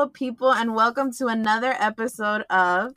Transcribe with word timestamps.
Hello, 0.00 0.08
beautiful 0.08 0.28
people, 0.28 0.52
and 0.54 0.74
welcome 0.74 1.12
to 1.12 1.26
another 1.26 1.76
episode 1.78 2.40
of 2.48 2.94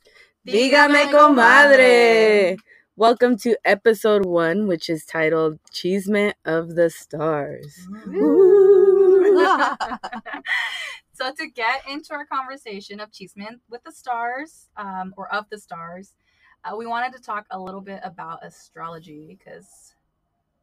Dígame 0.47 1.11
comadre. 1.11 2.57
Welcome 2.95 3.35
to 3.39 3.57
episode 3.65 4.25
one, 4.25 4.67
which 4.67 4.89
is 4.89 5.03
titled 5.03 5.59
Chisme 5.69 6.31
of 6.45 6.75
the 6.75 6.89
Stars. 6.89 7.89
so 11.13 11.33
to 11.33 11.47
get 11.53 11.81
into 11.89 12.13
our 12.13 12.25
conversation 12.25 13.01
of 13.01 13.11
Chisme 13.11 13.59
with 13.69 13.83
the 13.83 13.91
Stars, 13.91 14.69
um, 14.77 15.13
or 15.17 15.27
of 15.35 15.49
the 15.49 15.59
stars, 15.59 16.15
uh, 16.63 16.73
we 16.77 16.85
wanted 16.85 17.11
to 17.17 17.21
talk 17.21 17.45
a 17.51 17.59
little 17.59 17.81
bit 17.81 17.99
about 18.05 18.45
astrology 18.45 19.25
because 19.27 19.93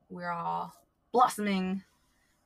we're 0.08 0.32
all 0.32 0.72
blossoming, 1.12 1.82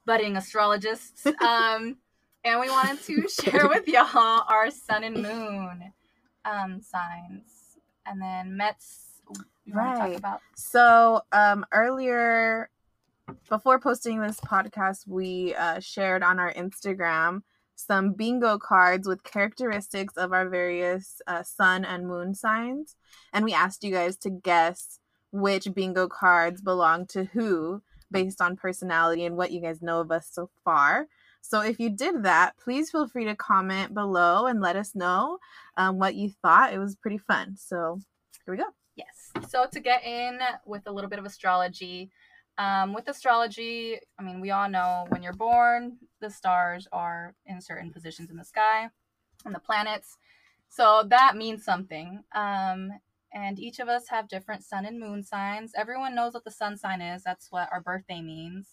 budding 0.04 0.36
astrologists. 0.36 1.28
Um, 1.40 1.98
and 2.44 2.60
we 2.60 2.68
wanted 2.68 3.02
to 3.02 3.28
share 3.42 3.68
with 3.68 3.88
y'all 3.88 4.44
our 4.48 4.70
sun 4.70 5.04
and 5.04 5.14
moon 5.22 5.92
um, 6.44 6.80
signs. 6.80 7.78
And 8.06 8.20
then 8.20 8.56
Mets, 8.56 9.20
you 9.64 9.74
want 9.74 9.94
to 9.94 10.00
talk 10.00 10.08
Right. 10.10 10.18
about? 10.18 10.40
So, 10.54 11.22
um, 11.32 11.64
earlier, 11.72 12.68
before 13.48 13.80
posting 13.80 14.20
this 14.20 14.40
podcast, 14.40 15.08
we 15.08 15.54
uh, 15.54 15.80
shared 15.80 16.22
on 16.22 16.38
our 16.38 16.52
Instagram 16.52 17.42
some 17.76 18.12
bingo 18.12 18.58
cards 18.58 19.08
with 19.08 19.24
characteristics 19.24 20.16
of 20.16 20.32
our 20.32 20.48
various 20.48 21.20
uh, 21.26 21.42
sun 21.42 21.84
and 21.84 22.06
moon 22.06 22.34
signs. 22.34 22.94
And 23.32 23.44
we 23.44 23.52
asked 23.52 23.82
you 23.82 23.90
guys 23.90 24.16
to 24.18 24.30
guess 24.30 25.00
which 25.32 25.66
bingo 25.74 26.06
cards 26.06 26.60
belong 26.60 27.06
to 27.08 27.24
who 27.24 27.82
based 28.12 28.40
on 28.40 28.54
personality 28.56 29.24
and 29.24 29.36
what 29.36 29.50
you 29.50 29.60
guys 29.60 29.82
know 29.82 30.00
of 30.00 30.12
us 30.12 30.28
so 30.30 30.50
far. 30.64 31.08
So, 31.46 31.60
if 31.60 31.78
you 31.78 31.90
did 31.90 32.22
that, 32.22 32.56
please 32.56 32.90
feel 32.90 33.06
free 33.06 33.26
to 33.26 33.36
comment 33.36 33.92
below 33.92 34.46
and 34.46 34.62
let 34.62 34.76
us 34.76 34.94
know 34.94 35.38
um, 35.76 35.98
what 35.98 36.14
you 36.14 36.30
thought. 36.42 36.72
It 36.72 36.78
was 36.78 36.96
pretty 36.96 37.18
fun. 37.18 37.56
So, 37.58 38.00
here 38.46 38.54
we 38.54 38.58
go. 38.58 38.70
Yes. 38.96 39.32
So 39.48 39.66
to 39.72 39.80
get 39.80 40.04
in 40.04 40.38
with 40.64 40.86
a 40.86 40.92
little 40.92 41.10
bit 41.10 41.18
of 41.18 41.24
astrology, 41.24 42.10
um, 42.58 42.92
with 42.92 43.08
astrology, 43.08 43.98
I 44.18 44.22
mean, 44.22 44.40
we 44.40 44.52
all 44.52 44.68
know 44.68 45.06
when 45.08 45.22
you're 45.22 45.32
born, 45.32 45.98
the 46.20 46.30
stars 46.30 46.86
are 46.92 47.34
in 47.46 47.60
certain 47.60 47.92
positions 47.92 48.30
in 48.30 48.36
the 48.36 48.44
sky 48.44 48.88
and 49.44 49.54
the 49.54 49.58
planets. 49.58 50.18
So 50.68 51.04
that 51.08 51.36
means 51.36 51.64
something. 51.64 52.22
Um, 52.34 52.92
and 53.32 53.58
each 53.58 53.80
of 53.80 53.88
us 53.88 54.08
have 54.08 54.28
different 54.28 54.62
sun 54.62 54.86
and 54.86 55.00
moon 55.00 55.24
signs. 55.24 55.72
Everyone 55.76 56.14
knows 56.14 56.34
what 56.34 56.44
the 56.44 56.50
sun 56.52 56.76
sign 56.76 57.00
is. 57.00 57.24
That's 57.24 57.50
what 57.50 57.68
our 57.72 57.80
birthday 57.80 58.20
means. 58.22 58.68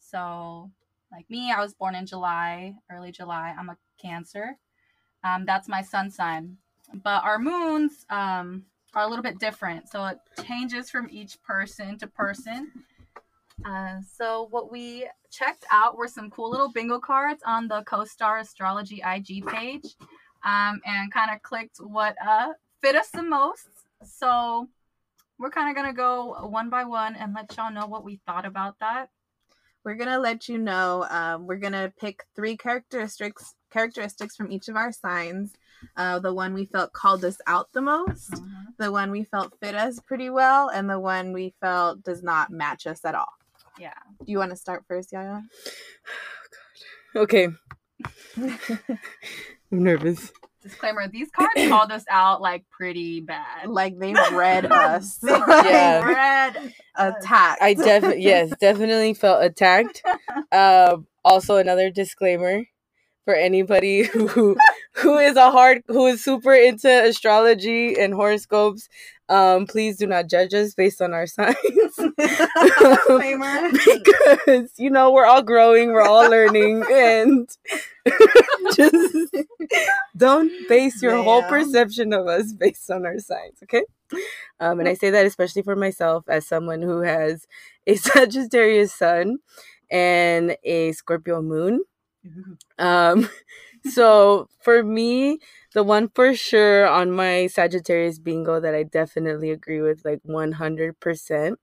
So, 0.00 0.70
like 1.12 1.28
me, 1.30 1.52
I 1.52 1.60
was 1.60 1.74
born 1.74 1.94
in 1.94 2.06
July, 2.06 2.74
early 2.90 3.12
July. 3.12 3.54
I'm 3.58 3.68
a 3.68 3.76
Cancer. 4.00 4.56
Um, 5.22 5.46
that's 5.46 5.68
my 5.68 5.82
sun 5.82 6.10
sign. 6.10 6.56
But 6.92 7.24
our 7.24 7.38
moons, 7.38 8.04
um, 8.10 8.64
are 8.94 9.02
a 9.02 9.08
little 9.08 9.22
bit 9.22 9.38
different. 9.38 9.88
So 9.88 10.04
it 10.06 10.18
changes 10.46 10.90
from 10.90 11.08
each 11.10 11.42
person 11.42 11.98
to 11.98 12.06
person. 12.06 12.70
Uh, 13.64 13.96
so 14.16 14.48
what 14.50 14.70
we 14.70 15.08
checked 15.30 15.64
out 15.70 15.96
were 15.96 16.08
some 16.08 16.30
cool 16.30 16.50
little 16.50 16.70
bingo 16.70 16.98
cards 16.98 17.42
on 17.46 17.68
the 17.68 17.82
CoStar 17.82 18.40
Astrology 18.40 19.02
IG 19.04 19.46
page, 19.46 19.96
um, 20.44 20.80
and 20.84 21.12
kind 21.12 21.30
of 21.32 21.42
clicked 21.42 21.78
what 21.78 22.16
uh, 22.24 22.52
fit 22.82 22.96
us 22.96 23.10
the 23.10 23.22
most. 23.22 23.68
So 24.04 24.68
we're 25.38 25.50
kind 25.50 25.70
of 25.70 25.76
gonna 25.76 25.94
go 25.94 26.46
one 26.48 26.68
by 26.68 26.84
one 26.84 27.16
and 27.16 27.32
let 27.34 27.56
y'all 27.56 27.72
know 27.72 27.86
what 27.86 28.04
we 28.04 28.20
thought 28.26 28.44
about 28.44 28.78
that. 28.80 29.08
We're 29.84 29.94
gonna 29.94 30.18
let 30.18 30.48
you 30.48 30.58
know 30.58 31.06
um, 31.10 31.46
we're 31.46 31.56
gonna 31.56 31.92
pick 32.00 32.24
three 32.34 32.56
characteristics 32.56 33.54
characteristics 33.70 34.36
from 34.36 34.50
each 34.52 34.68
of 34.68 34.76
our 34.76 34.92
signs 34.92 35.52
uh, 35.96 36.18
the 36.18 36.32
one 36.32 36.54
we 36.54 36.64
felt 36.64 36.92
called 36.92 37.24
us 37.24 37.38
out 37.46 37.68
the 37.72 37.80
most 37.82 38.34
the 38.78 38.90
one 38.90 39.10
we 39.10 39.24
felt 39.24 39.52
fit 39.60 39.74
us 39.74 39.98
pretty 40.00 40.30
well 40.30 40.68
and 40.68 40.88
the 40.88 40.98
one 40.98 41.32
we 41.32 41.54
felt 41.60 42.02
does 42.02 42.22
not 42.22 42.50
match 42.50 42.86
us 42.86 43.04
at 43.04 43.14
all 43.14 43.32
Yeah. 43.78 43.92
do 44.24 44.30
you 44.32 44.38
want 44.38 44.50
to 44.50 44.56
start 44.56 44.84
first 44.88 45.12
yaya 45.12 45.42
God. 47.14 47.20
Okay, 47.22 47.48
I'm 48.36 49.82
nervous. 49.82 50.32
Disclaimer: 50.64 51.08
These 51.08 51.30
cards 51.30 51.68
called 51.68 51.92
us 51.92 52.04
out 52.10 52.40
like 52.40 52.64
pretty 52.70 53.20
bad. 53.20 53.68
like 53.68 53.98
they 53.98 54.14
read 54.32 54.64
us 54.72 55.18
Yeah. 55.22 56.00
Read. 56.02 56.72
attack 56.96 57.58
I 57.60 57.74
definitely, 57.74 58.22
yes, 58.24 58.52
definitely 58.60 59.14
felt 59.14 59.44
attacked. 59.44 60.02
Um, 60.50 61.06
also, 61.24 61.56
another 61.56 61.90
disclaimer 61.90 62.64
for 63.26 63.34
anybody 63.34 64.04
who 64.04 64.56
who 64.94 65.18
is 65.18 65.36
a 65.36 65.50
hard 65.50 65.82
who 65.88 66.06
is 66.06 66.24
super 66.24 66.54
into 66.54 66.88
astrology 66.88 67.98
and 67.98 68.14
horoscopes. 68.14 68.88
Um, 69.28 69.66
please 69.66 69.96
do 69.96 70.06
not 70.06 70.28
judge 70.28 70.52
us 70.52 70.74
based 70.74 71.00
on 71.00 71.14
our 71.14 71.26
signs. 71.28 71.56
Because 73.94 74.72
you 74.78 74.90
know 74.90 75.12
we're 75.12 75.24
all 75.26 75.42
growing, 75.42 75.92
we're 75.92 76.02
all 76.02 76.28
learning, 76.28 76.84
and 76.92 77.48
just 78.76 79.34
don't 80.16 80.52
base 80.68 81.02
your 81.02 81.22
whole 81.22 81.42
perception 81.44 82.12
of 82.12 82.26
us 82.26 82.52
based 82.52 82.90
on 82.90 83.06
our 83.06 83.18
signs, 83.18 83.62
okay? 83.62 83.84
Um, 84.60 84.80
and 84.80 84.88
I 84.88 84.94
say 84.94 85.10
that 85.10 85.26
especially 85.26 85.62
for 85.62 85.76
myself 85.76 86.24
as 86.28 86.46
someone 86.46 86.82
who 86.82 87.00
has 87.00 87.46
a 87.86 87.96
Sagittarius 87.96 88.92
sun 88.92 89.38
and 89.90 90.56
a 90.64 90.92
Scorpio 90.92 91.40
moon. 91.42 91.80
Um, 92.78 93.28
so 93.86 94.48
for 94.62 94.82
me, 94.82 95.38
the 95.74 95.82
one 95.82 96.08
for 96.14 96.34
sure 96.34 96.86
on 96.86 97.10
my 97.10 97.48
Sagittarius 97.48 98.18
bingo 98.18 98.60
that 98.60 98.74
I 98.74 98.84
definitely 98.84 99.50
agree 99.50 99.80
with, 99.82 100.04
like 100.04 100.20
100%, 100.26 101.56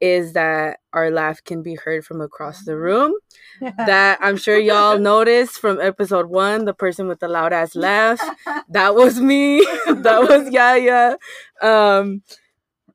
is 0.00 0.34
that 0.34 0.80
our 0.92 1.10
laugh 1.10 1.42
can 1.42 1.62
be 1.62 1.74
heard 1.74 2.04
from 2.04 2.20
across 2.20 2.64
the 2.64 2.76
room. 2.76 3.14
That 3.60 4.18
I'm 4.20 4.36
sure 4.36 4.58
y'all 4.58 4.98
noticed 5.12 5.58
from 5.58 5.80
episode 5.80 6.26
one, 6.26 6.66
the 6.66 6.74
person 6.74 7.08
with 7.08 7.20
the 7.20 7.28
loud 7.28 7.52
ass 7.52 7.74
laugh. 7.74 8.20
That 8.68 8.94
was 8.94 9.20
me. 9.20 9.60
that 9.86 10.26
was 10.28 10.50
Yaya. 10.50 11.16
Um, 11.62 12.22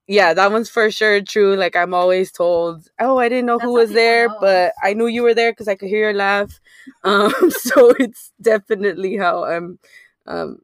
yeah, 0.07 0.33
that 0.33 0.51
one's 0.51 0.69
for 0.69 0.91
sure 0.91 1.21
true. 1.21 1.55
Like 1.55 1.75
I'm 1.75 1.93
always 1.93 2.31
told, 2.31 2.87
oh, 2.99 3.17
I 3.19 3.29
didn't 3.29 3.47
know 3.47 3.57
That's 3.57 3.65
who 3.65 3.73
was 3.73 3.91
there, 3.91 4.27
know 4.29 4.37
but. 4.41 4.73
I 4.83 4.93
knew 4.93 5.07
you 5.07 5.23
were 5.23 5.33
there 5.33 5.53
because 5.53 5.67
I 5.69 5.75
could 5.75 5.89
hear 5.89 6.09
your 6.09 6.13
laugh. 6.13 6.60
Um, 7.03 7.33
so 7.49 7.91
it's 7.99 8.31
definitely 8.41 9.17
how 9.17 9.43
I'm, 9.45 9.79
um, 10.27 10.59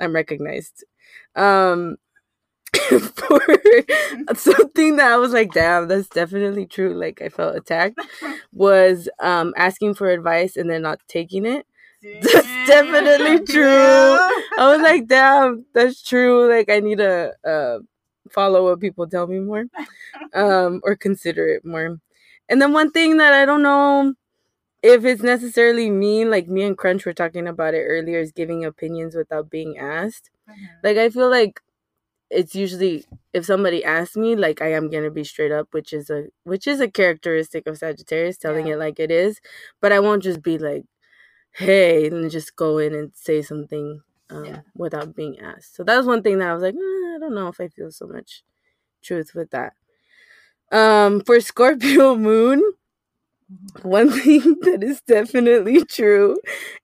I'm 0.00 0.14
recognized. 0.14 0.84
Um, 1.36 1.96
for 3.14 3.40
something 4.34 4.96
that 4.96 5.12
I 5.12 5.16
was 5.16 5.32
like, 5.32 5.52
damn, 5.52 5.88
that's 5.88 6.08
definitely 6.08 6.66
true. 6.66 6.94
Like 6.94 7.20
I 7.20 7.28
felt 7.28 7.56
attacked 7.56 7.98
was 8.52 9.08
um 9.20 9.52
asking 9.56 9.94
for 9.94 10.08
advice 10.08 10.56
and 10.56 10.70
then 10.70 10.82
not 10.82 11.00
taking 11.08 11.44
it. 11.44 11.66
That's 12.02 12.48
definitely 12.66 13.46
true. 13.46 13.62
I 13.64 14.58
was 14.58 14.80
like, 14.80 15.06
damn, 15.06 15.64
that's 15.72 16.02
true. 16.02 16.48
Like 16.50 16.68
I 16.68 16.80
need 16.80 16.98
to 16.98 17.32
uh 17.46 17.78
follow 18.30 18.64
what 18.64 18.80
people 18.80 19.06
tell 19.06 19.28
me 19.28 19.38
more. 19.38 19.66
Um 20.34 20.80
or 20.84 20.96
consider 20.96 21.46
it 21.48 21.64
more. 21.64 21.98
And 22.48 22.60
then 22.60 22.72
one 22.72 22.90
thing 22.90 23.18
that 23.18 23.32
I 23.32 23.44
don't 23.44 23.62
know 23.62 24.14
if 24.82 25.04
it's 25.04 25.22
necessarily 25.22 25.90
mean, 25.90 26.30
like 26.30 26.48
me 26.48 26.62
and 26.62 26.76
Crunch 26.78 27.06
were 27.06 27.12
talking 27.14 27.46
about 27.48 27.74
it 27.74 27.84
earlier, 27.84 28.20
is 28.20 28.32
giving 28.32 28.64
opinions 28.64 29.14
without 29.16 29.50
being 29.50 29.78
asked. 29.78 30.30
Like 30.82 30.96
I 30.98 31.10
feel 31.10 31.30
like 31.30 31.60
it's 32.30 32.54
usually 32.54 33.04
if 33.32 33.44
somebody 33.46 33.84
asks 33.84 34.16
me, 34.16 34.36
like 34.36 34.62
I 34.62 34.72
am 34.72 34.90
gonna 34.90 35.10
be 35.10 35.24
straight 35.24 35.52
up, 35.52 35.68
which 35.72 35.92
is 35.92 36.10
a 36.10 36.26
which 36.44 36.66
is 36.66 36.80
a 36.80 36.90
characteristic 36.90 37.66
of 37.66 37.78
Sagittarius, 37.78 38.38
telling 38.38 38.66
Yeah. 38.66 38.74
it 38.74 38.78
like 38.78 39.00
it 39.00 39.10
is. 39.10 39.40
But 39.80 39.92
I 39.92 40.00
won't 40.00 40.22
just 40.22 40.42
be 40.42 40.58
like, 40.58 40.84
hey, 41.52 42.08
and 42.08 42.30
just 42.30 42.56
go 42.56 42.78
in 42.78 42.94
and 42.94 43.12
say 43.14 43.42
something 43.42 44.02
um, 44.30 44.44
Yeah. 44.46 44.60
without 44.76 45.14
being 45.14 45.38
asked. 45.40 45.76
So 45.76 45.84
that 45.84 45.96
was 45.96 46.06
one 46.06 46.22
thing 46.22 46.38
that 46.38 46.48
I 46.50 46.54
was 46.54 46.62
like, 46.62 46.74
"Eh, 46.74 46.78
I 47.16 47.18
don't 47.20 47.34
know 47.34 47.48
if 47.48 47.60
I 47.60 47.68
feel 47.68 47.90
so 47.92 48.06
much 48.06 48.44
truth 49.02 49.34
with 49.34 49.50
that. 49.50 49.74
Um, 50.70 51.20
for 51.20 51.40
Scorpio 51.40 52.16
Moon, 52.28 52.62
one 53.82 54.10
thing 54.20 54.40
that 54.62 54.82
is 54.82 55.00
definitely 55.02 55.84
true 55.84 56.36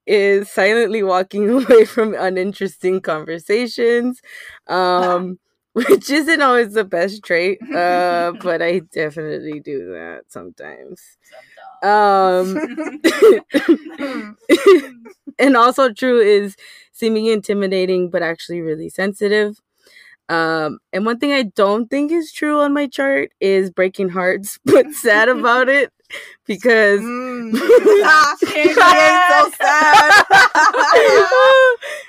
is 0.07 0.51
silently 0.51 1.03
walking 1.03 1.49
away 1.65 1.85
from 1.85 2.15
uninteresting 2.15 3.01
conversations. 3.01 4.21
Um, 4.67 5.39
which 5.75 6.11
isn't 6.11 6.43
always 6.43 6.73
the 6.73 6.83
best 6.83 7.23
trait, 7.23 7.61
uh, 7.73 8.33
but 8.43 8.61
I 8.61 8.81
definitely 8.93 9.61
do 9.61 9.93
that 9.93 10.23
sometimes. 10.27 11.01
Um, 11.83 12.59
and 15.39 15.57
also 15.57 15.93
true 15.93 16.21
is 16.21 16.57
seeming 16.93 17.27
intimidating 17.27 18.11
but 18.11 18.23
actually 18.23 18.61
really 18.61 18.89
sensitive. 18.89 19.61
Um, 20.29 20.79
and 20.93 21.07
one 21.07 21.19
thing 21.19 21.33
I 21.33 21.43
don't 21.45 21.89
think 21.89 22.13
is 22.13 22.33
true 22.33 22.61
on 22.61 22.75
my 22.75 22.87
chart 22.87 23.31
is 23.41 23.71
breaking 23.71 24.11
hearts, 24.11 24.59
but 24.65 24.93
sad 24.93 25.29
about 25.29 25.69
it 25.69 25.93
because 26.47 27.01
Mm. 27.01 27.57
So 29.29 29.51
sad. 29.59 30.25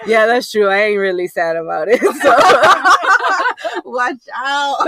yeah, 0.07 0.25
that's 0.25 0.51
true. 0.51 0.67
I 0.67 0.83
ain't 0.83 0.99
really 0.99 1.27
sad 1.27 1.55
about 1.55 1.87
it. 1.89 1.99
So. 2.21 2.35
Watch 3.85 4.21
out. 4.35 4.87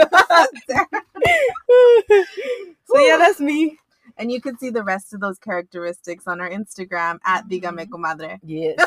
so 2.86 3.00
yeah, 3.00 3.18
that's 3.18 3.40
me. 3.40 3.78
And 4.18 4.32
you 4.32 4.42
can 4.42 4.58
see 4.58 4.70
the 4.70 4.84
rest 4.84 5.14
of 5.14 5.20
those 5.20 5.38
characteristics 5.38 6.28
on 6.28 6.40
our 6.42 6.50
Instagram 6.50 7.20
at 7.26 7.48
Dígame 7.48 7.88
Comadre. 7.88 8.40
Yes. 8.44 8.78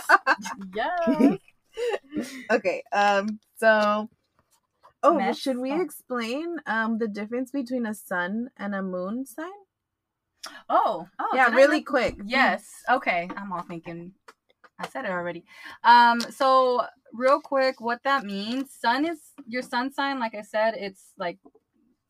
yeah. 0.74 1.36
Okay, 2.50 2.82
um, 2.92 3.40
so 3.56 4.08
oh, 5.02 5.14
Mess 5.14 5.38
should 5.38 5.58
we 5.58 5.72
explain 5.72 6.56
um 6.66 6.98
the 6.98 7.08
difference 7.08 7.50
between 7.50 7.86
a 7.86 7.94
sun 7.94 8.50
and 8.56 8.74
a 8.74 8.82
moon 8.82 9.26
sign? 9.26 9.63
Oh, 10.69 11.06
oh 11.19 11.31
yeah, 11.35 11.49
really 11.49 11.79
not- 11.79 11.87
quick. 11.87 12.17
Yes. 12.25 12.69
Okay. 12.91 13.29
I'm 13.37 13.52
all 13.52 13.62
thinking. 13.62 14.12
I 14.79 14.88
said 14.88 15.05
it 15.05 15.11
already. 15.11 15.44
Um. 15.85 16.20
So 16.20 16.85
real 17.12 17.41
quick, 17.41 17.81
what 17.81 18.00
that 18.05 18.25
means? 18.25 18.73
Sun 18.73 19.06
is 19.06 19.20
your 19.46 19.62
sun 19.62 19.93
sign. 19.93 20.19
Like 20.19 20.35
I 20.35 20.43
said, 20.43 20.75
it's 20.76 21.12
like 21.19 21.38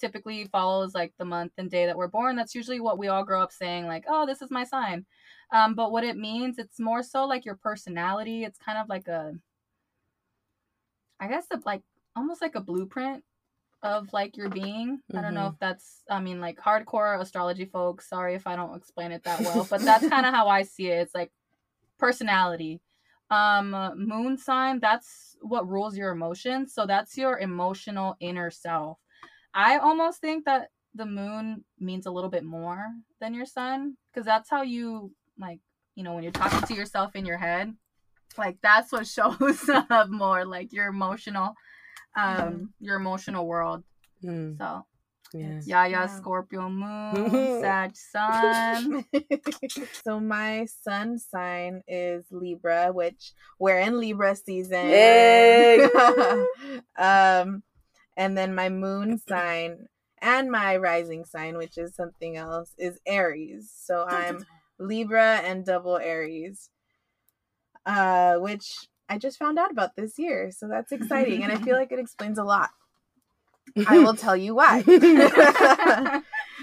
typically 0.00 0.46
follows 0.46 0.94
like 0.94 1.12
the 1.18 1.24
month 1.24 1.52
and 1.58 1.70
day 1.70 1.86
that 1.86 1.96
we're 1.96 2.08
born. 2.08 2.36
That's 2.36 2.54
usually 2.54 2.80
what 2.80 2.98
we 2.98 3.08
all 3.08 3.24
grow 3.24 3.42
up 3.42 3.52
saying. 3.52 3.86
Like, 3.86 4.04
oh, 4.08 4.26
this 4.26 4.42
is 4.42 4.50
my 4.50 4.64
sign. 4.64 5.04
Um. 5.52 5.74
But 5.74 5.92
what 5.92 6.04
it 6.04 6.16
means, 6.16 6.58
it's 6.58 6.80
more 6.80 7.02
so 7.02 7.26
like 7.26 7.44
your 7.44 7.56
personality. 7.56 8.44
It's 8.44 8.58
kind 8.58 8.78
of 8.78 8.88
like 8.88 9.08
a. 9.08 9.32
I 11.20 11.28
guess 11.28 11.46
the 11.50 11.60
like 11.64 11.82
almost 12.16 12.42
like 12.42 12.54
a 12.54 12.60
blueprint 12.60 13.22
of 13.84 14.12
like 14.12 14.36
your 14.36 14.48
being. 14.48 14.98
I 15.16 15.20
don't 15.20 15.34
know 15.34 15.42
Mhm. 15.48 15.52
if 15.52 15.58
that's 15.60 16.02
I 16.10 16.18
mean 16.18 16.40
like 16.40 16.58
hardcore 16.58 17.20
astrology 17.20 17.66
folks. 17.66 18.08
Sorry 18.08 18.34
if 18.34 18.46
I 18.46 18.56
don't 18.56 18.74
explain 18.74 19.12
it 19.12 19.22
that 19.24 19.40
well, 19.42 19.64
but 19.70 19.82
that's 19.82 20.08
kind 20.08 20.26
of 20.26 20.34
how 20.34 20.48
I 20.48 20.62
see 20.62 20.88
it. 20.88 21.02
It's 21.02 21.14
like 21.14 21.30
personality. 21.98 22.80
Um 23.30 23.70
moon 23.96 24.36
sign, 24.38 24.80
that's 24.80 25.36
what 25.40 25.68
rules 25.68 25.96
your 25.96 26.10
emotions. 26.10 26.72
So 26.74 26.86
that's 26.86 27.16
your 27.16 27.38
emotional 27.38 28.16
inner 28.20 28.50
self. 28.50 28.98
I 29.52 29.78
almost 29.78 30.20
think 30.20 30.44
that 30.46 30.70
the 30.94 31.06
moon 31.06 31.64
means 31.78 32.06
a 32.06 32.10
little 32.10 32.30
bit 32.30 32.44
more 32.44 32.86
than 33.20 33.34
your 33.34 33.46
sun 33.46 33.96
because 34.12 34.24
that's 34.24 34.48
how 34.50 34.62
you 34.62 35.12
like, 35.38 35.60
you 35.94 36.04
know, 36.04 36.14
when 36.14 36.22
you're 36.22 36.32
talking 36.32 36.62
to 36.68 36.74
yourself 36.74 37.16
in 37.16 37.26
your 37.26 37.38
head, 37.38 37.74
like 38.38 38.58
that's 38.62 38.92
what 38.92 39.06
shows 39.16 39.68
up 39.68 40.08
more 40.08 40.44
like 40.44 40.72
your 40.72 40.86
emotional 40.88 41.54
um 42.16 42.72
your 42.80 42.96
emotional 42.96 43.46
world. 43.46 43.84
Mm, 44.24 44.56
So 44.58 44.86
yeah. 45.32 45.60
yeah, 45.66 45.86
yeah, 45.86 45.86
Yeah. 45.86 46.06
Scorpio 46.06 46.68
moon, 46.68 47.58
Sag 47.60 47.96
sun. 47.96 49.04
so 50.04 50.20
my 50.20 50.66
sun 50.66 51.18
sign 51.18 51.82
is 51.88 52.24
Libra, 52.30 52.92
which 52.92 53.32
we're 53.58 53.78
in 53.80 53.98
Libra 53.98 54.36
season. 54.36 54.86
Yay! 54.88 55.78
um, 56.96 57.62
and 58.16 58.38
then 58.38 58.54
my 58.54 58.68
moon 58.68 59.18
sign 59.28 59.88
and 60.22 60.50
my 60.50 60.76
rising 60.76 61.24
sign, 61.24 61.58
which 61.58 61.76
is 61.76 61.94
something 61.94 62.36
else, 62.36 62.72
is 62.78 62.98
Aries. 63.06 63.72
So 63.76 64.04
I'm 64.08 64.44
Libra 64.78 65.36
and 65.44 65.64
double 65.64 65.96
Aries, 65.98 66.70
uh, 67.86 68.36
which 68.36 68.88
I 69.08 69.18
just 69.18 69.38
found 69.38 69.58
out 69.58 69.70
about 69.70 69.96
this 69.96 70.18
year. 70.18 70.50
So 70.50 70.68
that's 70.68 70.92
exciting, 70.92 71.42
and 71.42 71.52
I 71.52 71.56
feel 71.56 71.76
like 71.78 71.92
it 71.92 71.98
explains 71.98 72.38
a 72.38 72.44
lot. 72.44 72.70
I 73.86 73.98
will 73.98 74.14
tell 74.14 74.36
you 74.36 74.54
why. 74.54 74.82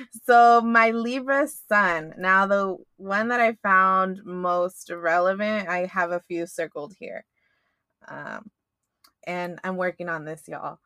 so 0.23 0.61
my 0.61 0.91
Libra 0.91 1.47
sun. 1.47 2.13
Now 2.17 2.45
the 2.45 2.77
one 2.97 3.29
that 3.29 3.39
I 3.39 3.53
found 3.63 4.21
most 4.23 4.89
relevant, 4.89 5.67
I 5.67 5.85
have 5.87 6.11
a 6.11 6.21
few 6.21 6.47
circled 6.47 6.93
here. 6.99 7.25
Um 8.07 8.49
and 9.27 9.59
I'm 9.63 9.77
working 9.77 10.09
on 10.09 10.25
this, 10.25 10.43
y'all. 10.47 10.79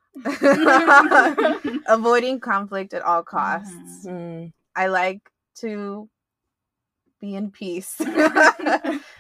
Avoiding 1.88 2.40
conflict 2.40 2.94
at 2.94 3.02
all 3.02 3.24
costs. 3.24 4.06
Mm, 4.06 4.52
I 4.76 4.88
like 4.88 5.22
to 5.60 6.10
be 7.22 7.36
in 7.36 7.52
peace. 7.52 8.02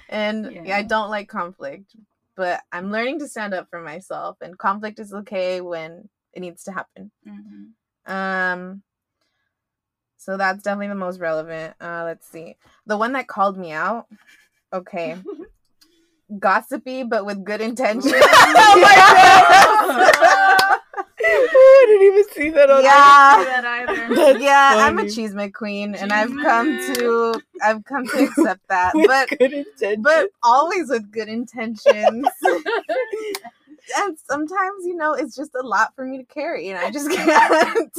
and 0.09 0.51
yeah, 0.51 0.77
I 0.77 0.81
don't 0.81 1.09
like 1.09 1.29
conflict, 1.29 1.95
but 2.35 2.61
I'm 2.71 2.91
learning 2.91 3.19
to 3.19 3.27
stand 3.27 3.53
up 3.53 3.67
for 3.69 3.81
myself 3.81 4.37
and 4.41 4.57
conflict 4.57 4.99
is 4.99 5.13
okay 5.13 5.61
when 5.61 6.09
it 6.33 6.39
needs 6.41 6.63
to 6.65 6.71
happen. 6.71 7.11
Mhm. 7.27 7.71
Um 8.11 8.83
so 10.17 10.37
that's 10.37 10.63
definitely 10.63 10.87
the 10.87 10.95
most 10.95 11.19
relevant. 11.19 11.75
Uh 11.79 12.03
let's 12.05 12.27
see. 12.27 12.55
The 12.85 12.97
one 12.97 13.13
that 13.13 13.27
called 13.27 13.57
me 13.57 13.71
out. 13.71 14.07
Okay. 14.73 15.17
Gossipy 16.39 17.03
but 17.03 17.25
with 17.25 17.43
good 17.45 17.61
intention. 17.61 18.11
Oh 18.57 18.79
my 18.81 18.95
God. 20.14 20.14
I 21.85 21.87
didn't 21.87 22.07
even 22.07 22.29
see 22.33 22.49
that 22.49 22.71
on 22.71 22.83
Yeah. 22.83 23.43
that 23.61 23.65
either. 23.65 24.15
That's 24.15 24.43
yeah, 24.43 24.71
I'm 24.77 24.97
a 24.97 25.01
funny. 25.01 25.11
cheese 25.11 25.35
queen 25.53 25.93
and 25.95 26.11
I've 26.11 26.31
come 26.31 26.77
to 26.95 27.41
I've 27.63 27.83
come 27.85 28.07
to 28.07 28.23
accept 28.23 28.67
that. 28.69 28.93
With 28.95 29.07
but 29.07 29.29
good 29.37 29.53
intention. 29.53 30.01
but 30.01 30.29
always 30.41 30.89
with 30.89 31.11
good 31.11 31.27
intentions. 31.27 32.27
and 33.97 34.17
sometimes, 34.17 34.85
you 34.85 34.95
know, 34.95 35.13
it's 35.13 35.35
just 35.35 35.53
a 35.55 35.61
lot 35.61 35.93
for 35.95 36.05
me 36.05 36.17
to 36.17 36.23
carry 36.25 36.69
and 36.69 36.79
I 36.79 36.89
just 36.89 37.09
can't. 37.11 37.93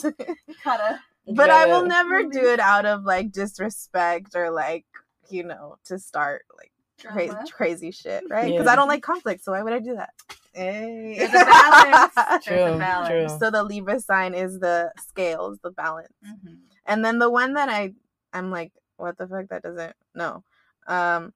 Gotta. 0.65 1.01
but 1.29 1.51
I 1.51 1.67
will 1.67 1.87
never 1.87 2.23
mm-hmm. 2.23 2.31
do 2.31 2.51
it 2.53 2.59
out 2.61 2.87
of 2.87 3.05
like 3.05 3.31
disrespect 3.31 4.35
or 4.35 4.51
like, 4.51 4.85
you 5.31 5.45
know, 5.45 5.77
to 5.85 5.99
start 5.99 6.45
like 6.59 6.73
crazy 7.05 7.37
crazy 7.53 7.91
shit, 7.93 8.25
right? 8.29 8.51
Because 8.51 8.67
Yeah. 8.67 8.73
I 8.73 8.77
don't 8.77 8.89
like 8.89 9.03
conflict, 9.03 9.45
so 9.45 9.53
why 9.53 9.63
would 9.63 9.73
I 9.73 9.79
do 9.79 9.95
that? 9.95 10.11
Hey. 10.57 11.17
There's 11.19 11.31
a 11.31 11.45
balance. 11.45 12.13
There's 12.17 12.45
True, 12.45 12.63
a 12.75 12.79
balance. 12.79 13.31
true. 13.33 13.39
so 13.39 13.51
the 13.51 13.63
Libra 13.63 14.01
sign 14.01 14.35
is 14.35 14.59
the 14.59 14.91
scales, 15.09 15.59
the 15.63 15.71
balance. 15.71 16.13
Mhm. 16.27 16.57
And 16.87 17.05
then 17.05 17.19
the 17.19 17.31
one 17.31 17.55
that 17.55 17.69
I 17.69 17.93
I'm 18.33 18.51
like, 18.51 18.73
what 18.97 19.19
the 19.19 19.27
fuck? 19.29 19.49
That 19.51 19.63
doesn't 19.63 19.95
no. 20.15 20.43
Um 20.87 21.33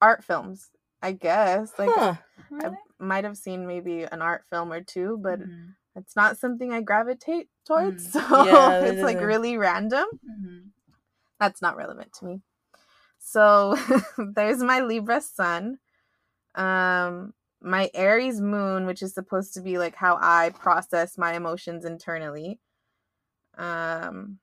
art 0.00 0.24
films, 0.24 0.70
I 1.02 1.12
guess. 1.12 1.72
Like 1.78 1.90
Huh. 1.92 2.14
Really? 2.50 2.76
might 2.98 3.24
have 3.24 3.36
seen 3.36 3.66
maybe 3.66 4.04
an 4.04 4.22
art 4.22 4.44
film 4.50 4.72
or 4.72 4.80
two, 4.80 5.18
but 5.20 5.40
Mhm. 5.40 5.74
it's 5.96 6.16
not 6.16 6.38
something 6.38 6.72
I 6.72 6.80
gravitate 6.80 7.48
towards. 7.66 8.12
Mm. 8.12 8.12
So 8.28 8.44
Yeah, 8.44 8.80
it's 8.84 9.02
like 9.02 9.16
doesn't- 9.16 9.26
really 9.28 9.56
random. 9.58 10.06
Mhm. 10.26 10.70
That's 11.38 11.60
not 11.60 11.76
relevant 11.76 12.12
to 12.14 12.24
me. 12.24 12.42
So 13.18 13.76
there's 14.34 14.62
my 14.62 14.80
Libra 14.80 15.20
sun. 15.20 15.78
Um 16.54 17.34
my 17.60 17.90
Aries 17.94 18.40
moon, 18.40 18.86
which 18.86 19.02
is 19.02 19.14
supposed 19.14 19.54
to 19.54 19.60
be 19.60 19.78
like 19.78 19.94
how 19.94 20.18
I 20.20 20.50
process 20.50 21.18
my 21.18 21.34
emotions 21.34 21.84
internally. 21.84 22.60
Um 23.56 24.38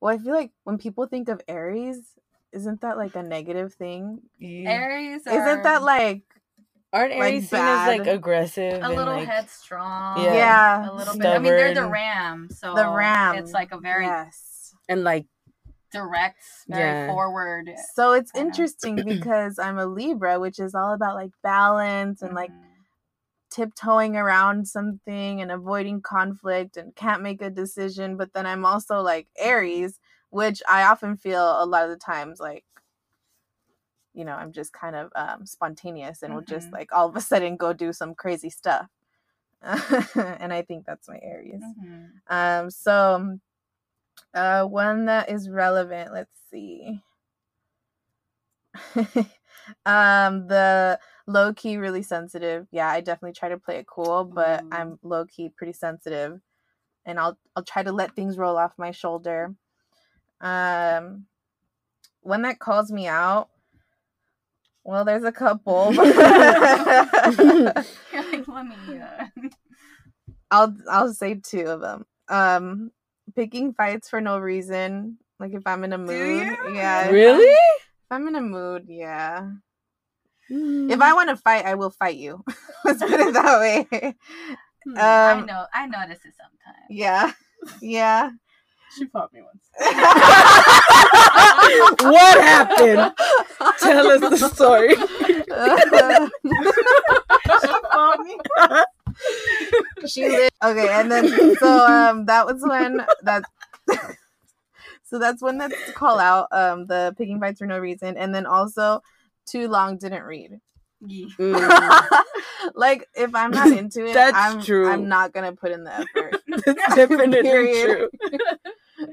well, 0.00 0.12
I 0.12 0.18
feel 0.18 0.34
like 0.34 0.50
when 0.64 0.78
people 0.78 1.06
think 1.06 1.28
of 1.28 1.40
Aries, 1.46 2.14
isn't 2.52 2.80
that 2.80 2.96
like 2.96 3.14
a 3.14 3.22
negative 3.22 3.74
thing? 3.74 4.20
Yeah. 4.38 4.70
Aries 4.70 5.26
are 5.26 5.48
Isn't 5.48 5.62
that 5.62 5.82
like 5.82 6.22
Aren't 6.92 7.12
like, 7.12 7.32
Aries 7.32 7.48
seen 7.48 7.60
as 7.60 7.86
like 7.86 8.04
bad? 8.04 8.16
aggressive 8.16 8.82
a 8.82 8.84
and 8.84 8.94
little 8.94 9.14
like 9.14 9.28
headstrong? 9.28 10.22
Yeah. 10.22 10.34
Yeah. 10.34 10.90
A 10.90 10.92
little 10.92 11.16
bit. 11.16 11.26
I 11.26 11.38
mean, 11.38 11.52
they're 11.52 11.74
the 11.74 11.86
ram, 11.86 12.48
so 12.50 12.74
the 12.74 12.88
ram? 12.88 13.36
It's 13.36 13.52
like 13.52 13.72
a 13.72 13.78
very 13.78 14.04
yes. 14.04 14.74
and 14.88 15.02
like 15.02 15.26
direct, 15.92 16.42
very 16.68 16.78
Yeah. 16.90 17.06
forward. 17.06 17.70
So 17.94 18.12
it's 18.12 18.32
I 18.34 18.38
know. 18.38 18.48
interesting 18.48 19.02
because 19.04 19.58
I'm 19.58 19.78
a 19.78 19.86
Libra, 19.86 20.40
which 20.40 20.58
is 20.58 20.74
all 20.74 20.92
about 20.94 21.14
like 21.16 21.32
balance 21.42 22.22
and 22.22 22.34
like 22.34 22.50
Mhm. 22.50 22.68
tiptoeing 23.50 24.16
around 24.16 24.66
something 24.66 25.40
and 25.40 25.50
avoiding 25.52 26.00
conflict 26.00 26.76
and 26.76 26.94
can't 26.96 27.22
make 27.22 27.42
a 27.42 27.50
decision. 27.50 28.16
But 28.16 28.32
then 28.32 28.46
I'm 28.46 28.64
also 28.64 29.00
like 29.00 29.28
Aries, 29.38 30.00
which 30.30 30.62
I 30.68 30.84
often 30.84 31.16
feel 31.16 31.62
a 31.62 31.66
lot 31.66 31.84
of 31.84 31.90
the 31.90 31.96
times 31.96 32.40
like, 32.40 32.64
you 34.14 34.24
know, 34.24 34.34
I'm 34.34 34.52
just 34.52 34.72
kind 34.72 34.94
of 34.96 35.10
um, 35.14 35.46
spontaneous 35.46 36.22
and 36.22 36.34
will 36.34 36.42
just 36.42 36.68
Mhm. 36.68 36.72
like 36.72 36.92
all 36.92 37.08
of 37.08 37.16
a 37.16 37.20
sudden 37.20 37.56
go 37.56 37.72
do 37.72 37.92
some 37.92 38.14
crazy 38.14 38.50
stuff. 38.50 38.88
and 39.62 40.52
I 40.52 40.62
think 40.62 40.86
that's 40.86 41.08
my 41.08 41.18
Aries. 41.22 41.62
Mhm. 41.62 42.10
Um, 42.28 42.70
so 42.70 43.38
uh 44.34 44.64
one 44.64 45.06
that 45.06 45.30
is 45.30 45.48
relevant, 45.48 46.12
let's 46.12 46.36
see. 46.50 47.00
um 49.86 50.46
the 50.48 50.98
low 51.26 51.52
key 51.52 51.76
really 51.76 52.02
sensitive. 52.02 52.66
Yeah, 52.70 52.88
I 52.88 53.00
definitely 53.00 53.34
try 53.34 53.50
to 53.50 53.58
play 53.58 53.76
it 53.76 53.86
cool, 53.86 54.24
but 54.24 54.62
Ooh. 54.62 54.68
I'm 54.72 54.98
low 55.02 55.26
key 55.26 55.52
pretty 55.56 55.72
sensitive. 55.72 56.40
And 57.04 57.18
I'll 57.18 57.38
I'll 57.56 57.64
try 57.64 57.82
to 57.82 57.92
let 57.92 58.14
things 58.14 58.38
roll 58.38 58.56
off 58.56 58.72
my 58.78 58.90
shoulder. 58.90 59.54
Um 60.40 61.26
one 62.22 62.42
that 62.42 62.60
calls 62.60 62.90
me 62.90 63.06
out. 63.06 63.48
Well, 64.84 65.04
there's 65.04 65.24
a 65.24 65.32
couple. 65.32 65.92
You're 65.92 66.04
like, 66.14 66.14
let 68.48 68.66
me. 68.66 68.98
Uh... 68.98 69.26
I'll 70.50 70.74
I'll 70.90 71.14
say 71.14 71.34
two 71.34 71.66
of 71.66 71.80
them. 71.80 72.04
Um, 72.28 72.90
picking 73.34 73.72
fights 73.74 74.08
for 74.08 74.20
no 74.20 74.38
reason. 74.38 75.18
Like 75.40 75.52
if 75.54 75.66
I'm 75.66 75.84
in 75.84 75.92
a 75.92 75.98
mood, 75.98 76.46
you? 76.46 76.74
yeah. 76.74 77.06
if 77.06 77.12
really? 77.12 77.48
I'm- 77.48 77.56
If 78.04 78.10
I'm 78.16 78.28
in 78.28 78.34
a 78.36 78.40
mood, 78.42 78.84
yeah. 78.88 79.50
If 80.50 81.00
I 81.00 81.14
want 81.14 81.30
to 81.30 81.36
fight, 81.36 81.64
I 81.64 81.74
will 81.76 81.88
fight 81.90 82.16
you. 82.16 82.44
Let's 82.84 83.00
put 83.00 83.10
it 83.18 83.32
that 83.32 83.58
way. 83.58 83.86
Hmm, 84.84 84.98
I 84.98 85.30
Um, 85.32 85.46
know. 85.46 85.64
I 85.72 85.86
notice 85.86 86.18
it 86.26 86.34
sometimes. 86.36 86.86
Yeah. 86.90 87.32
Yeah. 87.80 88.30
She 88.98 89.06
fought 89.06 89.32
me 89.32 89.40
once. 89.40 89.64
what 92.02 92.40
happened? 92.42 93.14
Tell 93.80 94.06
us 94.08 94.20
the 94.20 94.48
story. 94.52 94.94
she 97.62 97.72
lived 100.16 100.50
okay 100.62 100.88
and 100.90 101.10
then 101.10 101.28
so 101.58 101.86
um 101.86 102.26
that 102.26 102.46
was 102.46 102.60
when 102.62 103.04
that 103.22 103.44
so 105.04 105.18
that's 105.18 105.42
when 105.42 105.58
that's 105.58 105.74
call 105.92 106.18
out 106.18 106.48
um 106.52 106.86
the 106.86 107.14
picking 107.16 107.40
fights 107.40 107.58
for 107.58 107.66
no 107.66 107.78
reason 107.78 108.16
and 108.16 108.34
then 108.34 108.46
also 108.46 109.00
too 109.46 109.68
long 109.68 109.98
didn't 109.98 110.22
read 110.22 110.60
Yeah. 111.00 111.26
Mm, 111.38 112.22
like 112.74 113.06
if 113.14 113.34
i'm 113.34 113.50
not 113.50 113.72
into 113.72 114.06
it 114.06 114.14
That's 114.14 114.36
i'm 114.36 114.62
true. 114.62 114.88
i'm 114.88 115.08
not 115.08 115.32
gonna 115.32 115.52
put 115.52 115.72
in 115.72 115.84
the 115.84 115.92
effort 115.92 116.40
that's 116.64 116.94
definitely 116.94 117.82
true. 117.82 118.08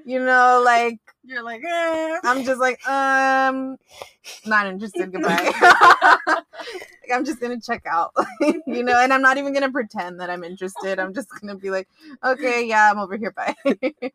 you 0.05 0.19
know 0.19 0.61
like 0.63 0.99
You're 1.29 1.43
like, 1.43 1.61
eh. 1.63 2.19
i'm 2.23 2.43
just 2.43 2.59
like 2.59 2.85
um 2.89 3.77
not 4.47 4.65
interested 4.65 5.11
goodbye. 5.11 5.53
Like, 6.27 6.43
i'm 7.13 7.23
just 7.23 7.39
gonna 7.39 7.61
check 7.61 7.83
out 7.85 8.13
you 8.41 8.81
know 8.83 8.99
and 8.99 9.13
i'm 9.13 9.21
not 9.21 9.37
even 9.37 9.53
gonna 9.53 9.71
pretend 9.71 10.19
that 10.19 10.31
i'm 10.31 10.43
interested. 10.43 10.97
I'm 10.99 11.13
just 11.13 11.29
gonna 11.39 11.55
be 11.55 11.69
like 11.69 11.87
okay 12.23 12.65
yeah 12.65 12.89
i'm 12.91 12.97
over 12.99 13.15
here 13.15 13.31
bye. 13.31 13.55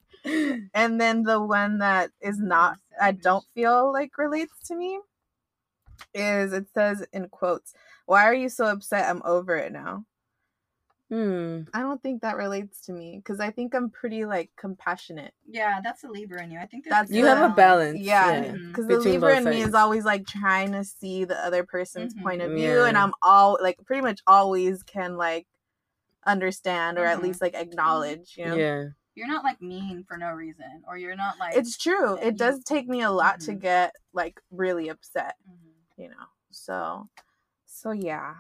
And 0.75 0.99
then 1.01 1.23
the 1.23 1.41
one 1.41 1.79
that 1.79 2.11
is 2.21 2.39
not 2.41 2.79
i 3.01 3.13
don't 3.13 3.45
feel 3.55 3.93
like 3.93 4.19
relates 4.19 4.55
to 4.69 4.75
me 4.75 4.99
is 6.15 6.53
it 6.53 6.67
says 6.75 7.05
in 7.13 7.29
quotes 7.29 7.75
why 8.07 8.25
are 8.25 8.35
you 8.35 8.49
so 8.51 8.67
upset? 8.67 9.09
I'm 9.09 9.23
over 9.25 9.57
it 9.57 9.73
now 9.73 10.05
Hmm. 11.15 11.61
i 11.73 11.81
don't 11.81 12.03
think 12.03 12.23
that 12.23 12.37
relates 12.37 12.81
to 12.87 12.93
me 12.93 13.19
because 13.19 13.39
i 13.39 13.49
think 13.51 13.73
i'm 13.75 13.89
pretty 13.89 14.25
like 14.25 14.51
compassionate 14.57 15.33
yeah, 15.47 15.81
that's 15.85 16.03
a 16.03 16.09
Libra 16.09 16.43
in 16.43 16.51
you. 16.51 16.59
I 16.59 16.67
think 16.67 16.85
That's 16.89 17.09
there's 17.11 17.19
You 17.21 17.27
have 17.27 17.53
a 17.53 17.55
balance. 17.55 18.01
yeah 18.01 18.31
Yeah. 18.43 18.53
Mhm. 18.53 18.69
because 18.69 18.87
the 18.89 18.97
Between 18.97 19.13
libra 19.15 19.29
both 19.37 19.39
in 19.47 19.51
me 19.51 19.61
is 19.63 19.75
always 19.75 20.05
like 20.05 20.27
trying 20.27 20.73
to 20.73 20.83
see 20.83 21.25
the 21.25 21.39
other 21.47 21.63
person's 21.65 22.15
Mhm. 22.15 22.23
point 22.25 22.43
of 22.43 22.51
view 22.53 22.83
and 22.83 22.97
i'm 22.99 23.13
all 23.23 23.59
like 23.63 23.79
pretty 23.87 24.03
much 24.03 24.21
always 24.27 24.83
can 24.83 25.17
like 25.17 25.47
understand 26.27 26.99
or 26.99 27.05
at 27.05 27.19
Mhm. 27.19 27.23
least 27.23 27.41
like 27.41 27.55
acknowledge 27.55 28.37
you 28.37 28.47
know 28.47 28.57
Yeah. 28.57 28.85
You're 29.15 29.29
not 29.29 29.45
like 29.45 29.63
mean 29.63 30.03
for 30.09 30.17
no 30.17 30.33
reason, 30.33 30.83
or 30.89 30.99
you're 30.99 31.15
not 31.15 31.39
like. 31.39 31.55
it's 31.57 31.77
true 31.77 32.17
it 32.17 32.25
you- 32.33 32.39
does 32.45 32.65
take 32.65 32.89
me 32.89 33.03
a 33.03 33.11
lot 33.13 33.39
to 33.43 33.53
Mhm. 33.53 33.61
get 33.61 33.95
like 34.13 34.41
really 34.51 34.89
upset 34.89 35.37
Mhm. 35.49 36.03
you 36.03 36.09
know 36.09 36.27
so 36.51 37.09
so 37.67 37.93
yeah 37.93 38.35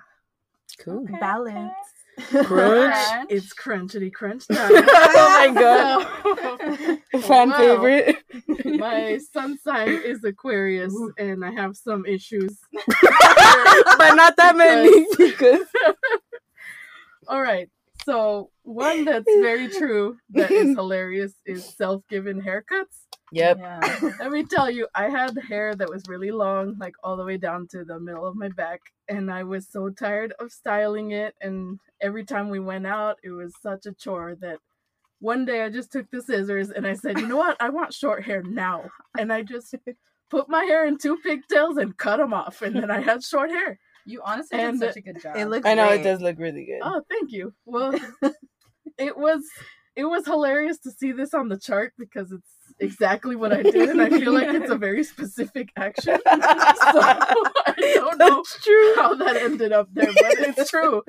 Cool. 0.78 1.04
Okay, 1.04 1.18
balance 1.20 1.72
Crunch. 2.18 2.46
Crunch. 2.46 3.26
It's 3.30 3.52
crunchity 3.54 4.12
crunch 4.12 4.46
time. 4.52 4.70
oh 4.70 5.52
my 5.52 5.60
god. 5.60 6.98
So, 7.12 7.20
Fan 7.20 7.50
well, 7.50 7.58
favorite. 7.58 8.16
My 8.78 9.18
sun 9.32 9.58
sign 9.58 9.88
is 9.88 10.24
Aquarius, 10.24 10.94
and 11.18 11.44
I 11.44 11.50
have 11.52 11.76
some 11.76 12.06
issues. 12.06 12.58
but 12.72 14.14
not 14.14 14.36
that 14.36 14.56
many 14.56 15.06
because 15.16 15.66
All 17.28 17.40
right. 17.40 17.68
So 18.04 18.50
one 18.64 19.04
that's 19.04 19.24
very 19.24 19.68
true 19.68 20.18
that 20.30 20.50
is 20.50 20.76
hilarious 20.76 21.34
is 21.46 21.64
self-given 21.64 22.42
haircuts. 22.42 23.06
Yep. 23.32 23.58
Yeah. 23.58 24.10
Let 24.20 24.30
me 24.30 24.44
tell 24.44 24.70
you, 24.70 24.86
I 24.94 25.08
had 25.08 25.36
hair 25.48 25.74
that 25.74 25.88
was 25.88 26.04
really 26.06 26.30
long, 26.30 26.76
like 26.78 26.94
all 27.02 27.16
the 27.16 27.24
way 27.24 27.38
down 27.38 27.66
to 27.68 27.84
the 27.84 27.98
middle 27.98 28.26
of 28.26 28.36
my 28.36 28.48
back, 28.50 28.80
and 29.08 29.30
I 29.30 29.42
was 29.44 29.68
so 29.68 29.90
tired 29.90 30.32
of 30.40 30.52
styling 30.52 31.12
it. 31.12 31.34
And 31.40 31.78
every 32.00 32.24
time 32.24 32.48
we 32.50 32.60
went 32.60 32.86
out, 32.86 33.18
it 33.22 33.30
was 33.30 33.54
such 33.62 33.86
a 33.86 33.92
chore 33.92 34.36
that 34.40 34.58
one 35.20 35.44
day 35.44 35.62
I 35.64 35.70
just 35.70 35.92
took 35.92 36.10
the 36.10 36.20
scissors 36.22 36.70
and 36.70 36.86
I 36.86 36.94
said, 36.94 37.18
you 37.18 37.26
know 37.26 37.36
what? 37.36 37.56
I 37.60 37.70
want 37.70 37.94
short 37.94 38.24
hair 38.24 38.42
now. 38.42 38.90
And 39.18 39.32
I 39.32 39.42
just 39.42 39.74
put 40.30 40.48
my 40.48 40.64
hair 40.64 40.86
in 40.86 40.98
two 40.98 41.16
pigtails 41.18 41.76
and 41.76 41.96
cut 41.96 42.16
them 42.16 42.32
off, 42.34 42.62
and 42.62 42.74
then 42.76 42.90
I 42.90 43.00
had 43.00 43.22
short 43.22 43.50
hair. 43.50 43.78
You 44.06 44.20
honestly 44.24 44.58
And 44.58 44.80
did 44.80 44.88
such 44.88 44.96
a 44.96 45.00
good 45.00 45.22
job. 45.22 45.36
it 45.36 45.46
looks 45.46 45.66
I 45.66 45.74
know 45.74 45.86
great. 45.88 46.00
it 46.00 46.04
does 46.04 46.20
look 46.20 46.38
really 46.38 46.64
good. 46.66 46.80
Oh, 46.82 47.02
thank 47.10 47.30
you. 47.32 47.54
Well, 47.66 47.94
it 48.98 49.16
was 49.16 49.42
it 49.96 50.04
was 50.04 50.26
hilarious 50.26 50.78
to 50.80 50.90
see 50.90 51.12
this 51.12 51.34
on 51.34 51.48
the 51.48 51.58
chart 51.58 51.92
because 51.98 52.32
it's 52.32 52.50
exactly 52.78 53.36
what 53.36 53.52
I 53.52 53.62
did, 53.62 53.90
and 53.90 54.00
I 54.00 54.10
feel 54.10 54.32
like 54.32 54.52
it's 54.54 54.70
a 54.70 54.76
very 54.88 55.04
specific 55.04 55.70
action. 55.76 56.14
so 56.24 56.32
I 56.32 57.92
don't 57.94 58.18
know 58.18 58.36
That's 58.36 58.64
true. 58.64 58.94
how 58.96 59.14
that 59.14 59.36
ended 59.36 59.72
up 59.72 59.88
there, 59.92 60.12
but 60.12 60.38
it's 60.38 60.70
true. 60.70 61.02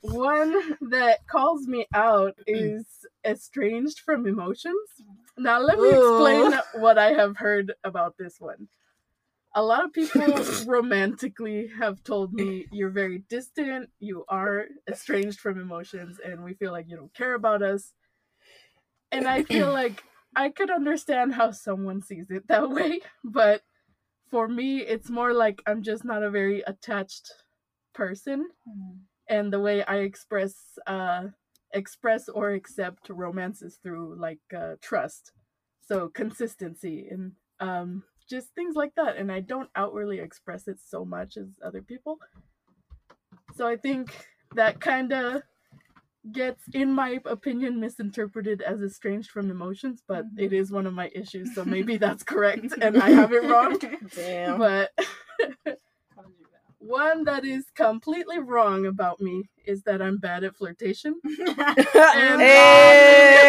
One 0.00 0.76
that 0.90 1.26
calls 1.26 1.66
me 1.66 1.86
out 1.94 2.34
is 2.46 2.84
estranged 3.24 4.00
from 4.00 4.26
emotions. 4.26 4.88
Now, 5.36 5.60
let 5.60 5.78
me 5.78 5.90
explain 5.90 6.52
what 6.74 6.98
I 6.98 7.12
have 7.12 7.36
heard 7.36 7.72
about 7.82 8.16
this 8.18 8.36
one. 8.38 8.68
A 9.56 9.62
lot 9.62 9.84
of 9.84 9.92
people 9.92 10.22
romantically 10.66 11.70
have 11.78 12.02
told 12.02 12.32
me 12.32 12.66
you're 12.72 12.90
very 12.90 13.22
distant, 13.28 13.88
you 14.00 14.24
are 14.28 14.66
estranged 14.90 15.38
from 15.38 15.60
emotions, 15.60 16.18
and 16.24 16.42
we 16.42 16.54
feel 16.54 16.72
like 16.72 16.86
you 16.88 16.96
don't 16.96 17.14
care 17.14 17.34
about 17.34 17.62
us. 17.62 17.92
And 19.12 19.28
I 19.28 19.44
feel 19.44 19.72
like 19.72 20.02
I 20.36 20.50
could 20.50 20.70
understand 20.70 21.34
how 21.34 21.50
someone 21.50 22.02
sees 22.02 22.30
it 22.30 22.48
that 22.48 22.70
way, 22.78 23.00
but 23.24 23.62
for 24.30 24.48
me, 24.48 24.80
it's 24.80 25.10
more 25.10 25.32
like 25.32 25.62
I'm 25.66 25.82
just 25.82 26.04
not 26.04 26.22
a 26.22 26.30
very 26.30 26.62
attached 26.62 27.32
person 27.94 28.50
Mhm. 28.66 29.06
and 29.28 29.52
the 29.52 29.60
way 29.60 29.84
I 29.84 29.98
express 29.98 30.78
uh 30.86 31.28
express 31.72 32.28
or 32.28 32.50
accept 32.52 33.08
romance 33.08 33.62
is 33.62 33.76
through 33.76 34.16
like 34.20 34.40
uh 34.56 34.76
trust. 34.82 35.32
So 35.80 36.08
consistency 36.08 37.08
and 37.08 37.32
um 37.60 38.04
just 38.28 38.54
things 38.54 38.76
like 38.76 38.94
that 38.96 39.16
and 39.16 39.30
I 39.32 39.40
don't 39.40 39.70
outwardly 39.76 40.18
express 40.20 40.68
it 40.68 40.80
so 40.80 41.04
much 41.04 41.36
as 41.36 41.58
other 41.64 41.82
people. 41.82 42.18
So 43.54 43.66
I 43.66 43.76
think 43.76 44.26
that 44.54 44.80
kind 44.80 45.12
of 45.12 45.42
gets 46.32 46.62
in 46.72 46.90
my 46.92 47.20
opinion 47.26 47.78
misinterpreted 47.80 48.62
as 48.62 48.80
estranged 48.80 49.30
from 49.30 49.50
emotions, 49.50 50.02
but 50.08 50.24
Mhm. 50.26 50.40
it 50.40 50.52
is 50.52 50.72
one 50.72 50.86
of 50.86 50.94
my 50.94 51.10
issues, 51.14 51.54
so 51.54 51.64
maybe 51.64 51.96
that's 51.98 52.22
correct 52.22 52.64
and 52.80 52.96
I 52.96 53.10
have 53.10 53.32
it 53.32 53.42
wrong. 53.44 53.78
Damn. 54.14 54.58
But 54.58 54.90
one 56.78 57.24
that 57.24 57.44
is 57.44 57.66
completely 57.74 58.38
wrong 58.38 58.86
about 58.86 59.20
me 59.20 59.48
is 59.66 59.82
that 59.84 60.00
I'm 60.02 60.18
bad 60.18 60.44
at 60.44 60.56
flirtation, 60.56 61.20
Hey. 61.96 63.40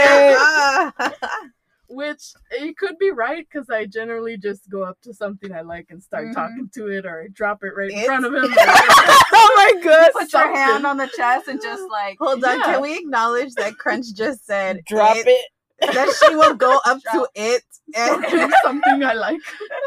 Which 1.95 2.33
it 2.51 2.77
could 2.77 2.97
be 2.99 3.09
right 3.11 3.47
because 3.49 3.69
I 3.69 3.85
generally 3.85 4.37
just 4.37 4.69
go 4.69 4.83
up 4.83 4.99
to 5.03 5.13
something 5.13 5.53
I 5.53 5.61
like 5.61 5.87
and 5.89 6.03
start 6.03 6.27
Mhm. 6.27 6.33
talking 6.33 6.69
to 6.75 6.87
it 6.87 7.05
or 7.05 7.23
I 7.23 7.27
drop 7.31 7.63
it 7.63 7.71
right 7.75 7.89
in 7.89 7.95
It's- 7.97 8.05
front 8.05 8.25
of 8.25 8.33
him. 8.33 8.43
oh 8.57 9.53
my 9.55 9.81
god. 9.81 10.11
Put 10.13 10.31
your 10.33 10.53
hand 10.55 10.85
on 10.85 10.97
the 10.97 11.07
chest 11.15 11.47
and 11.47 11.61
just 11.61 11.83
like. 11.89 12.17
Hold 12.19 12.43
on, 12.43 12.59
Yeah. 12.59 12.65
can 12.65 12.81
we 12.81 12.97
acknowledge 12.97 13.53
that 13.55 13.77
Crunch 13.77 14.13
just 14.13 14.45
said 14.45 14.81
Drop 14.87 15.15
it. 15.17 15.45
That 15.81 16.09
she 16.23 16.35
will 16.35 16.55
go 16.55 16.79
up 16.85 16.99
to 17.11 17.27
it 17.35 17.63
and 17.95 18.23
something, 18.23 18.51
something 18.63 19.03
I 19.03 19.13
like. 19.13 19.39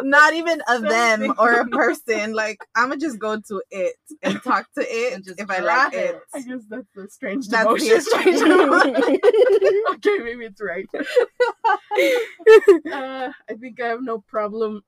not 0.02 0.34
even 0.34 0.60
a 0.68 0.80
them 0.80 1.34
or 1.38 1.52
a 1.60 1.66
person. 1.68 2.32
Like 2.34 2.58
I'ma 2.74 2.96
just 2.96 3.18
go 3.18 3.40
to 3.48 3.62
it 3.70 3.94
and 4.22 4.42
talk 4.42 4.66
to 4.78 4.82
it 4.86 5.14
And 5.14 5.24
just 5.24 5.40
if 5.40 5.50
I 5.50 5.58
like 5.58 5.94
it. 5.94 6.14
it. 6.16 6.20
I 6.34 6.40
guess 6.42 6.60
that's 6.68 6.86
the 6.94 7.08
strange 7.08 7.48
That's 7.48 7.64
emotion. 7.66 7.88
the 7.88 8.62
emotion. 8.62 9.94
okay, 9.94 10.18
maybe 10.22 10.44
it's 10.44 10.60
right. 10.60 10.86
Uh, 12.92 13.30
I 13.50 13.54
think 13.60 13.80
I 13.80 13.88
have 13.88 14.02
no 14.02 14.18
problem 14.20 14.82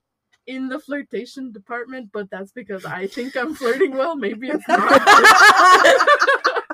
in 0.46 0.68
the 0.68 0.78
flirtation 0.78 1.52
department, 1.52 2.10
but 2.12 2.28
that's 2.30 2.52
because 2.52 2.84
I 2.84 3.06
think 3.06 3.36
I'm 3.36 3.54
flirting 3.54 3.92
well. 3.96 4.16
Maybe 4.16 4.48
it's 4.48 4.66
not. 4.68 4.80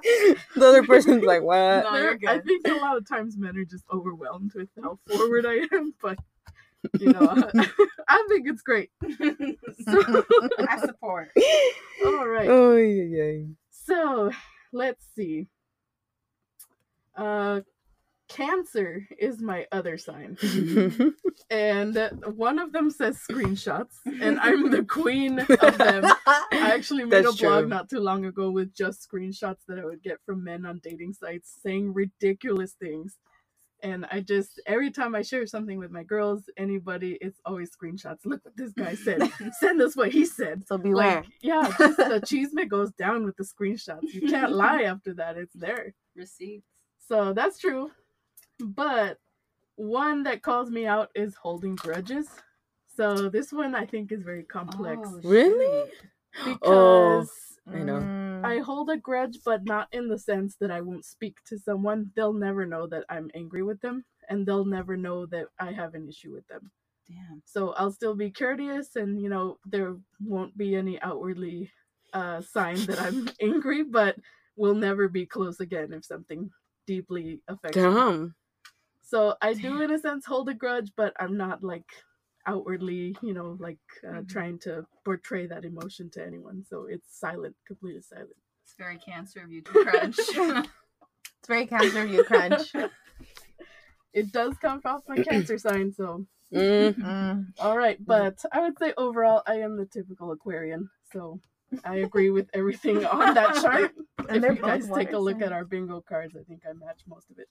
the 0.55 0.67
other 0.67 0.83
person's 0.85 1.25
like, 1.25 1.43
what? 1.43 1.85
No, 1.85 1.93
There- 1.93 2.17
you're 2.21 2.31
I 2.31 2.39
think 2.41 2.67
a 2.67 2.75
lot 2.75 2.97
of 2.97 3.09
times 3.09 3.37
men 3.37 3.57
are 3.57 3.65
just 3.65 3.85
overwhelmed 3.93 4.53
with 4.55 4.69
how 4.83 4.99
forward 5.09 5.47
I 5.47 5.67
am, 5.73 5.95
but 6.01 6.19
you 7.01 7.13
know, 7.13 7.51
I 8.09 8.27
think 8.29 8.47
it's 8.49 8.63
great. 8.63 8.91
I 9.03 10.79
support. 10.85 11.31
All 12.05 12.29
right, 12.29 12.49
Oh 12.49 12.77
yeah, 12.77 13.45
so 13.71 14.31
let's 14.73 15.05
see. 15.17 15.49
Uh, 17.17 17.61
Cancer 18.29 19.07
is 19.21 19.41
my 19.43 19.67
other 19.73 19.99
sign, 19.99 20.37
and 21.51 21.97
one 22.37 22.59
of 22.59 22.73
them 22.73 22.91
says 22.91 23.21
screenshots, 23.31 23.95
and 24.21 24.41
I'm 24.43 24.71
the 24.71 24.85
queen 24.85 25.41
of 25.41 25.79
them. 25.79 26.05
I 26.27 26.45
actually 26.53 27.05
made 27.05 27.25
That's 27.25 27.29
a 27.29 27.33
blog 27.33 27.61
true. 27.65 27.69
not 27.69 27.91
too 27.91 28.01
long 28.01 28.25
ago 28.25 28.51
with 28.51 28.75
just 28.75 29.09
screenshots 29.09 29.61
that 29.69 29.79
I 29.79 29.85
would 29.85 30.03
get 30.03 30.19
from 30.27 30.45
men 30.45 30.67
on 30.67 30.81
dating 30.83 31.15
sites 31.15 31.55
saying 31.63 31.95
ridiculous 31.95 32.73
things. 32.75 33.17
And 33.83 34.07
I 34.13 34.21
just 34.21 34.61
every 34.67 34.91
time 34.91 35.15
I 35.15 35.23
share 35.23 35.47
something 35.47 35.79
with 35.79 35.91
my 35.93 36.05
girls, 36.05 36.45
anybody, 36.57 37.19
it's 37.21 37.41
always 37.47 37.71
screenshots. 37.77 38.21
Look 38.27 38.45
what 38.45 38.57
this 38.57 38.73
guy 38.73 38.95
said. 38.97 39.23
Send 39.61 39.83
us 39.83 39.97
what 39.97 40.13
he 40.13 40.27
said. 40.27 40.67
So 40.67 40.79
beware. 40.79 41.19
Like, 41.19 41.27
yeah, 41.43 41.73
just 41.79 41.99
the 41.99 42.17
achievement 42.17 42.71
goes 42.71 42.93
down 42.93 43.25
with 43.27 43.37
the 43.37 43.45
screenshots. 43.45 44.13
You 44.15 44.23
can't 44.23 44.53
lie 44.53 44.83
after 44.85 45.15
that. 45.15 45.37
It's 45.39 45.55
there. 45.55 45.95
Receipts. 46.17 46.67
So 47.09 47.35
that's 47.35 47.59
true. 47.61 47.91
But 48.61 49.19
one 49.77 50.23
that 50.25 50.43
calls 50.43 50.71
me 50.71 50.87
out 50.87 51.11
is 51.15 51.35
holding 51.35 51.77
grudges. 51.77 52.29
So 52.97 53.29
this 53.29 53.53
one 53.53 53.75
I 53.75 53.85
think 53.85 54.11
is 54.13 54.23
very 54.23 54.43
complex 54.45 55.09
Oh, 55.13 55.21
Really? 55.23 55.91
shoot. 55.91 56.59
Oh. 56.63 57.21
because 57.21 57.31
I 57.73 57.79
know. 57.79 57.99
Mm. 58.01 58.45
I 58.45 58.59
hold 58.59 58.91
a 58.91 58.97
grudge, 58.97 59.39
but 59.45 59.65
not 59.65 59.89
in 59.93 60.09
the 60.09 60.19
sense 60.19 60.57
that 60.61 60.71
I 60.71 60.81
won't 60.81 61.05
speak 61.05 61.37
to 61.47 61.59
someone. 61.59 62.11
They'll 62.15 62.33
never 62.33 62.65
know 62.67 62.87
that 62.87 63.05
I'm 63.09 63.31
angry 63.35 63.63
with 63.63 63.81
them, 63.81 64.05
and 64.29 64.47
they'll 64.47 64.65
never 64.65 64.97
know 64.97 65.27
that 65.27 65.47
I 65.59 65.73
have 65.73 65.95
an 65.95 66.09
issue 66.09 66.33
with 66.33 66.47
them. 66.47 66.71
Damn. 67.09 67.43
So 67.45 67.71
I'll 67.73 67.91
still 67.93 68.15
be 68.15 68.31
courteous, 68.31 68.97
and 68.97 69.21
you 69.21 69.29
know 69.29 69.59
there 69.67 69.97
won't 70.21 70.57
be 70.57 70.77
any 70.77 71.01
outwardly 71.03 71.71
uh, 72.13 72.41
sign 72.43 72.77
that 72.87 73.01
I'm 73.01 73.29
angry, 73.41 73.83
but 73.83 74.17
we'll 74.57 74.75
never 74.75 75.09
be 75.09 75.27
close 75.27 75.61
again 75.61 75.93
if 75.93 76.05
something 76.05 76.51
deeply 76.87 77.41
affects 77.49 77.77
me. 77.77 77.83
So 79.07 79.37
I 79.41 79.55
do, 79.55 79.81
in 79.83 79.93
a 79.93 79.99
sense, 79.99 80.27
hold 80.27 80.49
a 80.49 80.55
grudge, 80.55 80.91
but 80.97 81.15
I'm 81.21 81.37
not 81.37 81.63
like 81.63 81.87
outwardly, 82.45 83.17
you 83.23 83.35
know, 83.35 83.57
like 83.61 83.79
uh, 84.05 84.21
Mhm. 84.23 84.29
trying 84.29 84.59
to 84.61 84.85
portray 85.05 85.47
that 85.47 85.65
emotion 85.65 86.11
to 86.11 86.27
anyone. 86.27 86.65
So 86.69 86.87
it's 86.87 87.17
silent, 87.17 87.55
completely 87.67 88.03
silent. 88.03 88.37
It's 88.65 88.75
very 88.75 88.99
cancer 88.99 89.43
of 89.45 89.51
you 89.53 89.63
to 89.63 89.73
crunch. 89.73 90.19
It's 91.39 91.49
very 91.49 91.67
cancer 91.67 92.03
of 92.03 92.11
you, 92.11 92.25
crunch. 92.25 92.75
It 94.13 94.33
does 94.33 94.57
come 94.59 94.81
off 94.85 95.03
my 95.07 95.17
cancer 95.23 95.59
sign, 95.67 95.93
so 95.93 96.27
Mm. 96.53 96.95
Mm. 96.97 97.47
all 97.61 97.77
right. 97.77 97.99
But 98.05 98.45
I 98.53 98.61
would 98.61 98.79
say 98.79 98.93
overall, 98.97 99.43
I 99.47 99.57
am 99.61 99.77
the 99.77 99.87
typical 99.87 100.33
Aquarian. 100.33 100.89
So 101.13 101.41
I 101.85 101.97
agree 101.97 102.31
with 102.31 102.49
everything 102.55 103.05
on 103.05 103.35
that 103.35 103.55
chart. 103.63 103.93
And 104.29 104.45
if 104.45 104.57
you 104.57 104.63
guys 104.63 104.89
take 104.91 105.13
a 105.13 105.19
look 105.19 105.43
at 105.43 105.53
our 105.53 105.65
bingo 105.65 106.01
cards, 106.01 106.35
I 106.37 106.43
think 106.45 106.63
I 106.69 106.73
match 106.73 107.03
most 107.07 107.31
of 107.31 107.39
it. 107.39 107.49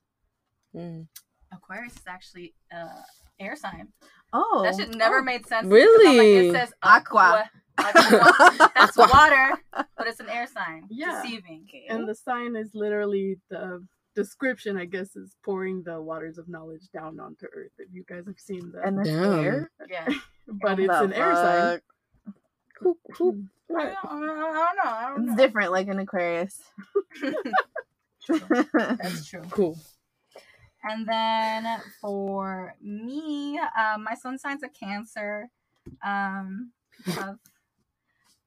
Mm. 0.75 1.07
Aquarius 1.55 1.93
is 1.93 2.01
actually 2.07 2.53
uh 2.75 3.01
air 3.39 3.55
sign. 3.55 3.87
Oh. 4.33 4.61
That 4.63 4.75
shit 4.75 4.95
never 4.95 5.21
made 5.21 5.45
sense. 5.47 5.67
to 5.67 5.73
me 5.73 5.79
'cause 5.81 5.87
I'm 5.87 6.07
Really? 6.07 6.17
Like, 6.41 6.55
it 6.55 6.59
says 6.59 6.73
Aqua. 6.83 7.49
Aqua. 7.77 8.69
That's 8.75 8.97
water, 8.97 9.57
but 9.97 10.07
it's 10.07 10.19
an 10.19 10.29
air 10.29 10.47
sign. 10.47 10.87
Yeah. 10.89 11.21
Deceiving. 11.21 11.67
And 11.89 12.07
the 12.07 12.15
sign 12.15 12.55
is 12.55 12.69
literally 12.73 13.37
the 13.49 13.85
description, 14.15 14.77
I 14.77 14.85
guess, 14.85 15.15
is 15.17 15.35
pouring 15.43 15.83
the 15.83 16.01
waters 16.01 16.37
of 16.37 16.47
knowledge 16.47 16.83
down 16.93 17.19
onto 17.19 17.45
Earth. 17.53 17.71
If 17.77 17.89
you 17.91 18.03
guys 18.07 18.25
have 18.27 18.39
seen 18.39 18.71
that, 18.73 18.85
And 18.87 19.05
the 19.05 19.09
air. 19.11 19.71
Yeah. 19.89 20.07
but 20.47 20.75
The 20.77 20.83
it's 20.85 21.01
an 21.01 21.13
air 21.13 21.35
sign. 21.35 21.61
fuck? 21.73 21.81
Who- 22.79 22.97
who- 23.17 23.43
I 23.77 23.83
don't, 23.85 23.95
I 24.05 24.09
don't 24.09 24.27
know. 24.27 24.91
I 24.91 25.07
don't 25.09 25.21
It's 25.23 25.29
know. 25.31 25.35
different, 25.37 25.71
like 25.71 25.87
an 25.87 25.99
Aquarius. 25.99 26.61
That's 28.27 29.27
true. 29.29 29.41
Cool. 29.49 29.77
And 30.87 31.07
then 31.07 31.81
for 31.99 32.75
me, 32.81 33.59
um, 33.77 34.03
my 34.03 34.13
sun 34.15 34.37
sign's 34.37 34.63
a 34.63 34.69
Cancer. 34.69 35.49
Um, 36.03 36.71
have 37.05 37.37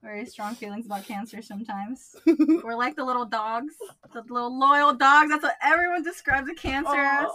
very 0.03 0.25
strong 0.27 0.55
feelings 0.55 0.87
about 0.87 1.05
Cancer 1.05 1.43
sometimes. 1.43 2.15
We're 2.27 2.77
like 2.77 2.95
the 2.97 3.05
little 3.05 3.25
dogs, 3.25 3.75
the 4.13 4.23
little 4.29 4.57
loyal 4.57 4.95
dogs. 4.95 5.31
That's 5.31 5.43
what 5.43 5.57
everyone 5.63 6.03
describes 6.05 6.49
a 6.49 6.55
Cancer 6.55 6.95
as. 6.97 7.29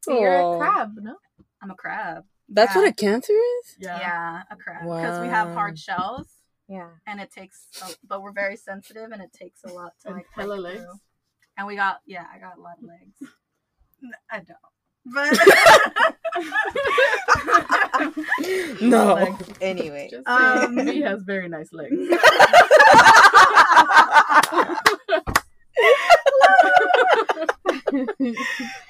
So 0.00 0.18
you're 0.18 0.54
a 0.54 0.58
crab, 0.58 0.96
no? 1.00 1.16
I'm 1.62 1.70
a 1.70 1.74
crab. 1.76 2.24
That's 2.48 2.74
Yeah. 2.74 2.82
what 2.82 2.90
a 2.90 2.92
cancer 2.92 3.32
is? 3.32 3.76
Yeah. 3.78 3.98
Yeah, 3.98 4.42
a 4.50 4.56
crab. 4.56 4.82
Because 4.82 5.18
we 5.20 5.28
have 5.28 5.48
hard 5.54 5.78
shells, 5.78 6.26
Yeah. 6.68 6.90
and 7.06 7.18
it 7.20 7.30
takes, 7.30 7.68
a, 7.82 7.86
but 8.06 8.20
we're 8.20 8.32
very 8.32 8.56
sensitive, 8.56 9.12
and 9.12 9.22
it 9.22 9.32
takes 9.32 9.64
a 9.64 9.68
lot 9.72 9.92
to 10.02 10.08
And 10.08 10.16
like 10.16 10.26
hella 10.34 10.56
break 10.60 10.74
legs. 10.74 10.84
through. 10.84 11.00
And 11.56 11.66
we 11.66 11.76
got, 11.76 12.00
yeah, 12.04 12.26
I 12.30 12.38
got 12.38 12.58
a 12.58 12.60
lot 12.60 12.76
of 12.78 12.84
legs. 12.84 13.32
N- 14.04 14.12
I 14.30 14.40
don't. 14.40 14.58
But 15.06 15.38
No. 18.80 19.14
Like, 19.24 19.34
anyway. 19.60 20.10
Um, 20.26 20.78
he 20.86 21.00
has 21.02 21.22
very 21.22 21.48
nice 21.48 21.72
legs. 21.72 21.94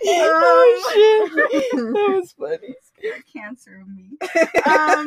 oh 0.07 0.83
shit. 0.92 1.33
That 1.72 2.20
was 2.20 2.33
funny. 2.33 2.74
You're 3.03 3.22
cancer 3.33 3.81
of 3.83 3.88
me. 3.88 4.11
Um, 4.66 5.07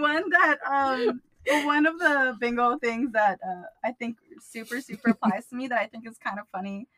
one 0.00 0.24
that 0.30 0.58
um 0.66 1.20
one 1.64 1.86
of 1.86 1.98
the 1.98 2.36
bingo 2.40 2.78
things 2.78 3.12
that 3.12 3.38
uh, 3.46 3.62
I 3.84 3.92
think 3.92 4.16
super 4.40 4.80
super 4.80 5.10
applies 5.10 5.46
to 5.48 5.56
me 5.56 5.68
that 5.68 5.78
I 5.80 5.86
think 5.86 6.06
is 6.08 6.18
kind 6.18 6.38
of 6.38 6.46
funny, 6.52 6.88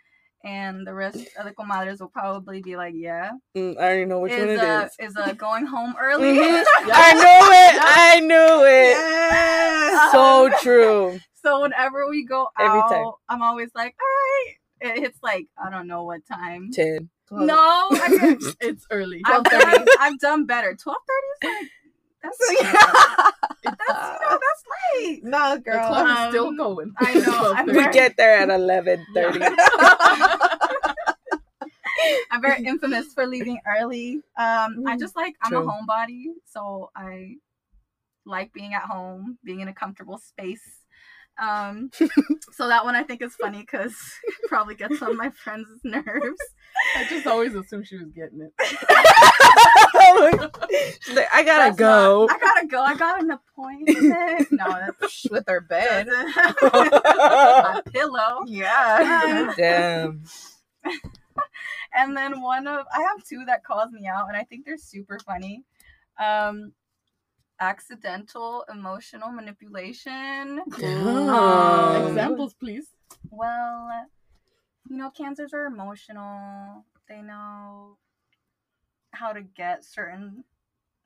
and 0.44 0.86
the 0.86 0.94
rest 0.94 1.16
of 1.38 1.44
the 1.44 1.52
comadres 1.52 2.00
will 2.00 2.08
probably 2.08 2.62
be 2.62 2.76
like, 2.76 2.94
yeah, 2.96 3.32
Mm, 3.56 3.76
I 3.78 3.82
already 3.82 4.04
know 4.04 4.20
which 4.20 4.32
one 4.32 4.48
is 4.48 4.58
it 4.60 4.64
uh, 4.64 4.88
is. 5.00 5.10
is 5.10 5.16
uh, 5.16 5.32
going 5.32 5.66
home 5.66 5.94
early. 6.00 6.28
Mhm. 6.38 6.64
I 6.92 7.12
knew 7.14 7.52
it. 7.52 7.82
I 7.82 8.20
knew 8.20 8.64
it. 8.64 8.96
Yes. 8.96 10.12
So 10.12 10.50
true. 10.62 11.18
so 11.34 11.60
whenever 11.62 12.08
we 12.08 12.24
go 12.24 12.48
Every 12.58 12.80
out, 12.80 12.88
time. 12.90 13.12
I'm 13.28 13.42
always 13.42 13.70
like, 13.74 13.94
all 14.00 14.06
right. 14.06 14.54
It 14.80 15.00
hits 15.00 15.18
like 15.22 15.46
I 15.62 15.70
don't 15.70 15.86
know 15.88 16.04
what 16.04 16.20
time. 16.26 16.70
Ten. 16.72 17.10
12. 17.28 17.46
No, 17.46 17.56
I 17.90 18.08
mean, 18.08 18.38
it's 18.60 18.86
early. 18.90 19.20
I've 19.26 19.44
done, 19.44 19.86
I've 20.00 20.18
done 20.18 20.46
better. 20.46 20.74
Twelve 20.74 20.96
thirty 21.06 21.52
is 21.52 21.60
like 21.60 21.70
that's 22.22 22.38
yeah. 22.60 22.72
that's 23.64 23.78
you 23.88 24.18
know 24.20 24.38
that's 24.38 24.64
late. 24.96 25.20
no, 25.24 25.56
The 25.56 25.62
girl. 25.62 25.86
club 25.88 26.06
is 26.06 26.16
um, 26.18 26.30
still 26.30 26.52
going. 26.56 26.92
I 26.98 27.14
know, 27.14 27.52
I'm 27.56 27.66
We 27.66 27.72
very- 27.74 27.92
get 27.92 28.16
there 28.16 28.36
at 28.38 28.50
eleven 28.50 29.06
thirty. 29.14 29.40
I'm 32.30 32.40
very 32.40 32.64
infamous 32.64 33.12
for 33.12 33.26
leaving 33.26 33.58
early. 33.66 34.16
Um, 34.38 34.84
I 34.86 34.94
Mm, 34.96 35.00
just 35.00 35.16
like 35.16 35.34
I'm 35.42 35.50
true. 35.52 35.60
a 35.68 35.70
homebody, 35.70 36.24
so 36.46 36.90
I 36.94 37.36
like 38.24 38.52
being 38.52 38.74
at 38.74 38.82
home, 38.82 39.38
being 39.44 39.60
in 39.60 39.68
a 39.68 39.72
comfortable 39.74 40.18
space. 40.18 40.62
Um, 41.40 41.90
so 42.52 42.66
that 42.68 42.84
one 42.84 42.94
I 42.96 43.02
think 43.04 43.22
is 43.22 43.34
funny 43.36 43.60
because 43.60 43.92
it 44.26 44.48
probably 44.48 44.74
gets 44.74 45.00
on 45.02 45.16
my 45.16 45.30
friends' 45.30 45.68
nerves. 45.84 46.40
I 46.96 47.04
just 47.08 47.26
always 47.26 47.54
assumed 47.54 47.86
she 47.86 47.96
was 47.98 48.10
getting 48.12 48.40
it. 48.40 48.52
Like, 51.14 51.28
I 51.32 51.42
gotta 51.42 51.70
That's 51.70 51.76
go. 51.76 52.26
not- 52.26 52.36
I 52.36 52.38
gotta 52.38 52.66
go. 52.66 52.82
I 52.82 52.94
got 52.96 53.22
an 53.22 53.30
appointment. 53.30 54.52
No, 54.52 54.66
that's 54.98 55.26
with 55.30 55.44
her 55.48 55.60
bed. 55.60 56.06
my 56.08 57.82
pillow. 57.92 58.42
Yeah. 58.46 59.52
Damn. 59.56 60.22
and 61.94 62.16
then 62.16 62.40
one 62.40 62.66
of 62.66 62.86
I 62.94 63.00
have 63.02 63.24
two 63.24 63.44
that 63.46 63.64
calls 63.64 63.90
me 63.92 64.06
out, 64.06 64.28
and 64.28 64.36
I 64.36 64.44
think 64.44 64.64
they're 64.64 64.76
super 64.78 65.18
funny. 65.20 65.64
Um, 66.22 66.72
accidental 67.60 68.64
emotional 68.70 69.30
manipulation. 69.30 70.60
Um, 70.82 72.06
Examples, 72.06 72.54
please. 72.54 72.88
Well, 73.30 74.06
you 74.88 74.96
know, 74.96 75.10
cancers 75.10 75.52
are 75.52 75.66
emotional. 75.66 76.84
They 77.08 77.20
know 77.22 77.98
how 79.12 79.32
to 79.32 79.42
get 79.42 79.84
certain 79.84 80.44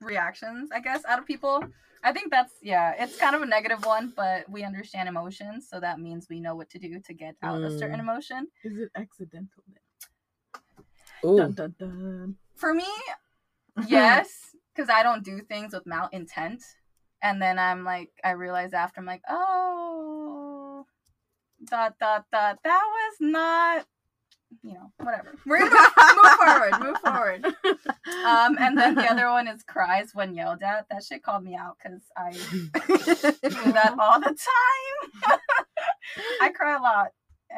reactions, 0.01 0.71
I 0.73 0.81
guess, 0.81 1.05
out 1.05 1.19
of 1.19 1.27
people. 1.27 1.65
I 2.05 2.13
think 2.13 2.31
that's 2.33 2.55
yeah, 2.63 2.95
it's 2.99 3.17
kind 3.17 3.37
of 3.37 3.43
a 3.43 3.47
negative 3.47 3.85
one, 3.87 4.13
but 4.17 4.49
we 4.51 4.65
understand 4.65 5.09
emotions, 5.09 5.69
so 5.71 5.79
that 5.79 6.01
means 6.01 6.27
we 6.29 6.41
know 6.41 6.57
what 6.57 6.69
to 6.71 6.79
do 6.79 6.99
to 6.99 7.13
get 7.15 7.37
out 7.43 7.63
a 7.63 7.71
certain 7.71 8.01
Mm. 8.01 8.03
emotion. 8.03 8.49
Is 8.65 8.77
it 8.77 8.91
accidental 8.97 9.63
then? 9.69 11.37
Dun, 11.37 11.53
dun, 11.53 11.75
dun. 11.79 12.37
For 12.57 12.75
me, 12.75 12.89
yes, 13.87 14.52
because 14.75 14.91
I 14.91 15.03
don't 15.03 15.25
do 15.25 15.41
things 15.41 15.73
with 15.73 15.87
mal 15.87 16.09
intent. 16.13 16.63
And 17.23 17.41
then 17.41 17.59
I'm 17.59 17.85
like, 17.85 18.11
I 18.25 18.31
realize 18.33 18.73
after 18.73 19.01
I'm 19.01 19.07
like, 19.07 19.23
oh, 19.29 20.85
dot 21.71 21.95
dot 22.01 22.25
dot. 22.33 22.59
That 22.65 22.83
was 22.83 23.17
not, 23.21 23.87
you 24.63 24.75
know, 24.75 24.93
whatever. 24.99 25.35
We're 25.47 25.59
gonna 25.59 25.89
move, 25.97 26.23
move 26.23 26.33
forward, 26.33 26.81
move 26.81 26.99
forward. 26.99 27.47
Um, 28.25 28.57
and 28.59 28.79
then 28.79 28.95
the 28.95 29.11
other 29.11 29.29
one 29.31 29.49
is 29.49 29.63
cries 29.63 30.11
when 30.15 30.35
yelled 30.35 30.63
at. 30.63 30.87
That 30.91 31.03
shit 31.03 31.23
called 31.23 31.43
me 31.43 31.57
out 31.57 31.77
because 31.83 32.03
I 32.17 32.31
do 32.33 33.73
that 33.73 33.95
all 33.99 34.21
the 34.21 34.37
time. 35.25 35.39
I 36.41 36.51
cry 36.51 36.77
a 36.77 36.81
lot, 36.81 37.09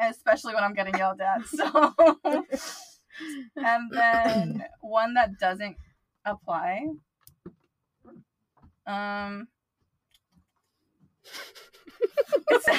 especially 0.01 0.55
when 0.55 0.63
I'm 0.63 0.73
getting 0.73 0.95
yelled 0.95 1.21
at. 1.21 1.45
So, 1.45 1.93
and 3.55 3.91
then 3.91 4.65
one 4.81 5.13
that 5.15 5.37
doesn't 5.39 5.77
apply. 6.25 6.87
Um, 8.87 9.47
it's, 12.49 12.67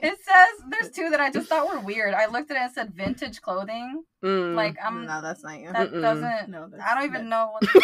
It 0.00 0.16
says 0.22 0.64
there's 0.70 0.90
two 0.92 1.10
that 1.10 1.20
I 1.20 1.30
just 1.30 1.48
thought 1.48 1.68
were 1.68 1.80
weird. 1.80 2.14
I 2.14 2.26
looked 2.26 2.50
at 2.50 2.56
it 2.56 2.60
and 2.60 2.70
it 2.70 2.74
said 2.74 2.94
vintage 2.94 3.40
clothing. 3.42 4.04
Mm. 4.24 4.54
Like 4.54 4.76
I'm 4.84 5.06
no, 5.06 5.20
that's 5.20 5.42
not 5.42 5.58
you. 5.60 5.72
that 5.72 5.90
Mm-mm. 5.92 6.00
doesn't. 6.00 6.48
No, 6.50 6.68
that's 6.70 6.82
I 6.82 6.94
don't 6.94 7.04
even 7.04 7.28
not- 7.28 7.50
know 7.50 7.52
what. 7.52 7.62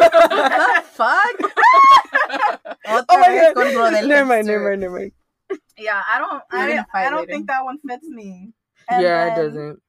The, 0.00 0.82
fuck? 0.92 1.36
Oh 2.86 3.04
my 3.10 3.52
god. 3.54 3.54
con 3.54 3.74
lo 3.74 3.90
Never 3.90 4.24
mind, 4.24 4.46
never 4.46 4.64
mind, 4.70 4.80
never 4.80 4.98
mind. 4.98 5.12
yeah, 5.78 6.02
I 6.12 6.18
don't. 6.18 6.42
I, 6.50 6.68
gonna 6.68 6.86
I 6.94 7.10
don't 7.10 7.20
later. 7.20 7.32
think 7.32 7.46
that 7.48 7.64
one 7.64 7.78
fits 7.78 8.06
me. 8.08 8.52
And 8.88 9.02
yeah, 9.02 9.32
it 9.32 9.36
doesn't. 9.36 9.80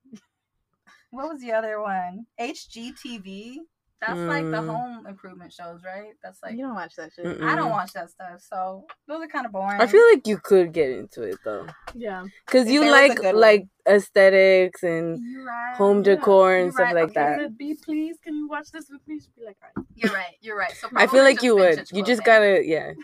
What 1.12 1.30
was 1.30 1.41
the 1.41 1.54
other 1.54 1.82
one? 1.82 2.26
HGTV. 2.39 3.58
That's 4.01 4.19
like 4.19 4.45
the 4.49 4.57
Mm. 4.57 4.67
home 4.67 5.05
improvement 5.07 5.53
shows, 5.53 5.83
right? 5.83 6.13
That's 6.23 6.41
like 6.41 6.53
you 6.53 6.65
don't 6.65 6.73
watch 6.73 6.95
that 6.95 7.13
shit. 7.13 7.23
Mm-mm. 7.25 7.43
I 7.43 7.55
don't 7.55 7.69
Mm. 7.69 7.71
watch 7.73 7.93
that 7.93 8.09
stuff, 8.09 8.41
so 8.41 8.85
those 9.07 9.21
are 9.23 9.27
kind 9.27 9.45
of 9.45 9.51
boring. 9.51 9.79
I 9.79 9.85
feel 9.85 10.03
like 10.11 10.25
you 10.27 10.39
could 10.39 10.73
get 10.73 10.89
into 10.89 11.21
it 11.21 11.37
though, 11.45 11.67
Yeah. 11.93 12.25
because 12.47 12.69
you 12.71 12.81
there 12.81 12.91
was 12.91 13.17
a 13.17 13.23
like 13.23 13.35
like 13.35 13.67
aesthetics 13.87 14.81
and 14.83 15.19
right. 15.45 15.75
home 15.77 15.97
Yeah, 15.97 16.15
decor 16.15 16.55
and 16.55 16.73
stuff 16.73 16.85
right, 16.85 16.95
like 16.95 17.03
okay. 17.11 17.13
that. 17.13 17.39
Said, 17.39 17.57
B, 17.57 17.75
please, 17.75 18.17
can 18.23 18.35
you 18.35 18.47
watch 18.47 18.71
this 18.71 18.89
with 18.89 19.07
me? 19.07 19.19
She'd 19.19 19.35
be 19.35 19.45
like, 19.45 19.57
all 19.61 19.69
right. 19.75 19.85
You're 19.95 20.11
right. 20.13 20.35
You're 20.41 20.57
right. 20.57 20.73
So 20.73 20.87
I 20.95 21.05
feel 21.07 21.23
like 21.23 21.43
you 21.43 21.55
would. 21.55 21.87
You 21.91 22.03
just 22.03 22.23
gotta, 22.23 22.65
yeah. 22.65 22.93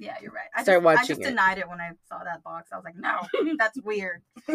Yeah, 0.00 0.14
you're 0.22 0.30
right. 0.30 0.46
I 0.54 0.62
start 0.62 0.84
just, 0.84 0.96
I 0.96 1.04
just 1.06 1.20
it. 1.22 1.24
denied 1.24 1.58
it 1.58 1.68
when 1.68 1.80
I 1.80 1.90
saw 2.08 2.22
that 2.22 2.44
box. 2.44 2.68
I 2.72 2.76
was 2.76 2.84
like, 2.84 2.94
no, 2.96 3.18
that's 3.58 3.80
weird. 3.82 4.22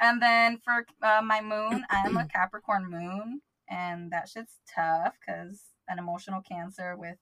and 0.00 0.22
then 0.22 0.58
for 0.64 0.86
uh, 1.02 1.20
my 1.22 1.42
moon, 1.42 1.84
I 1.90 2.06
am 2.06 2.16
a 2.16 2.26
Capricorn 2.26 2.90
moon, 2.90 3.42
and 3.68 4.10
that 4.12 4.28
shit's 4.28 4.60
tough 4.74 5.14
because 5.20 5.72
an 5.88 5.98
emotional 5.98 6.40
Cancer 6.42 6.96
with 6.96 7.18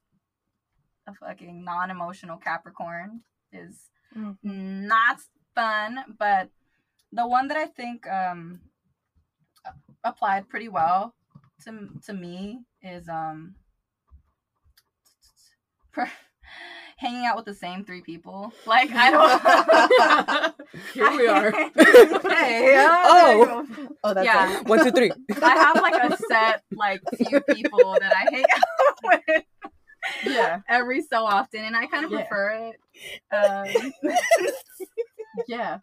a 1.07 1.15
fucking 1.15 1.65
non-emotional 1.65 2.37
Capricorn 2.39 3.23
is 3.53 3.91
Mhm. 4.15 4.37
not 4.43 5.21
fun. 5.55 6.17
But 6.19 6.51
the 7.13 7.27
one 7.27 7.49
that 7.49 7.57
I 7.57 7.67
think 7.67 8.07
um 8.07 8.61
applied 10.05 10.49
pretty 10.49 10.69
well 10.69 11.15
to 11.65 11.89
to 12.05 12.13
me 12.13 12.65
is 12.83 13.09
um 13.09 13.57
hanging 17.01 17.25
out 17.25 17.35
with 17.37 17.47
the 17.47 17.55
same 17.55 17.83
three 17.85 18.03
people. 18.03 18.53
Like 18.67 18.91
I 18.93 19.11
don't. 19.11 20.55
Here 20.95 21.11
we 21.11 21.27
are. 21.27 21.51
hey, 22.31 22.75
uh, 22.77 22.89
Oh. 22.91 23.25
there 23.25 23.39
you 23.39 23.47
go. 23.47 23.97
oh, 24.05 24.15
that's 24.15 24.25
Yeah. 24.27 24.61
it. 24.61 24.67
One, 24.67 24.85
two, 24.85 24.91
three. 24.93 25.11
I 25.43 25.55
have 25.55 25.77
like 25.81 25.95
a 26.13 26.17
set 26.29 26.63
like 26.73 27.01
few 27.17 27.41
people 27.41 27.97
that 27.99 28.13
I 28.15 28.31
hang 28.31 28.45
out 28.55 28.99
with 29.27 29.45
yeah. 30.27 30.61
every 30.69 31.03
so 31.03 31.25
often, 31.25 31.65
and 31.65 31.75
I 31.77 31.87
kind 31.87 32.05
of 32.05 32.11
Yeah. 32.13 32.19
prefer 32.27 32.71
it. 32.71 33.35
Um, 33.35 33.93
Yeah. 35.49 35.79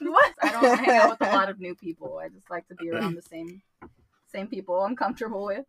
what? 0.00 0.34
I 0.42 0.50
don't 0.52 0.78
hang 0.78 0.96
out 0.98 1.10
with 1.18 1.28
a 1.28 1.32
lot 1.32 1.48
of 1.50 1.58
new 1.58 1.74
people. 1.74 2.20
I 2.22 2.28
just 2.28 2.48
like 2.48 2.68
to 2.68 2.74
be 2.76 2.90
around 2.90 3.16
the 3.16 3.22
same 3.22 3.62
same 4.32 4.46
people 4.46 4.80
I'm 4.80 4.94
comfortable 4.94 5.44
with. 5.46 5.66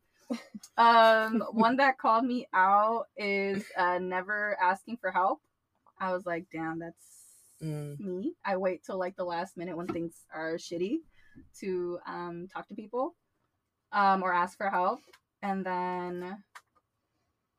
Um, 0.78 1.42
one 1.52 1.78
that 1.78 1.98
called 1.98 2.26
me 2.26 2.48
out 2.54 3.08
is 3.18 3.64
uh, 3.78 4.00
never 4.00 4.58
asking 4.62 4.98
for 4.98 5.12
help. 5.12 5.42
I 6.00 6.14
was 6.14 6.26
like, 6.26 6.46
damn, 6.52 6.80
that's 6.80 7.22
Mm. 7.62 8.00
me. 8.00 8.34
I 8.44 8.58
wait 8.58 8.84
till 8.84 8.98
like 8.98 9.16
the 9.16 9.24
last 9.24 9.56
minute 9.56 9.78
when 9.78 9.86
things 9.86 10.16
are 10.34 10.56
shitty 10.56 11.02
to 11.60 12.00
um, 12.08 12.48
talk 12.52 12.68
to 12.70 12.74
people 12.74 13.16
um, 13.92 14.24
or 14.24 14.34
ask 14.34 14.58
for 14.58 14.70
help. 14.70 15.00
And 15.44 15.64
then 15.64 16.44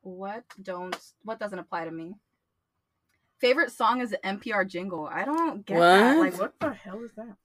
what 0.00 0.42
don't 0.60 0.96
what 1.22 1.38
doesn't 1.38 1.58
apply 1.58 1.84
to 1.84 1.92
me? 1.92 2.14
Favorite 3.38 3.70
song 3.70 4.00
is 4.00 4.10
the 4.10 4.18
NPR 4.18 4.66
jingle. 4.66 5.06
I 5.06 5.24
don't 5.24 5.64
get 5.64 5.78
that. 5.78 6.18
Like 6.18 6.38
What 6.38 6.58
the 6.60 6.72
hell 6.72 7.02
is 7.04 7.12
that? 7.12 7.36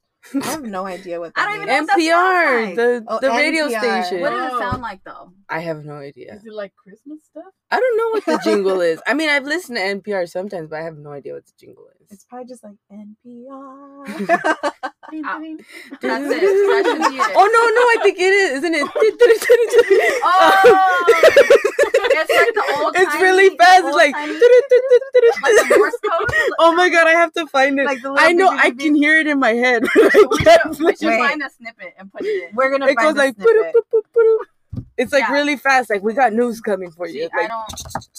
I 0.42 0.46
have 0.48 0.64
no 0.64 0.86
idea 0.86 1.20
what 1.20 1.32
I 1.36 1.46
don't 1.46 1.56
even 1.56 1.68
means. 1.68 1.88
know 1.88 1.94
what 1.94 1.98
that 1.98 2.00
NPR, 2.00 2.66
like. 2.66 2.76
the 2.76 3.06
Oh, 3.08 3.20
the 3.20 3.30
radio 3.30 3.68
station. 3.70 4.22
What 4.22 4.30
does 4.32 4.52
it 4.52 4.56
Oh. 4.56 4.60
sound 4.60 4.82
like 4.82 5.04
though? 5.04 5.32
I 5.50 5.60
have 5.60 5.86
no 5.86 5.94
idea. 5.96 6.34
Is 6.36 6.46
it 6.46 6.54
like 6.54 6.74
Christmas 6.76 7.20
stuff? 7.26 7.46
I 7.72 7.80
don't 7.80 7.98
know 7.98 8.10
what 8.10 8.26
the 8.26 8.40
jingle 8.44 8.82
is. 8.82 9.02
I 9.08 9.14
mean, 9.20 9.30
I've 9.30 9.46
listened 9.46 9.78
to 9.78 9.84
NPR 9.84 10.28
sometimes, 10.30 10.70
but 10.70 10.80
I 10.80 10.84
have 10.84 10.98
no 10.98 11.12
idea 11.12 11.34
what 11.34 11.46
the 11.46 11.54
jingle 11.60 11.88
is. 12.02 12.08
It's 12.12 12.24
probably 12.26 12.48
just 12.48 12.64
like 12.64 12.76
NPR. 12.92 14.06
Ding, 15.12 15.24
Ah. 15.26 15.40
ding. 15.40 15.58
That's 16.02 16.26
it. 16.26 16.42
That 16.42 16.84
should 16.86 17.12
be 17.12 17.18
it. 17.18 17.32
Oh 17.36 17.48
no, 17.48 17.62
no, 17.78 17.82
I 17.82 17.98
think 18.04 18.18
it 18.20 18.34
is, 18.34 18.58
isn't 18.64 18.74
it? 18.76 18.88
Oh, 20.24 21.72
it's 22.20 22.32
like 22.32 22.54
the 22.54 22.84
old. 22.84 22.94
It's 22.96 23.16
really 23.16 23.56
fast. 23.58 23.84
It's 23.86 23.96
like, 23.96 24.14
like 24.16 25.70
the 25.70 25.76
Morse 25.78 25.94
code. 26.04 26.54
oh 26.60 26.74
my 26.76 26.90
god, 26.90 27.08
I 27.08 27.12
have 27.12 27.34
to 27.34 27.48
find 27.48 27.80
it. 27.80 27.86
Like 27.86 28.00
I 28.06 28.34
know 28.34 28.50
I 28.50 28.72
can 28.72 28.96
hear 28.96 29.20
it 29.20 29.28
in 29.28 29.40
my 29.40 29.54
head. 29.54 29.84
We 29.98 30.10
should, 30.10 30.40
can't 30.40 30.80
we 30.80 30.96
should 30.96 31.18
find 31.18 31.42
a 31.42 31.50
snippet 31.50 31.94
and 31.98 32.12
put 32.12 32.22
it 32.24 32.50
in. 32.50 32.56
We're 32.56 32.72
gonna 32.72 32.88
It 32.88 32.96
find 32.96 33.16
goes 33.16 33.36
the 33.36 33.44
like, 33.44 34.84
it's 34.98 35.14
like 35.14 35.22
Yeah. 35.22 35.32
really 35.32 35.58
fast. 35.58 35.90
Like 35.90 36.04
we 36.04 36.14
got 36.14 36.34
news 36.34 36.62
coming 36.62 36.92
for 36.92 37.08
See, 37.08 37.20
you. 37.22 37.30
I 37.34 37.48
don't. 37.48 37.74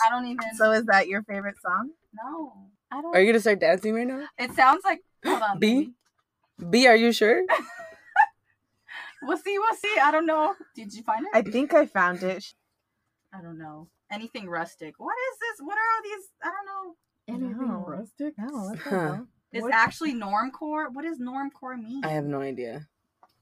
I 0.05 0.11
don't 0.11 0.27
even. 0.27 0.55
So 0.57 0.73
is 0.73 0.85
that 0.87 1.09
your 1.09 1.23
favorite 1.23 1.57
song? 1.61 1.91
no, 2.15 2.53
I 2.91 3.03
don't. 3.03 3.15
are 3.15 3.21
you 3.21 3.27
gonna 3.27 3.41
start 3.41 3.61
dancing 3.61 3.95
right 3.95 4.07
now? 4.07 4.27
It 4.39 4.53
sounds 4.55 4.83
like. 4.85 5.03
Hold 5.25 5.43
on. 5.43 5.59
B? 5.59 5.93
B, 6.71 6.87
are 6.87 6.97
you 6.97 7.13
sure? 7.13 7.43
We'll 9.23 9.37
see. 9.37 9.59
We'll 9.59 9.75
see. 9.75 9.97
I 10.01 10.11
don't 10.11 10.27
know. 10.27 10.55
Did 10.75 10.93
you 10.95 11.03
find 11.03 11.27
it? 11.27 11.31
I 11.35 11.43
think 11.43 11.75
I 11.75 11.87
found 11.87 12.23
it. 12.23 12.45
I 13.33 13.43
don't 13.43 13.59
know. 13.59 13.89
Anything 14.11 14.49
rustic. 14.49 14.95
What 14.99 15.15
is 15.33 15.39
this? 15.39 15.67
What 15.67 15.77
are 15.77 15.89
all 15.97 16.03
these? 16.03 16.29
I 16.43 16.49
don't 16.49 16.67
know. 16.67 16.95
Anything 17.47 17.69
No. 17.69 17.85
rustic? 17.87 18.35
No, 18.39 18.47
what 18.69 18.79
the 18.79 18.91
Huh. 18.91 18.91
hell? 19.15 19.27
It's 19.53 19.63
What? 19.63 19.73
actually 19.75 20.15
normcore. 20.15 20.93
What 20.93 21.05
does 21.05 21.19
normcore 21.19 21.77
mean? 21.83 22.05
I 22.05 22.09
have 22.11 22.25
no 22.25 22.41
idea. 22.41 22.87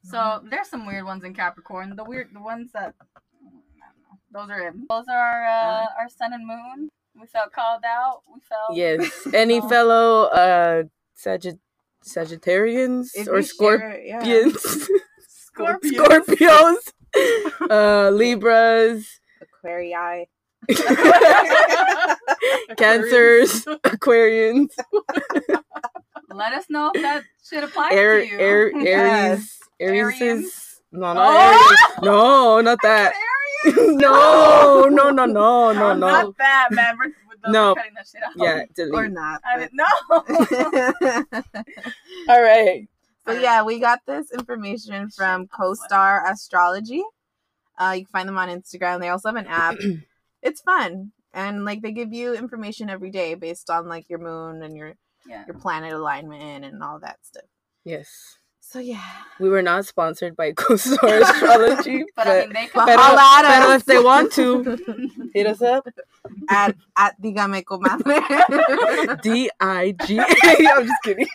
So 0.04 0.40
there's 0.48 0.68
some 0.68 0.86
weird 0.86 1.04
ones 1.04 1.24
in 1.24 1.34
Capricorn. 1.34 1.96
The 1.96 2.04
weird, 2.04 2.28
the 2.32 2.40
ones 2.40 2.70
that 2.72 2.94
I 3.00 3.20
don't 3.44 4.02
know. 4.02 4.18
Those 4.30 4.50
are 4.50 4.68
it. 4.68 4.74
Those 4.88 5.06
are 5.08 5.44
uh, 5.46 5.86
our 5.98 6.08
sun 6.08 6.32
and 6.32 6.46
moon. 6.46 6.90
We 7.18 7.26
felt 7.26 7.52
called 7.52 7.82
out. 7.84 8.22
We 8.32 8.40
felt 8.48 8.76
Yes. 8.76 9.26
Any 9.34 9.60
Oh. 9.60 9.68
fellow 9.68 10.22
uh 10.26 10.84
Sagitt- 11.16 11.58
Sagittarians 12.04 13.10
If 13.14 13.26
or 13.28 13.38
you 13.40 13.42
share 13.46 14.00
yeah. 14.00 14.20
Scorpions, 14.20 14.88
Scorpio. 15.28 16.04
Scorpios, 16.04 16.92
uh 17.70 18.10
Libras, 18.10 19.20
Aquarii. 19.64 20.26
Cancers, 22.76 23.64
Aquarians, 23.84 24.70
Let 26.30 26.52
us 26.52 26.64
know 26.68 26.90
if 26.94 27.02
that 27.02 27.22
should 27.48 27.64
apply 27.64 27.90
Air, 27.92 28.20
to 28.20 28.26
you. 28.26 28.38
Air, 28.38 28.70
Yes. 28.78 29.58
Aries, 29.80 30.20
Aries. 30.20 30.22
Arians. 30.22 30.80
No, 30.92 31.12
not 31.12 31.16
Oh! 31.18 31.68
Aries. 31.68 31.78
No, 32.02 32.60
not 32.60 32.78
that. 32.82 33.12
no, 33.66 34.86
no, 34.88 35.10
no, 35.10 35.26
no, 35.26 35.28
no, 35.72 35.72
no. 35.72 35.94
Not 35.94 36.36
that, 36.38 36.68
man. 36.72 36.96
We're, 36.98 37.06
we're 37.06 37.52
No. 37.52 37.74
cutting 37.74 37.92
that 37.94 38.06
shit 38.06 38.22
out. 38.22 38.32
Yeah, 38.36 38.62
or 38.62 38.66
delete. 38.74 39.12
not. 39.12 39.40
I 39.44 39.58
didn't 39.58 39.74
know. 39.74 40.22
but- 41.40 41.44
All 42.28 42.42
right. 42.42 42.88
So 43.26 43.32
yeah, 43.32 43.62
we 43.62 43.78
got 43.80 44.00
this 44.06 44.30
information 44.32 45.10
from 45.10 45.48
CoStar 45.48 46.30
Astrology. 46.30 47.02
Uh, 47.78 47.94
you 47.96 48.04
can 48.04 48.12
find 48.12 48.28
them 48.28 48.38
on 48.38 48.48
Instagram. 48.48 49.00
They 49.00 49.08
also 49.08 49.28
have 49.28 49.36
an 49.36 49.46
app. 49.46 49.76
it's 50.42 50.60
fun, 50.60 51.12
and 51.32 51.64
like 51.64 51.82
they 51.82 51.92
give 51.92 52.12
you 52.12 52.34
information 52.34 52.90
every 52.90 53.10
day 53.10 53.34
based 53.34 53.70
on 53.70 53.88
like 53.88 54.08
your 54.08 54.18
moon 54.18 54.62
and 54.62 54.76
your 54.76 54.94
yeah. 55.26 55.44
your 55.46 55.56
planet 55.56 55.92
alignment 55.92 56.64
and 56.64 56.82
all 56.82 56.98
that 57.00 57.18
stuff. 57.22 57.44
Yes. 57.84 58.38
So 58.68 58.80
yeah, 58.80 59.00
We 59.38 59.48
were 59.48 59.62
not 59.62 59.86
sponsored 59.86 60.36
by 60.36 60.52
CoStar 60.60 61.22
Astrology, 61.22 62.04
But, 62.16 62.26
I 62.26 62.40
mean, 62.40 62.52
they 62.52 62.68
but 62.74 62.86
could. 62.86 62.96
Pero- 62.96 63.00
holla 63.00 63.38
at 63.38 63.44
pero 63.60 63.70
us. 63.70 63.80
if 63.80 63.84
they 63.86 63.98
want 64.02 64.32
to, 64.32 65.28
hit 65.34 65.46
us 65.46 65.62
up. 65.62 65.86
at 66.50 66.74
at 66.96 67.14
Digame 67.22 67.62
Comadre. 67.64 69.22
D 69.22 69.48
I 69.60 69.92
G 70.04 70.18
A. 70.18 70.24
I'm 70.74 70.86
just 70.86 71.02
kidding. 71.04 71.28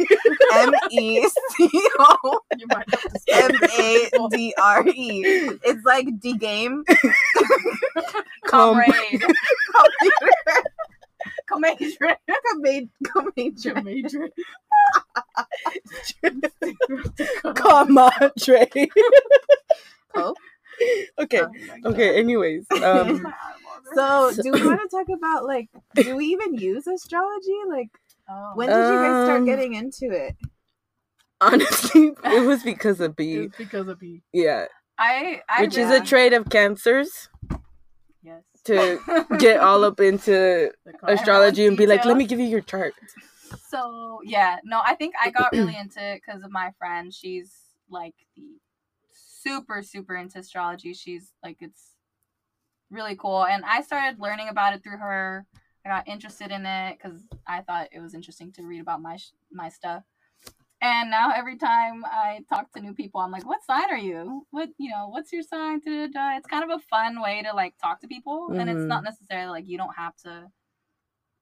M 0.54 0.74
E 0.92 1.26
C 1.52 1.70
O 2.00 2.40
You 2.58 2.68
might 2.68 2.90
have 2.90 3.02
to 3.02 3.20
M 3.32 3.56
start 3.56 3.80
A 3.80 4.10
D 4.30 4.54
R 4.62 4.88
E. 4.90 5.24
It's 5.64 5.84
like 5.86 6.08
D 6.20 6.38
game. 6.38 6.84
Com- 8.46 8.76
Comrade. 8.76 9.24
Comrade. 11.50 11.78
Comad- 12.00 12.90
Comadre. 13.04 13.84
Major. 13.84 14.30
Comadre. 17.44 18.88
Oh. 20.14 20.34
Okay. 21.20 21.42
Oh 21.42 21.50
my 21.68 21.80
God. 21.84 21.94
Okay. 21.94 22.18
Anyways, 22.20 22.66
um, 22.84 23.26
So, 23.96 24.32
So- 24.32 24.44
do 24.44 24.52
we 24.52 24.66
want 24.66 24.82
to 24.82 24.88
talk 24.98 25.08
about 25.16 25.46
like, 25.46 25.70
do 25.96 26.16
we 26.16 26.26
even 26.28 26.56
use 26.56 26.88
astrology? 26.88 27.58
Like, 27.70 27.90
Oh. 28.30 28.52
when 28.56 28.70
did 28.70 28.76
you 28.78 29.00
guys 29.02 29.26
start 29.26 29.40
Um, 29.42 29.46
getting 29.46 29.74
into 29.74 30.10
it? 30.12 30.36
honestly, 31.42 32.12
it 32.24 32.46
was 32.46 32.64
because 32.64 33.00
of 33.02 33.16
B. 33.16 33.34
It's 33.34 33.58
because 33.58 33.88
of 33.88 34.00
B. 34.00 34.22
Yeah, 34.32 34.66
I, 34.98 35.42
I 35.50 35.62
which 35.64 35.76
is 35.78 35.90
a 35.90 36.00
trait 36.02 36.34
of 36.34 36.50
cancers 36.50 37.30
Yes. 38.24 38.44
to 38.66 39.00
get 39.40 39.60
all 39.66 39.84
up 39.84 40.00
into 40.00 40.72
astrology 41.08 41.66
and 41.66 41.76
be 41.78 41.88
like, 41.88 42.06
"Let 42.06 42.18
me 42.18 42.26
give 42.26 42.40
you 42.40 42.48
your 42.48 42.62
chart." 42.62 42.94
so 43.70 44.20
yeah, 44.24 44.60
no, 44.64 44.82
I 44.86 44.96
think 44.96 45.16
I 45.22 45.30
got 45.32 45.52
really 45.54 45.76
into 45.80 46.04
it 46.04 46.22
because 46.26 46.44
of 46.44 46.52
my 46.52 46.72
friend. 46.78 47.14
She's 47.14 47.54
like 47.90 48.16
the 48.36 48.60
super 49.12 49.82
super 49.82 50.16
into 50.16 50.40
astrology. 50.40 50.94
She's 50.94 51.34
like 51.44 51.58
it's 51.60 51.96
really 52.90 53.16
cool, 53.16 53.46
and 53.46 53.64
I 53.66 53.82
started 53.82 54.20
learning 54.20 54.50
about 54.50 54.74
it 54.74 54.84
through 54.84 54.98
her. 54.98 55.46
I 55.86 55.90
got 55.90 56.08
interested 56.08 56.52
in 56.52 56.66
it 56.66 56.98
because 56.98 57.24
I 57.48 57.62
thought 57.62 57.90
it 57.92 58.00
was 58.00 58.14
interesting 58.14 58.52
to 58.54 58.64
read 58.64 58.82
about 58.82 59.02
my 59.02 59.18
my 59.52 59.70
stuff. 59.70 60.04
And 60.82 61.12
now 61.12 61.32
every 61.32 61.58
time 61.58 62.04
I 62.06 62.44
talk 62.50 62.72
to 62.74 62.82
new 62.82 62.94
people, 62.96 63.22
I'm 63.22 63.32
like, 63.32 63.46
"What 63.46 63.64
sign 63.64 63.92
are 63.92 63.98
you? 63.98 64.48
What 64.50 64.70
you 64.80 64.90
know? 64.90 65.10
What's 65.10 65.32
your 65.32 65.44
sign?" 65.44 65.82
It's 65.86 66.48
kind 66.48 66.64
of 66.64 66.72
a 66.72 66.80
fun 66.80 67.22
way 67.22 67.44
to 67.44 67.54
like 67.54 67.78
talk 67.78 68.02
to 68.02 68.08
people, 68.08 68.54
and 68.58 68.68
it's 68.70 68.88
not 68.88 69.04
necessarily 69.04 69.50
like 69.52 69.68
you 69.68 69.78
don't 69.78 69.96
have 69.96 70.16
to 70.18 70.52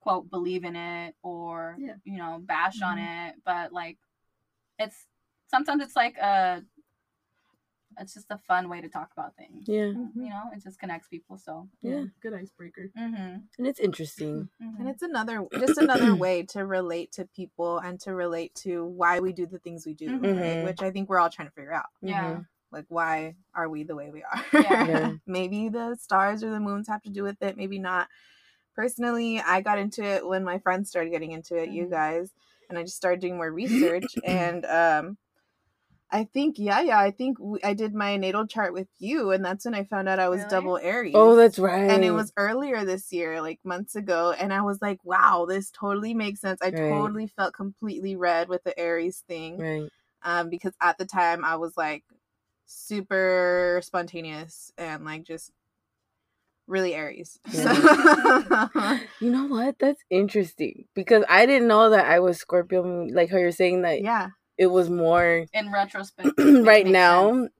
quote 0.02 0.30
believe 0.30 0.63
in 0.65 0.75
it 0.75 1.15
or 1.23 1.78
Yeah. 1.80 1.95
you 2.06 2.17
know 2.17 2.39
bash 2.39 2.82
on 2.82 2.97
Mhm. 2.97 3.06
it, 3.30 3.36
but 3.45 3.73
like 3.73 3.99
it's 4.80 5.08
sometimes 5.49 5.84
it's 5.84 5.95
like 5.95 6.17
a 6.17 6.65
it's 8.00 8.14
just 8.14 8.28
a 8.32 8.38
fun 8.38 8.70
way 8.70 8.82
to 8.82 8.88
talk 8.90 9.12
about 9.14 9.36
things. 9.36 9.68
Yeah. 9.68 9.88
You 9.88 10.30
know, 10.30 10.44
it 10.56 10.64
just 10.64 10.80
connects 10.80 11.08
people. 11.08 11.38
So, 11.38 11.68
Yeah. 11.82 12.06
Good 12.22 12.34
icebreaker. 12.34 12.90
mm-hmm. 12.98 13.38
And 13.58 13.68
it's 13.68 13.80
interesting. 13.80 14.50
and 14.60 14.88
it's 14.88 15.02
another 15.04 15.46
just 15.60 15.78
another 15.78 16.16
way 16.16 16.44
to 16.54 16.66
relate 16.66 17.12
to 17.14 17.26
people 17.36 17.80
and 17.80 18.00
to 18.02 18.14
relate 18.14 18.56
to 18.56 18.86
why 18.86 19.20
we 19.20 19.34
do 19.34 19.46
the 19.46 19.60
things 19.60 19.86
we 19.86 19.94
do 19.94 20.18
right? 20.18 20.64
which 20.64 20.82
i 20.82 20.90
think 20.92 21.10
we're 21.10 21.20
all 21.20 21.30
trying 21.30 21.48
to 21.48 21.54
figure 21.54 21.74
out 21.74 21.86
yeah, 22.02 22.24
Mhm. 22.36 22.46
like 22.72 22.86
why 22.90 23.36
are 23.54 23.68
we 23.70 23.84
the 23.84 23.96
way 23.96 24.10
we 24.12 24.24
are 24.24 24.44
Yeah. 24.54 24.86
Yeah. 24.94 25.12
maybe 25.28 25.70
the 25.70 25.96
stars 25.96 26.44
or 26.44 26.50
the 26.52 26.60
moons 26.60 26.88
have 26.88 27.02
to 27.04 27.10
do 27.10 27.24
with 27.24 27.42
it 27.42 27.58
maybe 27.58 27.80
not 27.80 28.08
personally 28.76 29.42
i 29.42 29.62
got 29.62 29.78
into 29.80 30.04
it 30.04 30.26
when 30.26 30.44
my 30.44 30.60
friends 30.60 30.90
started 30.90 31.10
getting 31.12 31.32
into 31.32 31.56
it 31.56 31.70
you 31.70 31.86
guys 31.88 32.32
and 32.70 32.78
i 32.78 32.84
just 32.84 32.96
started 32.98 33.20
doing 33.20 33.36
more 33.38 33.52
research 33.52 34.06
and 34.26 34.66
um 34.66 35.18
i 36.12 36.24
think 36.24 36.58
yeah 36.58 36.82
yeah 36.82 37.00
i 37.00 37.12
think 37.12 37.38
we, 37.39 37.60
i 37.63 37.74
did 37.74 37.93
my 37.93 38.17
natal 38.17 38.45
chart 38.48 38.74
with 38.74 38.88
you 38.98 39.32
and 39.32 39.43
that's 39.45 39.65
when 39.65 39.76
i 39.76 39.84
found 39.84 40.10
out 40.10 40.19
i 40.19 40.30
was 40.30 40.39
Really? 40.39 40.50
double 40.50 40.78
aries 40.78 41.13
Oh, 41.15 41.36
that's 41.36 41.60
right. 41.60 41.89
and 41.91 42.04
it 42.04 42.12
was 42.12 42.34
earlier 42.38 42.84
this 42.86 43.12
year 43.12 43.41
like 43.41 43.60
months 43.63 43.95
ago 43.95 44.34
and 44.38 44.54
i 44.54 44.62
was 44.62 44.82
like 44.82 45.00
wow 45.04 45.45
this 45.48 45.72
totally 45.72 46.13
makes 46.13 46.41
sense 46.41 46.60
i 46.62 46.72
Right. 46.72 46.89
totally 46.89 47.28
felt 47.28 47.54
completely 47.54 48.15
read 48.15 48.50
with 48.50 48.63
the 48.63 48.78
aries 48.80 49.24
thing 49.28 49.60
right. 49.60 49.89
um 50.24 50.50
because 50.50 50.74
at 50.82 50.98
the 50.98 51.06
time 51.06 51.45
i 51.45 51.56
was 51.56 51.74
like 51.78 52.04
super 52.65 53.80
spontaneous 53.84 54.72
and 54.78 55.04
like 55.06 55.24
just 55.24 55.52
really 56.67 56.93
aries 56.93 57.39
Yeah. 57.54 58.67
You 59.19 59.32
know 59.32 59.48
what? 59.48 59.76
That's 59.80 60.02
interesting 60.10 60.86
because 60.95 61.24
I 61.28 61.45
didn't 61.45 61.67
know 61.67 61.89
that 61.89 62.06
I 62.06 62.19
was 62.19 62.38
Scorpio 62.38 62.84
moon. 62.84 63.13
Like 63.13 63.30
how 63.32 63.38
you're 63.38 63.52
saying 63.52 63.82
that 63.82 64.02
yeah 64.02 64.30
it 64.60 64.67
was 64.67 64.89
more 64.89 65.45
in 65.54 65.72
retrospect, 65.72 66.30
right 66.38 66.86
now, 66.86 67.32
sense. 67.32 67.52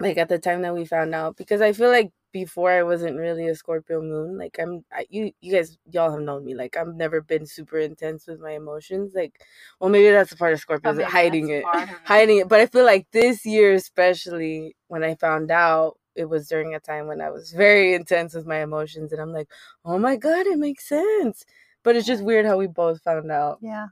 like 0.00 0.18
at 0.18 0.28
the 0.28 0.38
time 0.38 0.62
that 0.62 0.74
we 0.74 0.84
found 0.84 1.14
out. 1.14 1.36
Because 1.36 1.60
I 1.62 1.72
feel 1.72 1.90
like 1.90 2.10
before 2.32 2.70
I 2.72 2.82
wasn't 2.82 3.16
really 3.18 3.46
a 3.48 3.54
Scorpio 3.54 4.02
moon. 4.02 4.36
Like 4.36 4.58
I'm, 4.60 4.84
I, 4.92 5.06
you, 5.10 5.32
you 5.40 5.52
guys, 5.52 5.78
y'all 5.90 6.10
have 6.10 6.20
known 6.20 6.44
me. 6.44 6.54
Like 6.54 6.76
I've 6.76 6.94
never 6.94 7.20
been 7.20 7.46
super 7.46 7.78
intense 7.78 8.26
with 8.26 8.40
my 8.40 8.52
emotions. 8.52 9.12
Like, 9.14 9.40
well, 9.80 9.90
maybe 9.90 10.10
that's 10.10 10.32
a 10.32 10.36
part 10.36 10.52
of 10.52 10.60
Scorpio, 10.60 10.90
But 10.92 10.98
maybe 10.98 11.10
hiding 11.10 11.48
it, 11.50 11.64
it. 11.72 11.88
hiding 12.04 12.38
it. 12.38 12.48
But 12.48 12.60
I 12.60 12.66
feel 12.66 12.84
like 12.84 13.06
this 13.12 13.46
year, 13.46 13.74
especially 13.74 14.76
when 14.88 15.04
I 15.04 15.14
found 15.14 15.50
out, 15.50 15.98
it 16.16 16.24
was 16.28 16.48
during 16.48 16.74
a 16.74 16.80
time 16.80 17.06
when 17.06 17.20
I 17.20 17.30
was 17.30 17.52
very 17.52 17.94
intense 17.94 18.34
with 18.34 18.46
my 18.46 18.62
emotions, 18.62 19.12
and 19.12 19.20
I'm 19.22 19.32
like, 19.32 19.48
oh 19.84 19.98
my 19.98 20.16
god, 20.16 20.46
it 20.46 20.58
makes 20.58 20.88
sense. 20.88 21.44
But 21.82 21.96
it's 21.96 22.06
just 22.06 22.24
weird 22.24 22.44
how 22.44 22.58
we 22.58 22.66
both 22.66 23.00
found 23.02 23.30
out 23.30 23.58
Yeah. 23.62 23.86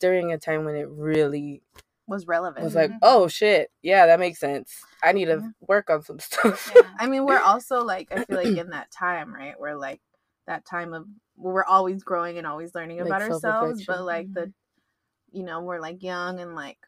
during 0.00 0.32
a 0.32 0.38
time 0.38 0.64
when 0.64 0.74
it 0.74 0.88
really 0.88 1.62
Was 2.08 2.26
relevant. 2.26 2.64
was 2.64 2.74
like, 2.74 2.90
Mhm. 2.90 2.98
oh 3.02 3.28
shit, 3.28 3.70
yeah, 3.82 4.06
that 4.06 4.18
makes 4.18 4.40
sense. 4.40 4.82
I 5.02 5.12
need 5.12 5.26
to 5.26 5.40
Yeah. 5.42 5.48
work 5.60 5.90
on 5.90 6.02
some 6.02 6.18
stuff. 6.18 6.72
Yeah. 6.74 6.82
I 6.98 7.06
mean, 7.06 7.24
we're 7.26 7.38
also 7.40 7.84
like, 7.84 8.08
I 8.10 8.24
feel 8.24 8.36
like 8.36 8.46
in 8.66 8.70
that 8.70 8.90
time, 8.90 9.32
right? 9.34 9.54
We're 9.60 9.76
like 9.76 10.00
that 10.46 10.64
time 10.64 10.94
of 10.94 11.06
we're 11.36 11.64
always 11.64 12.02
growing 12.02 12.38
and 12.38 12.46
always 12.46 12.74
learning 12.74 12.98
Like 12.98 13.06
about 13.08 13.22
ourselves, 13.22 13.84
but 13.86 14.02
like 14.04 14.32
the, 14.32 14.52
you 15.30 15.44
know, 15.44 15.60
we're 15.60 15.80
like 15.80 16.02
young 16.02 16.40
and 16.40 16.54
like 16.56 16.78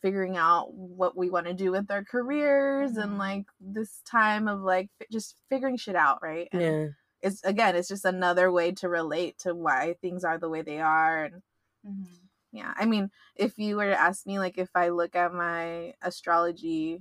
figuring 0.00 0.36
out 0.36 0.72
what 0.72 1.16
we 1.16 1.28
want 1.28 1.46
to 1.46 1.54
do 1.54 1.70
with 1.70 1.90
our 1.90 2.02
careers 2.04 2.96
and 2.96 3.12
Mhm. 3.12 3.18
like 3.18 3.44
this 3.60 4.00
time 4.06 4.48
of 4.48 4.60
like 4.60 4.88
fi- 4.98 5.06
just 5.12 5.36
figuring 5.50 5.76
shit 5.76 5.94
out, 5.96 6.22
right? 6.22 6.48
And 6.52 6.60
Yeah. 6.62 6.86
it's 7.20 7.44
again, 7.44 7.76
it's 7.76 7.88
just 7.88 8.04
another 8.06 8.50
way 8.50 8.72
to 8.72 8.88
relate 8.88 9.38
to 9.40 9.54
why 9.54 9.96
things 10.00 10.24
are 10.24 10.38
the 10.38 10.48
way 10.48 10.62
they 10.62 10.80
are 10.80 11.24
and 11.24 11.42
Mhm. 11.86 12.06
Yeah 12.52 12.72
i 12.76 12.84
mean 12.84 13.10
if 13.34 13.58
you 13.58 13.76
were 13.76 13.86
to 13.86 13.98
ask 14.00 14.26
me 14.26 14.38
like 14.38 14.58
if 14.58 14.68
i 14.74 14.88
look 14.88 15.16
at 15.16 15.32
my 15.32 15.92
astrology 16.02 17.00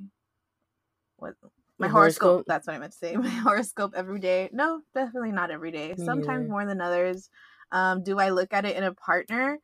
what 1.18 1.36
my 1.78 1.88
horoscope, 1.88 2.22
horoscope? 2.30 2.46
that's 2.48 2.68
what 2.68 2.76
i 2.76 2.80
meant 2.80 2.92
to 2.92 2.98
say 2.98 3.16
my 3.18 3.28
horoscope 3.30 3.94
every 3.96 4.20
day 4.20 4.50
no 4.52 4.82
definitely 4.96 5.32
not 5.32 5.52
every 5.52 5.72
day 5.72 5.94
Me 5.98 6.06
sometimes 6.06 6.50
more 6.50 6.66
than 6.66 6.82
others 6.82 7.30
um 7.72 8.04
do 8.04 8.18
i 8.20 8.30
look 8.30 8.54
at 8.54 8.66
it 8.66 8.76
in 8.76 8.84
a 8.84 8.94
partner? 8.94 9.60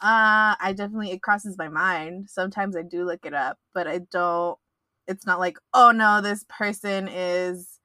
Uh 0.00 0.54
i 0.60 0.74
definitely 0.76 1.10
it 1.10 1.22
crosses 1.22 1.56
my 1.56 1.68
mind 1.68 2.28
sometimes 2.28 2.76
i 2.76 2.82
do 2.82 3.04
look 3.04 3.24
it 3.24 3.32
up 3.32 3.58
but 3.72 3.86
i 3.86 3.98
don't 4.10 4.58
it's 5.06 5.24
not 5.24 5.38
like 5.38 5.58
oh 5.72 5.90
no 5.90 6.20
this 6.20 6.44
person 6.48 7.08
is 7.08 7.80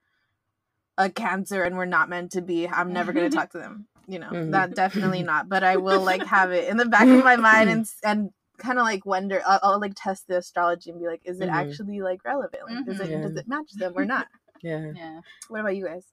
a 0.97 1.09
cancer 1.09 1.63
and 1.63 1.77
we're 1.77 1.85
not 1.85 2.09
meant 2.09 2.31
to 2.33 2.41
be 2.41 2.67
i'm 2.67 2.91
never 2.91 3.13
going 3.13 3.29
to 3.31 3.35
talk 3.35 3.49
to 3.51 3.57
them 3.57 3.87
you 4.07 4.19
know 4.19 4.31
Mhm. 4.31 4.51
that 4.51 4.75
definitely 4.75 5.23
not 5.31 5.47
but 5.49 5.63
i 5.63 5.77
will 5.77 6.03
like 6.03 6.25
have 6.25 6.51
it 6.51 6.67
in 6.69 6.77
the 6.77 6.85
back 6.85 7.07
of 7.07 7.23
my 7.23 7.35
mind 7.35 7.69
and 7.69 7.85
and 8.03 8.31
kind 8.57 8.77
of 8.77 8.83
like 8.85 9.05
wonder 9.05 9.41
I'll, 9.45 9.59
I'll 9.63 9.79
like 9.79 9.93
test 9.95 10.27
the 10.27 10.37
astrology 10.37 10.91
and 10.91 10.99
be 10.99 11.07
like 11.07 11.21
is 11.25 11.39
it 11.41 11.49
Mhm. 11.49 11.53
actually 11.53 12.01
like 12.01 12.23
relevant 12.25 12.63
like 12.67 12.85
does 12.85 12.99
it 12.99 13.09
Mhm. 13.09 13.23
does 13.23 13.35
it 13.37 13.47
match 13.47 13.71
them 13.73 13.93
or 13.95 14.05
not 14.15 14.27
Yeah. 14.61 14.91
Yeah. 14.95 15.21
what 15.47 15.61
about 15.61 15.75
you 15.75 15.85
guys 15.85 16.05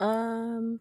Um. 0.00 0.80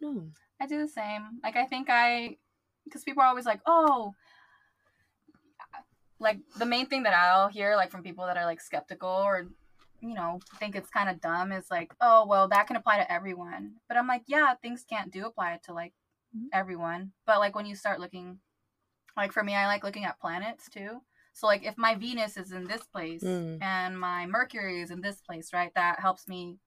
No. 0.00 0.28
I 0.60 0.66
do 0.66 0.80
the 0.80 0.88
same. 0.88 1.40
Like 1.42 1.56
I 1.56 1.66
think 1.66 1.88
I, 1.90 2.36
because 2.84 3.04
people 3.04 3.22
are 3.22 3.26
always 3.26 3.44
like, 3.46 3.60
oh, 3.66 4.14
like 6.18 6.38
the 6.58 6.66
main 6.66 6.86
thing 6.86 7.02
that 7.02 7.12
I'll 7.12 7.48
hear 7.48 7.76
like 7.76 7.90
from 7.90 8.02
people 8.02 8.26
that 8.26 8.36
are 8.36 8.46
like 8.46 8.60
skeptical 8.60 9.08
or, 9.10 9.46
you 10.00 10.14
know, 10.14 10.40
think 10.58 10.76
it's 10.76 10.90
kind 10.90 11.08
of 11.08 11.20
dumb 11.20 11.52
is 11.52 11.70
like, 11.70 11.92
oh, 12.00 12.26
well, 12.26 12.48
that 12.48 12.66
can 12.66 12.76
apply 12.76 12.98
to 12.98 13.10
everyone. 13.12 13.74
But 13.88 13.96
I'm 13.96 14.06
like, 14.06 14.22
yeah, 14.26 14.54
things 14.54 14.84
can't 14.88 15.12
do 15.12 15.26
apply 15.26 15.60
to 15.64 15.72
like 15.72 15.92
Mhm. 16.36 16.48
everyone. 16.52 17.12
But 17.26 17.38
like 17.38 17.54
when 17.54 17.66
you 17.66 17.74
start 17.74 18.00
looking, 18.00 18.40
like 19.16 19.32
for 19.32 19.42
me, 19.42 19.54
I 19.54 19.66
like 19.66 19.84
looking 19.84 20.04
at 20.04 20.20
planets 20.20 20.68
too. 20.68 21.02
So 21.32 21.46
like 21.46 21.64
if 21.64 21.76
my 21.78 21.94
Venus 21.94 22.36
is 22.36 22.52
in 22.52 22.66
this 22.66 22.84
place 22.86 23.22
Mm. 23.22 23.58
and 23.62 23.98
my 23.98 24.26
Mercury 24.26 24.80
is 24.80 24.90
in 24.90 25.00
this 25.00 25.20
place, 25.20 25.52
right? 25.52 25.72
That 25.74 26.00
helps 26.00 26.28
me 26.28 26.58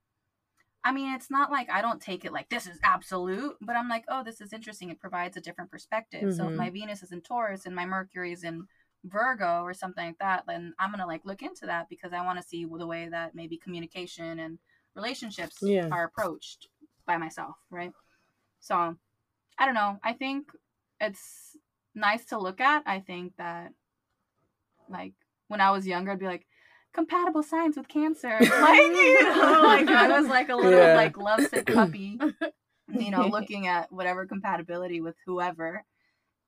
I 0.82 0.94
mean, 0.94 1.14
it's 1.14 1.30
not 1.30 1.52
like 1.52 1.70
I 1.70 1.82
don't 1.82 2.02
take 2.02 2.24
it 2.24 2.32
like 2.32 2.48
this 2.48 2.66
is 2.66 2.80
absolute, 2.84 3.58
but 3.60 3.76
I'm 3.76 3.90
like, 3.90 4.06
oh, 4.08 4.24
this 4.24 4.40
is 4.40 4.54
interesting. 4.54 4.90
It 4.90 5.00
provides 5.02 5.36
a 5.36 5.42
different 5.42 5.70
perspective. 5.70 6.34
So 6.34 6.48
if 6.48 6.56
my 6.56 6.70
Venus 6.70 7.04
is 7.04 7.12
in 7.12 7.20
Taurus 7.22 7.66
and 7.66 7.76
my 7.76 7.86
Mercury 7.86 8.32
is 8.32 8.46
in 8.46 8.66
Virgo 9.06 9.62
or 9.64 9.74
something 9.74 10.06
like 10.06 10.20
that, 10.20 10.44
then 10.48 10.74
I'm 10.80 10.92
gonna 10.92 11.08
like 11.08 11.26
look 11.26 11.42
into 11.42 11.66
that 11.68 11.88
because 11.90 12.14
I 12.14 12.24
want 12.26 12.40
to 12.42 12.48
see 12.48 12.66
the 12.66 12.88
way 12.88 13.08
that 13.10 13.36
maybe 13.36 13.58
communication 13.58 14.40
and 14.40 14.60
relationships 14.96 15.58
Yeah. 15.62 15.88
are 15.92 16.04
approached 16.04 16.68
by 17.06 17.18
myself, 17.18 17.56
right? 17.70 17.92
So 18.60 18.96
I 19.58 19.66
don't 19.66 19.76
know. 19.76 20.00
I 20.04 20.14
think 20.14 20.52
it's 21.00 21.56
nice 21.96 22.26
to 22.26 22.38
look 22.40 22.60
at. 22.62 22.84
I 22.86 23.00
think 23.00 23.34
that 23.38 23.72
like 24.90 25.14
when 25.48 25.62
I 25.62 25.72
was 25.72 25.88
younger, 25.88 26.12
I'd 26.12 26.20
be 26.20 26.26
like, 26.26 26.46
compatible 26.94 27.44
signs 27.44 27.78
with 27.78 27.88
cancer. 27.88 28.40
Like, 28.62 28.78
you 28.82 29.24
know, 29.24 29.62
like 29.64 29.88
I 29.88 30.20
was 30.20 30.28
like 30.28 30.50
a 30.50 30.56
little 30.56 30.72
Yeah. 30.80 30.96
like 30.96 31.18
lovesick 31.18 31.66
puppy, 31.68 32.20
you 32.88 33.12
know, 33.12 33.28
looking 33.32 33.68
at 33.68 33.92
whatever 33.92 34.26
compatibility 34.26 35.00
with 35.02 35.16
whoever. 35.26 35.86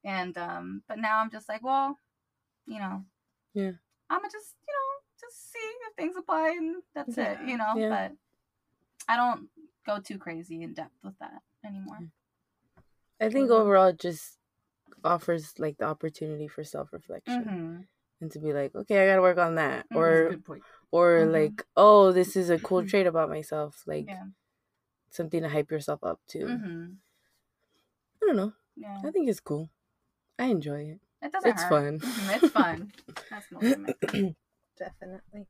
And 0.03 0.37
um, 0.37 0.83
but 0.87 0.97
now 0.97 1.19
I'm 1.19 1.29
just 1.31 1.47
like, 1.47 1.63
well, 1.63 1.97
you 2.65 2.79
know, 2.79 3.03
Yeah. 3.53 3.71
I'ma 4.09 4.23
just, 4.31 4.55
you 4.67 4.73
know, 4.73 5.19
just 5.19 5.51
see 5.51 5.59
if 5.87 5.95
things 5.95 6.15
apply 6.17 6.49
and 6.57 6.81
that's 6.93 7.17
it, 7.17 7.39
you 7.45 7.57
know. 7.57 7.73
Yeah. 7.75 7.89
But 7.89 8.11
I 9.07 9.15
don't 9.17 9.49
go 9.85 9.99
too 9.99 10.17
crazy 10.17 10.61
in 10.63 10.73
depth 10.73 10.95
with 11.03 11.17
that 11.19 11.41
anymore. 11.65 11.99
I 13.19 13.29
think 13.29 13.51
overall 13.51 13.87
it 13.87 13.99
just 13.99 14.37
offers 15.03 15.53
like 15.59 15.77
the 15.77 15.85
opportunity 15.85 16.47
for 16.47 16.63
self 16.63 16.91
reflection 16.93 17.43
Mm-hmm. 17.43 17.81
and 18.21 18.31
to 18.31 18.39
be 18.39 18.51
like, 18.53 18.75
okay, 18.75 19.03
I 19.03 19.07
gotta 19.07 19.21
work 19.21 19.37
on 19.37 19.55
that, 19.55 19.85
a 19.91 19.95
or 19.97 20.35
or 20.91 21.19
Mhm. 21.25 21.31
like, 21.31 21.65
oh, 21.77 22.11
this 22.11 22.35
is 22.35 22.49
a 22.49 22.59
cool 22.59 22.85
trait 22.87 23.07
about 23.07 23.29
myself, 23.29 23.83
like 23.87 24.07
Yeah. 24.07 24.25
something 25.09 25.41
to 25.41 25.49
hype 25.49 25.71
yourself 25.71 26.03
up 26.03 26.19
to. 26.29 26.39
Mm-hmm. 26.39 26.93
I 28.21 28.25
don't 28.27 28.35
know. 28.37 28.53
Yeah. 28.75 29.01
I 29.03 29.11
think 29.11 29.29
it's 29.29 29.39
cool. 29.39 29.69
I 30.37 30.45
enjoy 30.45 30.81
it. 30.83 30.99
It 31.21 31.31
doesn't 31.31 31.49
it's 31.51 31.63
hurt. 31.63 31.69
fun. 32.01 32.01
It's 32.35 32.49
fun. 32.49 32.91
That's 33.29 33.45
ultimate. 33.53 33.97
Definitely. 34.77 35.47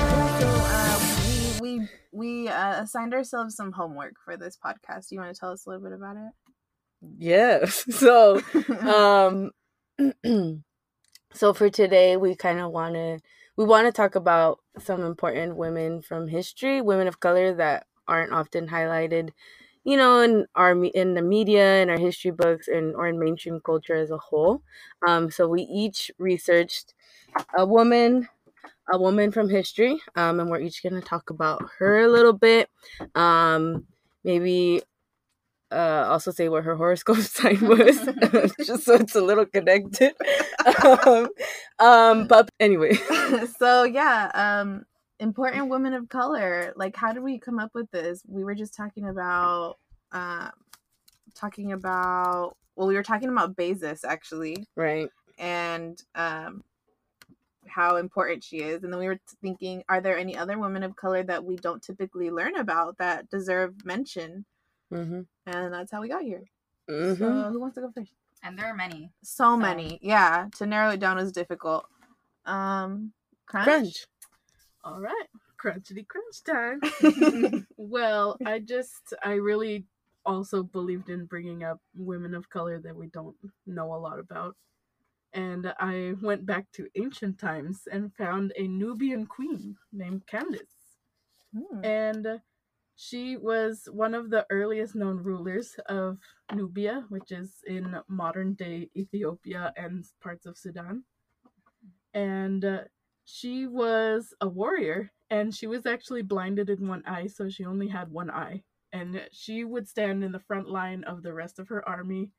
Uh, 0.00 1.58
we 1.60 1.88
we 2.12 2.48
uh, 2.48 2.82
assigned 2.82 3.14
ourselves 3.14 3.56
some 3.56 3.72
homework 3.72 4.14
for 4.24 4.36
this 4.36 4.56
podcast. 4.56 5.08
Do 5.08 5.14
you 5.14 5.20
want 5.20 5.34
to 5.34 5.38
tell 5.38 5.50
us 5.52 5.66
a 5.66 5.70
little 5.70 5.84
bit 5.84 5.92
about 5.92 6.16
it? 6.16 6.32
Yes. 7.18 7.84
So, 7.90 8.40
um 8.80 9.50
so 11.32 11.52
for 11.52 11.70
today 11.70 12.16
we 12.16 12.34
kind 12.34 12.60
of 12.60 12.70
want 12.70 12.94
to 12.94 13.18
we 13.58 13.64
want 13.64 13.88
to 13.88 13.92
talk 13.92 14.14
about 14.14 14.60
some 14.78 15.02
important 15.02 15.56
women 15.56 16.00
from 16.00 16.28
history, 16.28 16.80
women 16.80 17.08
of 17.08 17.18
color 17.18 17.52
that 17.54 17.88
aren't 18.06 18.32
often 18.32 18.68
highlighted, 18.68 19.30
you 19.82 19.96
know, 19.96 20.20
in 20.20 20.46
our 20.54 20.72
in 20.84 21.14
the 21.14 21.22
media, 21.22 21.82
in 21.82 21.90
our 21.90 21.98
history 21.98 22.30
books, 22.30 22.68
and 22.68 22.94
or 22.94 23.08
in 23.08 23.18
mainstream 23.18 23.60
culture 23.60 23.96
as 23.96 24.12
a 24.12 24.16
whole. 24.16 24.62
Um, 25.06 25.28
so 25.32 25.48
we 25.48 25.62
each 25.62 26.12
researched 26.18 26.94
a 27.58 27.66
woman, 27.66 28.28
a 28.92 28.96
woman 28.96 29.32
from 29.32 29.48
history, 29.50 30.00
um, 30.14 30.38
and 30.38 30.48
we're 30.50 30.60
each 30.60 30.84
gonna 30.84 31.02
talk 31.02 31.30
about 31.30 31.60
her 31.80 32.02
a 32.02 32.08
little 32.08 32.34
bit. 32.34 32.70
Um, 33.16 33.88
maybe 34.22 34.82
uh, 35.70 36.06
also 36.08 36.30
say 36.30 36.48
what 36.48 36.64
her 36.64 36.76
horoscope 36.76 37.16
sign 37.18 37.66
was, 37.66 37.98
just 38.66 38.84
so 38.84 38.94
it's 38.94 39.14
a 39.14 39.20
little 39.20 39.46
connected. 39.46 40.12
um, 40.84 41.28
um, 41.78 42.26
but 42.26 42.50
anyway, 42.60 42.94
so 43.58 43.84
yeah, 43.84 44.30
um, 44.34 44.84
important 45.20 45.68
women 45.68 45.94
of 45.94 46.08
color. 46.08 46.72
Like, 46.76 46.96
how 46.96 47.12
did 47.12 47.22
we 47.22 47.38
come 47.38 47.58
up 47.58 47.70
with 47.74 47.90
this? 47.90 48.22
We 48.26 48.44
were 48.44 48.54
just 48.54 48.74
talking 48.74 49.08
about, 49.08 49.76
um, 50.12 50.50
talking 51.34 51.72
about. 51.72 52.56
Well, 52.76 52.86
we 52.86 52.94
were 52.94 53.02
talking 53.02 53.28
about 53.28 53.56
Bezos 53.56 54.04
actually, 54.04 54.64
right? 54.76 55.10
and 55.38 56.02
um, 56.14 56.62
how 57.66 57.96
important 57.96 58.42
she 58.42 58.58
is. 58.58 58.82
And 58.82 58.92
then 58.92 59.00
we 59.00 59.06
were 59.06 59.20
thinking, 59.40 59.84
are 59.88 60.00
there 60.00 60.18
any 60.18 60.36
other 60.36 60.58
women 60.58 60.82
of 60.82 60.96
color 60.96 61.22
that 61.24 61.44
we 61.44 61.56
don't 61.56 61.82
typically 61.82 62.30
learn 62.30 62.56
about 62.56 62.98
that 62.98 63.30
deserve 63.30 63.84
mention? 63.84 64.44
Mm-hmm. 64.92 65.20
And 65.46 65.72
that's 65.72 65.90
how 65.90 66.00
we 66.00 66.08
got 66.08 66.22
here. 66.22 66.44
Mm-hmm. 66.90 67.22
So 67.22 67.50
who 67.50 67.60
wants 67.60 67.74
to 67.76 67.82
go 67.82 67.90
first? 67.94 68.12
And 68.42 68.58
there 68.58 68.66
are 68.66 68.74
many. 68.74 69.10
So 69.22 69.56
many. 69.56 69.98
Yeah. 70.02 70.46
To 70.58 70.66
narrow 70.66 70.90
it 70.90 71.00
down 71.00 71.18
is 71.18 71.32
difficult. 71.32 71.86
Um 72.46 73.12
crunch. 73.46 73.66
Crunch. 73.66 74.06
All 74.84 75.00
right, 75.00 75.26
crunchity 75.60 76.06
crunch 76.06 76.44
time. 76.44 77.66
well, 77.76 78.38
I 78.46 78.60
just 78.60 79.12
I 79.22 79.32
really 79.32 79.84
also 80.24 80.62
believed 80.62 81.08
in 81.08 81.26
bringing 81.26 81.64
up 81.64 81.80
women 81.94 82.34
of 82.34 82.48
color 82.48 82.78
that 82.78 82.94
we 82.94 83.08
don't 83.08 83.36
know 83.66 83.94
a 83.94 83.96
lot 83.96 84.18
about. 84.18 84.56
And 85.32 85.72
I 85.78 86.14
went 86.22 86.46
back 86.46 86.66
to 86.74 86.88
ancient 86.96 87.38
times 87.38 87.82
and 87.90 88.14
found 88.14 88.52
a 88.56 88.66
Nubian 88.66 89.26
queen 89.26 89.76
named 89.92 90.26
Candace. 90.26 90.74
Hmm. 91.54 91.84
And 91.84 92.40
she 93.00 93.36
was 93.36 93.88
one 93.92 94.12
of 94.12 94.28
the 94.28 94.44
earliest 94.50 94.96
known 94.96 95.18
rulers 95.18 95.76
of 95.86 96.18
Nubia, 96.52 97.04
which 97.10 97.30
is 97.30 97.62
in 97.64 97.94
modern 98.08 98.54
day 98.54 98.90
Ethiopia 98.96 99.72
and 99.76 100.04
parts 100.20 100.46
of 100.46 100.58
Sudan. 100.58 101.04
And 102.12 102.64
uh, 102.64 102.80
she 103.24 103.68
was 103.68 104.34
a 104.40 104.48
warrior, 104.48 105.12
and 105.30 105.54
she 105.54 105.68
was 105.68 105.86
actually 105.86 106.22
blinded 106.22 106.70
in 106.70 106.88
one 106.88 107.04
eye, 107.06 107.28
so 107.28 107.48
she 107.48 107.64
only 107.64 107.86
had 107.86 108.10
one 108.10 108.32
eye. 108.32 108.64
And 108.92 109.24
she 109.30 109.62
would 109.62 109.86
stand 109.86 110.24
in 110.24 110.32
the 110.32 110.40
front 110.40 110.68
line 110.68 111.04
of 111.04 111.22
the 111.22 111.32
rest 111.32 111.60
of 111.60 111.68
her 111.68 111.88
army 111.88 112.32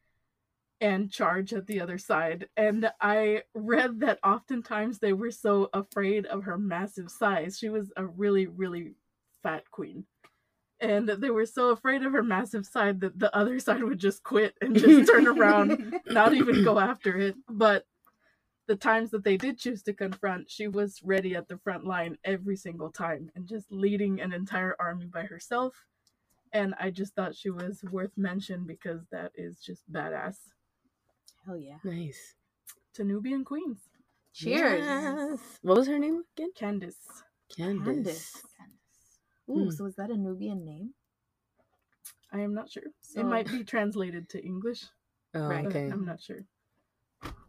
and 0.82 1.10
charge 1.10 1.54
at 1.54 1.67
the 1.67 1.80
other 1.80 1.98
side. 1.98 2.50
And 2.58 2.91
I 3.00 3.43
read 3.54 4.02
that 4.02 4.19
oftentimes 4.26 5.00
they 5.00 5.13
were 5.13 5.32
so 5.32 5.69
afraid 5.72 6.26
of 6.26 6.43
her 6.43 6.58
massive 6.58 7.10
size. 7.10 7.58
She 7.58 7.69
was 7.69 7.93
a 7.95 8.06
really, 8.06 8.48
really 8.48 8.95
fat 9.41 9.63
queen 9.72 10.04
and 10.82 11.08
they 11.10 11.30
were 11.30 11.46
so 11.46 11.70
afraid 11.70 12.04
of 12.04 12.13
her 12.13 12.24
massive 12.24 12.65
side 12.65 13.02
that 13.02 13.20
the 13.20 13.36
other 13.36 13.60
side 13.60 13.84
would 13.84 14.00
just 14.00 14.24
quit 14.24 14.56
and 14.62 14.76
just 14.80 15.12
turn 15.12 15.28
around, 15.28 16.00
not 16.08 16.34
even 16.34 16.63
go 16.63 16.80
after 16.92 17.18
it. 17.18 17.36
But 17.50 17.86
the 18.68 18.76
times 18.76 19.12
that 19.12 19.24
they 19.24 19.38
did 19.38 19.58
choose 19.58 19.84
to 19.84 19.94
confront, 19.94 20.50
she 20.50 20.68
was 20.68 21.02
ready 21.04 21.36
at 21.36 21.48
the 21.48 21.58
front 21.58 21.86
line 21.86 22.18
every 22.24 22.56
single 22.56 22.92
time 22.92 23.30
and 23.36 23.48
just 23.48 23.72
leading 23.72 24.22
an 24.22 24.32
entire 24.34 24.76
army 24.80 25.06
by 25.06 25.24
herself. 25.24 25.74
And 26.54 26.74
I 26.80 26.89
just 26.89 27.13
thought 27.15 27.36
she 27.36 27.50
was 27.50 27.84
worth 27.92 28.18
mention 28.18 28.65
because 28.65 29.02
that 29.12 29.32
is 29.36 29.60
just 29.60 29.92
badass. 29.92 30.38
Hell 31.46 31.58
yeah. 31.58 31.78
Nice. 31.84 32.36
To 32.96 33.04
Nubian 33.04 33.46
queens, 33.46 33.80
Cheers. 34.34 34.84
Yes. 34.84 35.39
What 35.62 35.78
was 35.78 35.88
her 35.88 36.00
name 36.00 36.24
again? 36.38 36.52
Candace. 36.56 36.96
Candace. 37.56 37.86
Candace. 37.86 38.44
Ooh, 39.49 39.63
Hmm. 39.65 39.69
so 39.71 39.85
is 39.85 39.95
that 39.95 40.12
a 40.12 40.17
Nubian 40.17 40.63
name? 40.65 40.93
I 42.31 42.41
am 42.41 42.53
not 42.53 42.69
sure. 42.69 42.83
So- 43.01 43.19
it 43.19 43.23
might 43.25 43.47
be 43.49 43.63
translated 43.63 44.29
to 44.29 44.43
English, 44.43 44.85
Oh, 45.33 45.47
Right. 45.47 45.65
okay. 45.67 45.89
I'm 45.89 46.05
not 46.05 46.21
sure. 46.21 46.45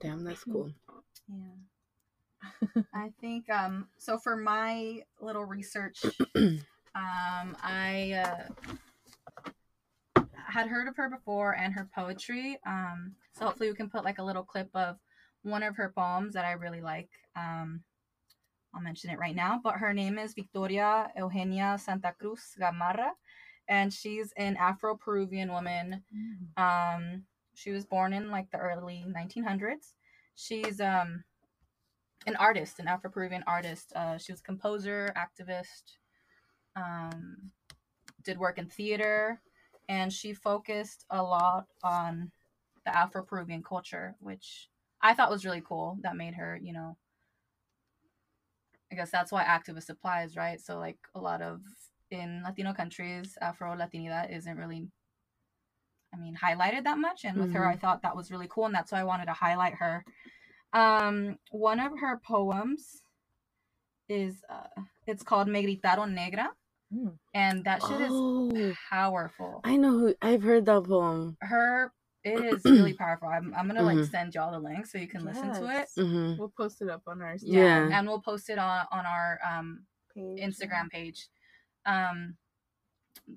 Damn, 0.00 0.24
that's 0.24 0.44
cool. 0.44 0.72
Yeah. 1.28 2.42
I 2.94 3.10
think 3.20 3.48
um 3.50 3.88
so 3.98 4.18
for 4.18 4.34
my 4.36 5.04
little 5.20 5.44
research 5.44 6.02
um 6.34 6.58
I 7.62 8.48
uh, 10.16 10.22
had 10.32 10.66
heard 10.66 10.88
of 10.88 10.96
her 10.96 11.08
before 11.08 11.54
and 11.56 11.72
her 11.74 11.88
poetry. 11.94 12.58
Um 12.66 13.14
so 13.32 13.44
hopefully 13.46 13.68
we 13.70 13.76
can 13.76 13.90
put 13.90 14.04
like 14.04 14.18
a 14.18 14.24
little 14.24 14.42
clip 14.42 14.70
of 14.74 14.98
one 15.42 15.62
of 15.62 15.76
her 15.76 15.92
poems 15.94 16.32
that 16.34 16.44
I 16.44 16.52
really 16.52 16.80
like. 16.80 17.10
Um 17.36 17.84
I'll 18.74 18.82
mention 18.82 19.10
it 19.10 19.18
right 19.18 19.34
now, 19.34 19.60
but 19.62 19.74
her 19.74 19.92
name 19.92 20.18
is 20.18 20.34
Victoria 20.34 21.10
Eugenia 21.16 21.76
Santa 21.78 22.14
Cruz 22.18 22.54
Gamarra 22.60 23.10
and 23.68 23.92
she's 23.92 24.32
an 24.36 24.56
Afro-Peruvian 24.56 25.52
woman 25.52 26.02
um, 26.56 27.24
she 27.54 27.70
was 27.70 27.84
born 27.84 28.12
in 28.12 28.30
like 28.30 28.50
the 28.50 28.58
early 28.58 29.04
1900s. 29.06 29.92
She's 30.34 30.80
um 30.80 31.24
an 32.26 32.36
artist, 32.36 32.78
an 32.78 32.88
Afro-Peruvian 32.88 33.44
artist. 33.46 33.92
Uh, 33.94 34.18
she 34.18 34.32
was 34.32 34.40
a 34.40 34.44
composer, 34.44 35.12
activist, 35.16 35.96
um, 36.76 37.50
did 38.24 38.38
work 38.38 38.58
in 38.58 38.66
theater, 38.66 39.40
and 39.88 40.12
she 40.12 40.34
focused 40.34 41.06
a 41.10 41.22
lot 41.22 41.66
on 41.82 42.30
the 42.84 42.96
Afro-Peruvian 42.96 43.62
culture, 43.62 44.16
which 44.20 44.68
I 45.00 45.14
thought 45.14 45.30
was 45.30 45.44
really 45.44 45.62
cool. 45.62 45.98
That 46.02 46.16
made 46.16 46.34
her, 46.34 46.58
you 46.62 46.72
know, 46.72 46.96
I 48.92 48.96
guess 48.96 49.10
that's 49.10 49.30
why 49.32 49.44
activist 49.44 49.88
applies, 49.90 50.36
right? 50.36 50.60
So 50.60 50.78
like 50.78 50.98
a 51.14 51.20
lot 51.20 51.42
of 51.42 51.60
in 52.10 52.42
Latino 52.44 52.72
countries, 52.72 53.38
Afro 53.40 53.76
Latinidad 53.76 54.34
isn't 54.36 54.56
really 54.56 54.88
I 56.12 56.16
mean, 56.16 56.36
highlighted 56.36 56.82
that 56.84 56.98
much. 56.98 57.24
And 57.24 57.38
with 57.38 57.52
her, 57.52 57.64
I 57.64 57.76
thought 57.76 58.02
that 58.02 58.16
was 58.16 58.32
really 58.32 58.48
cool, 58.50 58.66
and 58.66 58.74
that's 58.74 58.90
why 58.90 58.98
I 59.00 59.04
wanted 59.04 59.26
to 59.26 59.32
highlight 59.32 59.74
her. 59.74 60.04
Um, 60.72 61.38
one 61.52 61.78
of 61.78 61.92
her 62.00 62.18
poems 62.26 63.02
is 64.08 64.42
uh, 64.50 64.82
it's 65.06 65.22
called 65.22 65.46
Me 65.48 65.62
gritaron 65.64 66.12
negra, 66.12 66.50
Mm. 66.92 67.16
and 67.32 67.64
that 67.64 67.80
shit 67.82 68.00
is 68.00 68.10
Oh, 68.10 68.72
powerful. 68.90 69.60
I 69.62 69.76
know 69.76 69.96
who. 69.96 70.14
I've 70.20 70.42
heard 70.42 70.66
that 70.66 70.82
poem. 70.84 71.36
Her 71.40 71.92
it 72.24 72.44
is 72.44 72.64
really 72.64 72.92
powerful. 72.98 73.28
I'm, 73.28 73.54
I'm 73.54 73.66
gonna 73.66 73.82
like 73.82 73.98
Mhm. 73.98 74.10
send 74.10 74.34
y'all 74.34 74.52
the 74.52 74.58
link 74.58 74.86
so 74.86 74.98
you 74.98 75.08
can 75.08 75.24
listen 75.24 75.52
to 75.54 75.80
it. 75.80 75.88
Mm-hmm. 75.98 76.38
We'll 76.38 76.52
post 76.56 76.82
it 76.82 76.88
up 76.88 77.02
on 77.06 77.22
our 77.22 77.36
Yeah. 77.40 77.88
and 77.92 78.06
we'll 78.06 78.20
post 78.20 78.50
it 78.50 78.58
on 78.58 78.86
on 78.92 79.06
our 79.06 79.40
um 79.48 79.86
Page, 80.14 80.40
Instagram 80.40 80.90
page. 80.90 81.28
Um, 81.86 82.36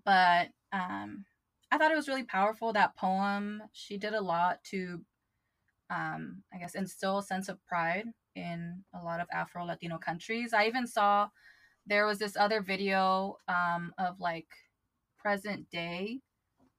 but 0.03 0.49
um, 0.72 1.26
I 1.72 1.78
thought 1.78 1.91
it 1.91 1.95
was 1.95 2.08
really 2.08 2.24
powerful. 2.24 2.74
That 2.74 2.95
poem, 2.95 3.64
she 3.72 3.97
did 3.97 4.14
a 4.14 4.22
lot 4.22 4.64
to, 4.72 5.01
um, 5.89 6.43
I 6.53 6.58
guess, 6.58 6.76
instill 6.76 7.20
a 7.20 7.24
sense 7.24 7.47
of 7.49 7.64
pride 7.66 8.05
in 8.36 8.84
a 8.93 9.03
lot 9.03 9.20
of 9.20 9.28
Afro 9.32 9.66
Latino 9.66 9.97
countries. 9.99 10.51
I 10.53 10.66
even 10.66 10.88
saw 10.88 11.30
there 11.86 12.08
was 12.08 12.18
this 12.18 12.36
other 12.36 12.62
video 12.62 13.38
um, 13.47 13.93
of 13.99 14.20
like 14.20 14.47
present 15.20 15.70
day 15.70 16.20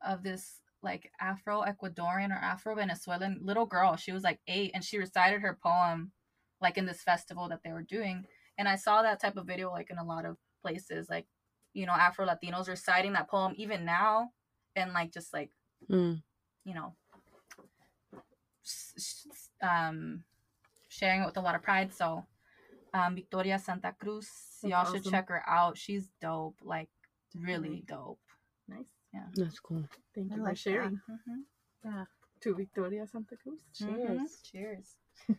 of 0.04 0.22
this 0.22 0.60
like 0.84 1.10
Afro 1.20 1.62
Ecuadorian 1.62 2.30
or 2.30 2.34
Afro 2.40 2.74
Venezuelan 2.76 3.40
little 3.42 3.66
girl. 3.66 3.96
She 3.96 4.12
was 4.12 4.22
like 4.22 4.40
eight 4.46 4.70
and 4.74 4.84
she 4.84 4.98
recited 4.98 5.40
her 5.40 5.58
poem 5.60 6.12
like 6.60 6.78
in 6.78 6.86
this 6.86 7.02
festival 7.02 7.48
that 7.48 7.60
they 7.64 7.72
were 7.72 7.82
doing. 7.82 8.26
And 8.58 8.68
I 8.68 8.76
saw 8.76 9.02
that 9.02 9.20
type 9.20 9.36
of 9.36 9.46
video 9.46 9.70
like 9.70 9.90
in 9.90 9.98
a 9.98 10.04
lot 10.04 10.24
of 10.24 10.36
places, 10.62 11.08
like, 11.10 11.26
you 11.72 11.86
know, 11.86 11.92
Afro 11.92 12.26
Latinos 12.26 12.68
reciting 12.68 13.14
that 13.14 13.28
poem 13.28 13.54
even 13.56 13.84
now 13.84 14.30
and 14.76 14.92
like 14.92 15.12
just 15.12 15.32
like, 15.32 15.50
Mm. 15.90 16.22
you 16.64 16.72
know, 16.74 16.94
um, 19.62 20.24
sharing 20.88 21.22
it 21.22 21.26
with 21.26 21.36
a 21.36 21.40
lot 21.40 21.54
of 21.54 21.62
pride. 21.62 21.92
So, 21.92 22.24
um, 22.94 23.16
Victoria 23.16 23.58
Santa 23.58 23.92
Cruz, 23.98 24.28
That's 24.62 24.70
y'all 24.70 24.92
should 24.92 25.04
check 25.04 25.28
her 25.28 25.42
out. 25.46 25.76
She's 25.76 26.08
dope, 26.20 26.56
like 26.62 26.88
really 27.34 27.82
dope. 27.86 28.20
Nice. 28.68 28.93
That's 29.34 29.60
cool. 29.60 29.84
Thank 30.14 30.32
I 30.32 30.36
you 30.36 30.42
like 30.42 30.56
for 30.56 30.56
sharing. 30.56 31.00
Mm-hmm. 31.10 32.02
To 32.40 32.54
Victoria 32.54 33.06
Santa 33.06 33.36
Cruz. 33.36 33.60
Cheers. 33.74 34.40
Cheers. 34.50 34.96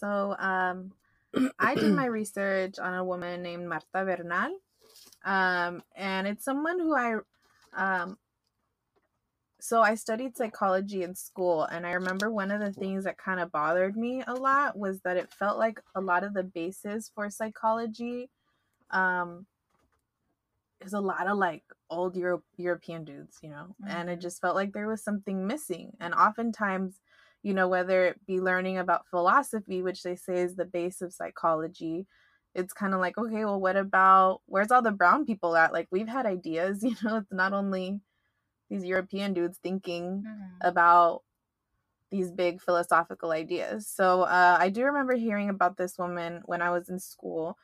So, 0.00 0.34
um, 0.38 0.92
I 1.58 1.74
did 1.74 1.94
my 1.94 2.06
research 2.06 2.78
on 2.78 2.94
a 2.94 3.04
woman 3.04 3.42
named 3.42 3.68
Marta 3.68 3.86
Bernal. 4.04 4.58
Um, 5.24 5.82
and 5.96 6.26
it's 6.26 6.44
someone 6.44 6.80
who 6.80 6.94
I, 6.96 7.18
um, 7.74 8.18
so 9.60 9.80
I 9.80 9.94
studied 9.94 10.36
psychology 10.36 11.04
in 11.04 11.14
school, 11.14 11.62
and 11.62 11.86
I 11.86 11.92
remember 11.92 12.30
one 12.30 12.50
of 12.50 12.60
the 12.60 12.72
things 12.72 13.04
that 13.04 13.16
kind 13.16 13.38
of 13.38 13.52
bothered 13.52 13.96
me 13.96 14.24
a 14.26 14.34
lot 14.34 14.76
was 14.76 15.00
that 15.02 15.16
it 15.16 15.32
felt 15.32 15.56
like 15.56 15.80
a 15.94 16.00
lot 16.00 16.24
of 16.24 16.34
the 16.34 16.42
basis 16.42 17.10
for 17.14 17.30
psychology, 17.30 18.28
um, 18.90 19.46
is 20.84 20.92
a 20.92 21.00
lot 21.00 21.26
of 21.28 21.38
like 21.38 21.64
old 21.90 22.16
Euro- 22.16 22.44
European 22.56 23.04
dudes, 23.04 23.38
you 23.42 23.50
know, 23.50 23.76
and 23.86 24.10
it 24.10 24.16
Mhm. 24.16 24.20
just 24.20 24.40
felt 24.40 24.56
like 24.56 24.72
there 24.72 24.88
was 24.88 25.02
something 25.02 25.46
missing. 25.46 25.96
And 26.00 26.14
oftentimes, 26.14 27.00
you 27.42 27.54
know, 27.54 27.68
whether 27.68 28.04
it 28.06 28.24
be 28.26 28.40
learning 28.40 28.78
about 28.78 29.06
philosophy, 29.08 29.82
which 29.82 30.02
they 30.02 30.16
say 30.16 30.42
is 30.42 30.56
the 30.56 30.64
base 30.64 31.02
of 31.02 31.12
psychology, 31.14 32.06
it's 32.54 32.72
kind 32.74 32.94
of 32.94 33.00
like, 33.00 33.18
okay, 33.18 33.44
well, 33.44 33.60
what 33.60 33.76
about 33.76 34.42
where's 34.46 34.70
all 34.70 34.82
the 34.82 34.92
brown 34.92 35.24
people 35.26 35.56
at? 35.56 35.72
Like, 35.72 35.88
we've 35.90 36.08
had 36.08 36.26
ideas, 36.26 36.82
you 36.84 36.96
know, 37.02 37.18
it's 37.18 37.32
not 37.32 37.52
only 37.52 38.00
these 38.70 38.84
European 38.84 39.34
dudes 39.34 39.58
thinking 39.58 40.26
Mhm. 40.26 40.62
about 40.62 41.24
these 42.10 42.30
big 42.30 42.60
philosophical 42.60 43.30
ideas. 43.30 43.88
So 43.88 44.22
uh, 44.22 44.56
I 44.60 44.68
do 44.68 44.84
remember 44.84 45.14
hearing 45.14 45.48
about 45.48 45.76
this 45.76 45.98
woman 45.98 46.42
when 46.44 46.60
I 46.60 46.70
was 46.70 46.88
in 46.90 46.98
school, 46.98 47.58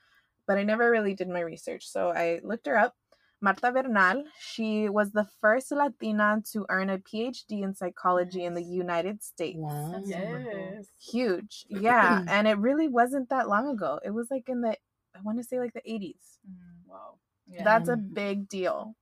but 0.47 0.59
I 0.59 0.63
never 0.65 0.91
really 0.91 1.15
did 1.15 1.29
my 1.29 1.41
research. 1.41 1.89
So 1.89 2.11
I 2.11 2.41
looked 2.43 2.67
her 2.67 2.79
up. 2.79 2.97
Marta 3.41 3.71
Bernal, 3.71 4.25
she 4.41 4.89
was 4.89 5.13
the 5.13 5.27
first 5.41 5.71
Latina 5.71 6.43
to 6.53 6.67
earn 6.69 6.91
a 6.91 6.99
PhD 6.99 7.63
in 7.63 7.75
psychology 7.75 8.45
in 8.45 8.55
the 8.55 8.63
United 8.63 9.23
States. 9.23 9.59
Wow. 9.59 9.91
That's 9.93 10.09
super. 10.09 10.75
Yes. 10.77 10.87
Huge. 10.99 11.67
Yeah. 11.69 12.21
and 12.29 12.49
it 12.49 12.59
really 12.59 12.89
wasn't 12.89 13.29
that 13.31 13.49
long 13.49 13.69
ago. 13.69 14.01
It 14.05 14.11
was 14.11 14.31
like 14.31 14.49
in 14.49 14.61
the, 14.63 14.77
I 15.15 15.21
want 15.23 15.39
to 15.39 15.45
say 15.45 15.59
like 15.61 15.73
the 15.73 15.89
80s. 15.91 16.39
Mhm. 16.49 16.89
Wow. 16.89 17.19
Yeah. 17.47 17.65
That's 17.65 17.89
a 17.89 17.97
Mhm. 17.97 18.15
big 18.15 18.49
deal. 18.49 18.97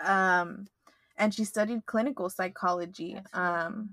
Um, 0.00 0.68
and 1.16 1.34
she 1.34 1.44
studied 1.44 1.86
clinical 1.86 2.30
psychology. 2.30 3.20
Um, 3.32 3.90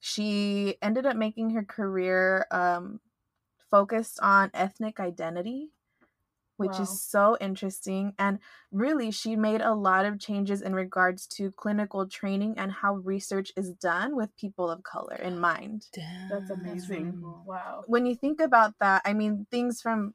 she 0.00 0.76
ended 0.82 1.06
up 1.06 1.16
making 1.16 1.50
her 1.50 1.64
career 1.64 2.46
um, 2.50 3.00
focused 3.70 4.20
on 4.20 4.50
ethnic 4.54 5.00
identity, 5.00 5.70
which 6.58 6.78
Wow. 6.78 6.82
is 6.84 7.02
so 7.02 7.36
interesting. 7.40 8.14
And 8.18 8.40
really, 8.72 9.10
she 9.10 9.36
made 9.36 9.62
a 9.62 9.74
lot 9.74 10.04
of 10.04 10.20
changes 10.20 10.62
in 10.62 10.74
regards 10.74 11.26
to 11.38 11.52
clinical 11.52 12.06
training 12.06 12.58
and 12.58 12.72
how 12.72 12.96
research 12.96 13.52
is 13.56 13.72
done 13.74 14.16
with 14.16 14.36
people 14.36 14.70
of 14.70 14.82
color 14.84 15.16
in 15.16 15.40
mind 15.40 15.88
Damn. 15.94 16.28
That's 16.30 16.50
really 16.50 16.60
amazing. 16.70 17.18
cool. 17.20 17.42
Wow. 17.46 17.84
when 17.86 18.06
you 18.06 18.14
think 18.14 18.40
about 18.40 18.74
that, 18.80 19.02
I 19.06 19.14
mean, 19.14 19.46
things 19.50 19.80
from 19.80 20.14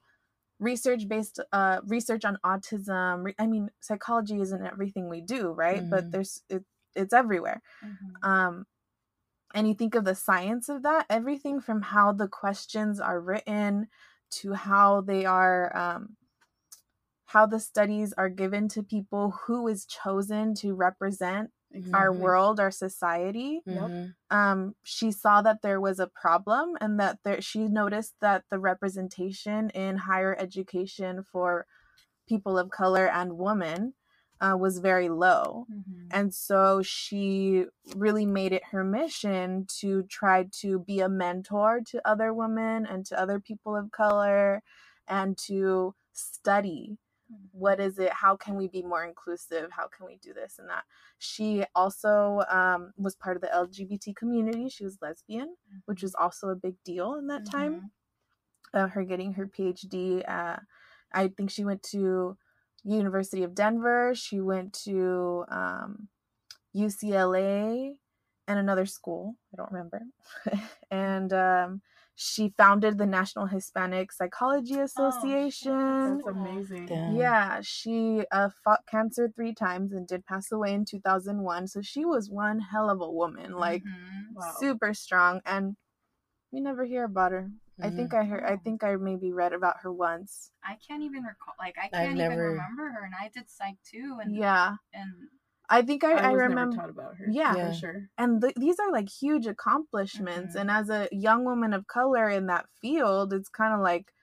research 0.59 1.07
based 1.07 1.39
uh 1.51 1.81
research 1.87 2.23
on 2.25 2.37
autism 2.45 3.23
re- 3.25 3.35
i 3.39 3.47
mean 3.47 3.69
psychology 3.81 4.39
isn't 4.39 4.65
everything 4.65 5.09
we 5.09 5.19
do 5.21 5.51
right 5.51 5.89
but 5.89 6.05
Mhm. 6.05 6.11
there's 6.11 6.41
it, 6.49 6.63
it's 6.95 7.13
everywhere 7.13 7.61
Mhm. 7.83 8.23
um 8.23 8.65
and 9.53 9.67
you 9.67 9.73
think 9.73 9.95
of 9.95 10.05
the 10.05 10.15
science 10.15 10.69
of 10.69 10.83
that 10.83 11.05
everything 11.09 11.59
from 11.61 11.81
how 11.81 12.11
the 12.11 12.27
questions 12.27 12.99
are 12.99 13.19
written 13.19 13.87
to 14.31 14.53
how 14.53 15.01
they 15.01 15.25
are 15.25 15.75
um 15.77 16.17
how 17.33 17.45
the 17.45 17.59
studies 17.59 18.13
are 18.13 18.29
given 18.29 18.67
to 18.69 18.83
people 18.83 19.31
who 19.31 19.67
is 19.67 19.85
chosen 19.85 20.53
to 20.55 20.73
represent 20.75 21.51
our 21.93 22.11
world 22.13 22.59
our 22.59 22.71
society 22.71 23.61
Yep. 23.65 23.75
Mhm. 23.77 24.15
um, 24.29 24.75
she 24.83 25.11
saw 25.11 25.41
that 25.43 25.61
there 25.61 25.81
was 25.81 25.99
a 25.99 26.07
problem 26.07 26.77
and 26.81 26.99
that 26.99 27.19
there, 27.23 27.41
she 27.41 27.67
noticed 27.67 28.15
that 28.21 28.45
the 28.49 28.59
representation 28.59 29.69
in 29.71 29.97
higher 29.97 30.35
education 30.39 31.23
for 31.23 31.67
people 32.27 32.57
of 32.57 32.69
color 32.69 33.07
and 33.07 33.37
women 33.37 33.93
uh, 34.41 34.57
was 34.59 34.79
very 34.79 35.09
low. 35.09 35.67
Mhm. 35.69 36.07
And 36.11 36.33
so 36.33 36.81
she 36.81 37.65
really 37.95 38.25
made 38.25 38.51
it 38.53 38.65
her 38.71 38.83
mission 38.83 39.65
to 39.79 40.03
try 40.03 40.45
to 40.61 40.79
be 40.79 40.99
a 40.99 41.09
mentor 41.09 41.81
to 41.91 42.07
other 42.07 42.33
women 42.33 42.85
and 42.85 43.05
to 43.07 43.19
other 43.19 43.39
people 43.39 43.75
of 43.75 43.91
color 43.91 44.63
and 45.07 45.37
to 45.47 45.95
study. 46.13 46.97
What 47.51 47.79
is 47.79 47.99
it? 47.99 48.11
How 48.11 48.35
can 48.35 48.55
we 48.55 48.67
be 48.67 48.81
more 48.81 49.03
inclusive? 49.03 49.69
How 49.71 49.87
can 49.87 50.05
we 50.05 50.17
do 50.17 50.33
this 50.33 50.59
and 50.59 50.69
that? 50.69 50.83
She 51.19 51.63
also 51.75 52.41
um, 52.49 52.93
was 52.97 53.15
part 53.15 53.35
of 53.35 53.41
the 53.41 53.47
lgbt 53.47 54.15
community. 54.15 54.69
She 54.69 54.83
was 54.83 54.97
lesbian 55.01 55.55
which 55.85 56.01
was 56.01 56.15
also 56.15 56.49
a 56.49 56.55
big 56.55 56.75
deal 56.83 57.15
in 57.15 57.27
that 57.27 57.45
time. 57.45 57.91
Uh, 58.73 58.87
her 58.87 59.03
getting 59.03 59.33
her 59.33 59.45
phd 59.45 60.27
uh, 60.27 60.57
i 61.13 61.27
think 61.27 61.51
she 61.51 61.63
went 61.63 61.83
to 61.83 62.35
university 62.83 63.43
of 63.43 63.55
denver. 63.55 64.13
She 64.15 64.41
went 64.41 64.73
to 64.85 65.45
um, 65.49 66.07
ucla 66.75 67.93
and 68.47 68.59
another 68.59 68.85
school. 68.85 69.35
I 69.53 69.57
don't 69.57 69.71
remember. 69.71 70.01
And 70.91 71.31
um, 71.33 71.81
she 72.15 72.53
founded 72.57 72.97
the 72.97 73.05
national 73.05 73.47
hispanic 73.47 74.11
psychology 74.11 74.79
association 74.79 76.17
That's 76.17 76.27
amazing. 76.27 76.85
Damn. 76.85 77.15
yeah, 77.15 77.59
she 77.61 78.23
uh, 78.31 78.49
fought 78.63 78.85
cancer 78.87 79.31
three 79.35 79.53
times 79.53 79.91
and 79.93 80.07
did 80.07 80.25
pass 80.25 80.51
away 80.51 80.73
in 80.73 80.85
2001. 80.85 81.67
So 81.67 81.81
she 81.81 82.05
was 82.05 82.29
one 82.29 82.59
hell 82.59 82.89
of 82.89 83.01
a 83.01 83.09
woman, 83.11 83.53
like 83.53 83.83
Mhm. 83.83 84.35
Wow. 84.35 84.53
super 84.59 84.93
strong. 84.93 85.41
And 85.45 85.75
we 86.51 86.59
never 86.61 86.85
hear 86.85 87.03
about 87.05 87.31
her. 87.31 87.49
I 87.81 87.87
Mm-hmm. 87.87 87.95
think 87.97 88.13
I 88.13 88.23
heard. 88.25 88.43
I 88.43 88.53
Oh. 88.53 88.57
think 88.63 88.83
I 88.83 88.95
maybe 88.97 89.31
read 89.33 89.53
about 89.53 89.77
her 89.81 89.91
once. 89.91 90.51
I 90.63 90.75
can't 90.87 91.01
even 91.01 91.23
recall. 91.23 91.55
Like 91.57 91.77
I 91.79 91.85
I've 91.85 91.91
can't 91.91 92.05
even 92.17 92.29
never- 92.29 92.49
remember 92.51 92.89
her, 92.91 93.03
and 93.05 93.15
I 93.19 93.29
did 93.29 93.49
psych 93.49 93.77
too. 93.83 94.19
And 94.21 94.35
Yeah, 94.35 94.75
and 94.93 95.11
I 95.69 95.81
think 95.81 96.03
I, 96.03 96.11
I, 96.13 96.29
I, 96.29 96.31
was 96.31 96.41
remember. 96.41 96.65
never 96.65 96.81
taught 96.81 96.89
about 96.89 97.15
her. 97.17 97.27
Yeah. 97.29 97.55
Yeah. 97.55 97.71
for 97.71 97.77
sure. 97.77 98.09
and 98.17 98.41
th- 98.41 98.55
these 98.55 98.79
are 98.79 98.91
like 98.91 99.09
huge 99.09 99.47
accomplishments. 99.47 100.55
Mhm. 100.55 100.61
And 100.61 100.71
as 100.71 100.89
a 100.89 101.07
young 101.11 101.45
woman 101.45 101.73
of 101.73 101.87
color 101.87 102.29
in 102.29 102.47
that 102.47 102.65
field, 102.81 103.33
it's 103.33 103.49
kind 103.49 103.73
of 103.73 103.79
like 103.79 104.13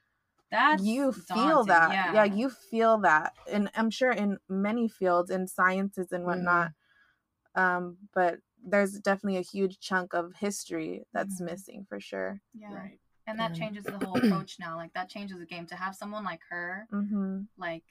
that's 0.51 0.83
you 0.83 1.11
feel 1.11 1.63
daunting, 1.65 1.67
that. 1.67 1.91
Yeah. 1.93 2.13
yeah, 2.13 2.23
you 2.25 2.49
feel 2.49 2.99
that. 2.99 3.33
And 3.47 3.69
I'm 3.75 3.89
sure 3.89 4.11
in 4.11 4.37
many 4.47 4.87
fields, 4.87 5.31
in 5.31 5.47
sciences 5.47 6.11
and 6.11 6.25
whatnot, 6.25 6.71
um 7.55 7.97
but 8.13 8.39
there's 8.63 8.93
definitely 8.99 9.39
a 9.39 9.41
huge 9.43 9.79
chunk 9.79 10.13
of 10.13 10.33
history 10.35 11.03
that's 11.13 11.41
Mhm. 11.41 11.45
missing 11.45 11.85
for 11.89 11.99
sure 11.99 12.39
Yeah. 12.53 12.73
Right. 12.73 12.99
And 13.27 13.39
that 13.39 13.51
Yeah. 13.51 13.59
changes 13.59 13.85
the 13.85 13.97
whole 13.97 14.13
approach 14.23 14.59
now. 14.59 14.75
Like 14.77 14.93
that 14.93 15.09
changes 15.09 15.39
the 15.39 15.45
game 15.45 15.65
to 15.67 15.75
have 15.75 15.95
someone 15.95 16.23
like 16.23 16.41
her 16.49 16.87
hmm 16.91 17.41
like 17.57 17.83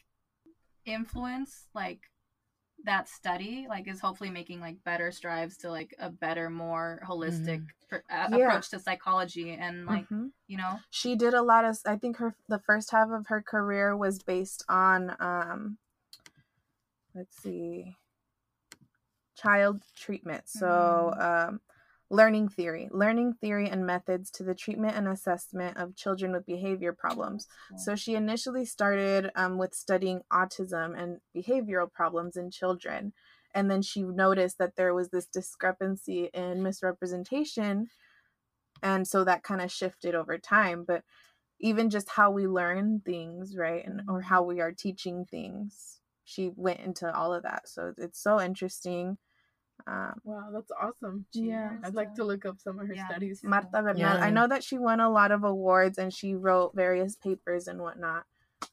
influence 0.86 1.66
like 1.74 2.00
that 2.84 3.08
study 3.08 3.66
like 3.68 3.86
is 3.88 4.00
hopefully 4.00 4.30
making 4.30 4.60
like 4.60 4.82
better 4.84 5.12
strives 5.12 5.56
to 5.58 5.70
like 5.70 5.94
a 5.98 6.08
better 6.10 6.48
more 6.48 7.00
holistic 7.06 7.62
pr- 7.88 7.96
a- 8.10 8.30
Yeah. 8.30 8.36
approach 8.48 8.70
to 8.70 8.78
psychology 8.78 9.52
and 9.52 9.86
like 9.86 10.08
Mhm. 10.08 10.30
you 10.46 10.56
know 10.56 10.78
she 10.90 11.14
did 11.16 11.34
a 11.34 11.42
lot 11.42 11.64
of 11.64 11.78
i 11.86 11.96
think 11.96 12.16
her 12.18 12.34
the 12.48 12.58
first 12.60 12.90
half 12.90 13.10
of 13.10 13.26
her 13.26 13.42
career 13.42 13.96
was 13.96 14.22
based 14.22 14.64
on 14.68 15.14
um 15.20 15.78
let's 17.14 17.36
see 17.42 17.96
child 19.36 19.82
treatment 19.96 20.48
so 20.48 21.14
um 21.18 21.60
learning 22.10 22.48
theory 22.48 22.88
learning 22.92 23.32
theory 23.40 23.68
and 23.70 23.86
methods 23.86 24.30
to 24.30 24.42
the 24.42 24.54
treatment 24.54 24.96
and 24.96 25.08
assessment 25.08 25.76
of 25.76 25.96
children 25.96 26.32
with 26.32 26.46
behavior 26.46 26.92
problems 26.92 27.40
So 27.78 27.96
she 27.96 28.14
initially 28.14 28.64
started 28.66 29.30
um, 29.36 29.58
with 29.58 29.74
studying 29.74 30.22
autism 30.32 31.00
and 31.00 31.18
behavioral 31.36 31.92
problems 31.92 32.36
in 32.36 32.50
children. 32.50 33.12
And 33.54 33.70
then 33.70 33.82
she 33.82 34.02
noticed 34.02 34.58
that 34.58 34.76
there 34.76 34.94
was 34.94 35.10
this 35.10 35.26
discrepancy 35.26 36.30
in 36.34 36.62
misrepresentation. 36.62 37.88
And 38.82 39.06
so 39.08 39.24
that 39.24 39.42
kind 39.42 39.60
of 39.60 39.72
shifted 39.72 40.14
over 40.14 40.38
time. 40.38 40.84
But 40.86 41.04
even 41.60 41.90
just 41.90 42.10
how 42.10 42.30
we 42.30 42.46
learn 42.46 43.02
things, 43.04 43.56
right? 43.56 43.84
And 43.86 44.02
or 44.08 44.22
how 44.22 44.42
we 44.42 44.60
are 44.60 44.72
teaching 44.72 45.26
things, 45.30 46.00
she 46.24 46.50
went 46.56 46.80
into 46.80 47.14
all 47.14 47.34
of 47.34 47.44
that. 47.44 47.68
So 47.68 47.94
it's 47.98 48.22
so 48.22 48.40
interesting. 48.40 49.18
Um, 49.86 50.20
Wow, 50.24 50.48
that's 50.52 50.70
awesome. 50.80 51.26
Yeah. 51.32 51.76
I'd 51.84 51.94
like 51.94 52.14
to 52.14 52.24
look 52.24 52.44
up 52.44 52.60
some 52.60 52.78
of 52.78 52.86
her 52.88 52.94
Yeah. 52.94 53.08
studies. 53.08 53.42
Marta 53.44 53.68
Bernal. 53.72 53.96
Yeah. 53.98 54.14
I 54.14 54.30
know 54.30 54.46
that 54.46 54.62
she 54.64 54.78
won 54.78 55.00
a 55.00 55.10
lot 55.10 55.30
of 55.32 55.44
awards 55.44 55.98
and 55.98 56.12
she 56.12 56.34
wrote 56.34 56.74
various 56.74 57.16
papers 57.16 57.66
and 57.68 57.80
whatnot. 57.80 58.24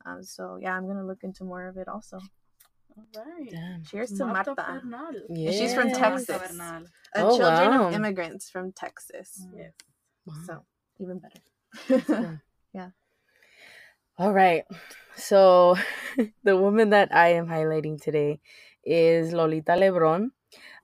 Um, 0.05 0.23
so 0.23 0.57
yeah, 0.61 0.73
I'm 0.75 0.87
gonna 0.87 1.05
look 1.05 1.23
into 1.23 1.43
more 1.43 1.67
of 1.67 1.77
it 1.77 1.87
also. 1.87 2.19
All 2.97 3.05
right. 3.15 3.49
Damn. 3.51 3.83
Cheers 3.83 4.11
to 4.17 4.25
Marta 4.25 4.53
Marta. 4.57 4.81
Bernal. 4.83 5.13
Yeah. 5.29 5.51
she's 5.51 5.73
from 5.73 5.91
Texas. 5.91 6.37
Bernal. 6.51 6.83
Uh, 7.15 7.21
Oh, 7.23 7.37
children 7.37 7.69
wow. 7.71 7.87
of 7.87 7.93
immigrants 7.93 8.49
from 8.49 8.71
Texas. 8.71 9.45
Mm. 9.45 9.57
Yes. 9.57 9.73
Wow. 10.25 10.33
So 10.45 10.65
even 10.99 11.19
better. 11.19 12.41
Yeah. 12.73 12.89
All 14.17 14.33
right. 14.33 14.65
So 15.15 15.75
the 16.43 16.57
woman 16.57 16.89
that 16.89 17.13
I 17.15 17.29
am 17.33 17.47
highlighting 17.47 18.01
today 18.01 18.39
is 18.83 19.31
Lolita 19.33 19.73
Lebron. 19.73 20.31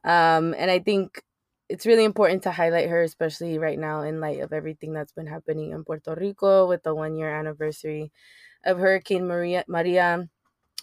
Um, 0.04 0.54
and 0.58 0.70
I 0.72 0.80
think 0.80 1.22
it's 1.70 1.86
really 1.86 2.04
important 2.04 2.43
to 2.43 2.51
highlight 2.51 2.89
her, 2.89 3.01
especially 3.01 3.58
right 3.58 3.80
now 3.80 4.01
in 4.01 4.20
light 4.20 4.41
of 4.41 4.54
everything 4.54 4.93
that's 4.93 5.14
been 5.14 5.28
happening 5.28 5.72
in 5.72 5.84
Puerto 5.86 6.16
Rico 6.16 6.68
with 6.68 6.84
the 6.84 6.93
one 6.93 7.16
year 7.16 7.34
anniversary 7.34 8.12
of 8.66 8.80
Hurricane 8.80 9.28
Maria 9.28 9.64
Maria. 9.68 10.30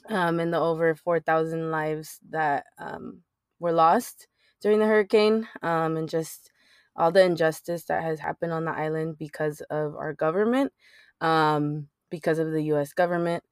um, 0.09 0.41
and 0.41 0.53
the 0.53 0.59
over 0.59 0.95
4,000 0.95 1.71
lives 1.71 2.19
that 2.31 2.67
um, 2.79 3.23
were 3.59 3.73
lost 3.73 4.27
during 4.61 4.79
the 4.79 4.87
hurricane, 4.87 5.49
um, 5.63 5.97
and 5.97 6.09
just 6.09 6.51
all 6.97 7.13
the 7.13 7.23
injustice 7.25 7.85
that 7.85 8.03
has 8.03 8.21
happened 8.21 8.53
on 8.53 8.65
the 8.65 8.73
island 8.73 9.17
because 9.19 9.61
of 9.71 9.95
our 9.97 10.13
government, 10.13 10.73
um, 11.21 11.89
because 12.11 12.39
of 12.39 12.51
the 12.53 12.63
U.S. 12.65 12.93
government, 12.93 13.45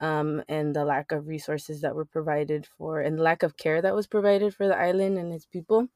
um, 0.00 0.42
and 0.48 0.74
the 0.74 0.84
lack 0.84 1.12
of 1.12 1.26
resources 1.28 1.80
that 1.82 1.94
were 1.94 2.04
provided 2.04 2.66
for, 2.66 3.00
and 3.00 3.18
the 3.18 3.22
lack 3.22 3.42
of 3.42 3.56
care 3.56 3.80
that 3.82 3.94
was 3.94 4.06
provided 4.06 4.54
for 4.54 4.66
the 4.66 4.76
island 4.76 5.18
and 5.18 5.32
its 5.32 5.46
people. 5.46 5.88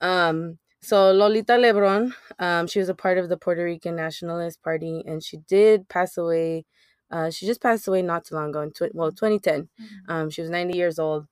Um, 0.00 0.58
so 0.80 1.12
Lolita 1.12 1.52
Lebron, 1.52 2.12
um, 2.40 2.66
she 2.66 2.80
was 2.80 2.88
a 2.88 2.94
part 2.94 3.16
of 3.16 3.28
the 3.28 3.36
Puerto 3.36 3.62
Rican 3.62 3.94
Nationalist 3.96 4.62
Party, 4.62 5.02
and 5.06 5.22
she 5.22 5.38
did 5.48 5.88
pass 5.88 6.16
away. 6.16 6.64
Uh, 7.10 7.30
she 7.30 7.46
just 7.46 7.62
passed 7.62 7.86
away 7.86 8.02
not 8.02 8.24
too 8.24 8.34
long 8.34 8.50
ago, 8.50 8.62
in 8.62 8.72
tw- 8.72 8.94
well, 8.94 9.12
2010. 9.12 9.68
Um, 10.08 10.30
she 10.30 10.40
was 10.40 10.50
90 10.50 10.76
years 10.76 10.98
old. 10.98 11.26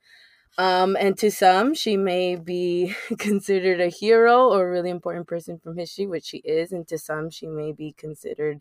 Um, 0.59 0.97
and 1.01 1.16
to 1.18 1.31
some, 1.31 1.75
she 1.75 1.97
may 1.97 2.37
be 2.37 2.95
considered 3.18 3.81
a 3.81 3.89
hero 3.89 4.49
or 4.49 4.68
a 4.68 4.71
really 4.71 4.91
important 4.91 5.27
person 5.27 5.59
from 5.59 5.77
history, 5.77 6.07
which 6.07 6.27
she 6.27 6.39
is. 6.39 6.71
And 6.71 6.87
to 6.89 6.99
some, 6.99 7.31
she 7.31 7.47
may 7.47 7.73
be 7.73 7.93
considered 7.93 8.61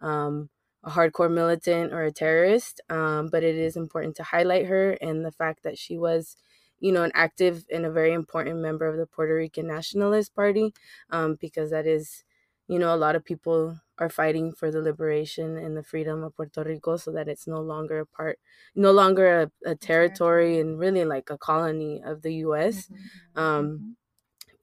um, 0.00 0.50
a 0.84 0.90
hardcore 0.90 1.32
militant 1.32 1.92
or 1.92 2.02
a 2.04 2.12
terrorist. 2.12 2.80
Um, 2.88 3.28
but 3.30 3.42
it 3.42 3.56
is 3.56 3.76
important 3.76 4.16
to 4.16 4.22
highlight 4.22 4.66
her 4.66 4.92
and 5.00 5.24
the 5.24 5.32
fact 5.32 5.62
that 5.64 5.78
she 5.78 5.98
was, 5.98 6.36
you 6.80 6.92
know, 6.92 7.02
an 7.02 7.12
active 7.14 7.64
and 7.72 7.84
a 7.84 7.90
very 7.90 8.12
important 8.12 8.58
member 8.60 8.86
of 8.86 8.96
the 8.96 9.06
Puerto 9.06 9.34
Rican 9.34 9.66
Nationalist 9.66 10.34
Party, 10.34 10.72
um, 11.10 11.36
because 11.40 11.70
that 11.70 11.86
is, 11.86 12.24
you 12.68 12.78
know, 12.78 12.94
a 12.94 12.96
lot 12.96 13.16
of 13.16 13.24
people 13.24 13.80
are 13.98 14.08
fighting 14.08 14.52
for 14.52 14.70
the 14.70 14.80
liberation 14.80 15.56
and 15.56 15.76
the 15.76 15.82
freedom 15.82 16.22
of 16.22 16.36
Puerto 16.36 16.62
Rico 16.62 16.96
so 16.96 17.10
that 17.12 17.28
it's 17.28 17.48
no 17.48 17.60
longer 17.60 18.00
a 18.00 18.06
part, 18.06 18.38
no 18.76 18.92
longer 18.92 19.42
a, 19.42 19.70
a 19.70 19.74
territory 19.74 20.60
and 20.60 20.78
really 20.78 21.04
like 21.04 21.30
a 21.30 21.38
colony 21.38 22.00
of 22.04 22.22
the 22.22 22.34
US. 22.34 22.88
Um, 23.34 23.96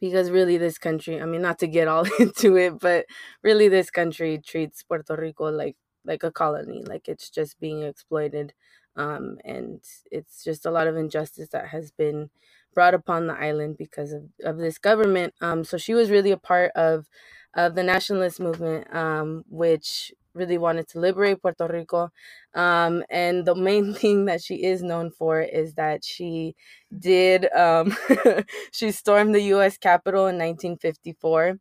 because 0.01 0.29
really 0.31 0.57
this 0.57 0.77
country, 0.77 1.21
I 1.21 1.25
mean, 1.25 1.41
not 1.41 1.59
to 1.59 1.67
get 1.67 1.87
all 1.87 2.05
into 2.19 2.57
it, 2.57 2.79
but 2.79 3.05
really 3.43 3.67
this 3.69 3.89
country 3.89 4.39
treats 4.45 4.83
Puerto 4.83 5.15
Rico 5.15 5.45
like 5.49 5.77
like 6.05 6.23
a 6.23 6.31
colony, 6.31 6.83
like 6.85 7.07
it's 7.07 7.29
just 7.29 7.59
being 7.59 7.83
exploited. 7.83 8.53
Um, 8.97 9.37
and 9.45 9.81
it's 10.11 10.43
just 10.43 10.65
a 10.65 10.71
lot 10.71 10.87
of 10.87 10.97
injustice 10.97 11.49
that 11.49 11.67
has 11.69 11.91
been 11.91 12.29
brought 12.73 12.93
upon 12.93 13.27
the 13.27 13.33
island 13.33 13.77
because 13.77 14.13
of, 14.13 14.23
of 14.43 14.57
this 14.57 14.77
government. 14.77 15.33
Um, 15.41 15.63
so 15.63 15.77
she 15.77 15.93
was 15.93 16.11
really 16.11 16.31
a 16.31 16.37
part 16.37 16.71
of 16.75 17.07
of 17.55 17.75
the 17.75 17.83
nationalist 17.83 18.39
movement, 18.39 18.93
um, 18.95 19.43
which 19.49 20.13
really 20.33 20.57
wanted 20.57 20.87
to 20.89 20.99
liberate 20.99 21.41
Puerto 21.41 21.67
Rico. 21.67 22.09
Um, 22.53 23.03
and 23.09 23.45
the 23.45 23.55
main 23.55 23.93
thing 23.95 24.25
that 24.25 24.43
she 24.43 24.63
is 24.63 24.83
known 24.83 25.11
for 25.11 25.41
is 25.41 25.73
that 25.75 26.03
she 26.03 26.55
did, 26.97 27.51
um, 27.53 27.95
she 28.71 28.91
stormed 28.91 29.33
the 29.33 29.41
US 29.55 29.77
Capitol 29.77 30.27
in 30.27 30.37
1954. 30.37 31.57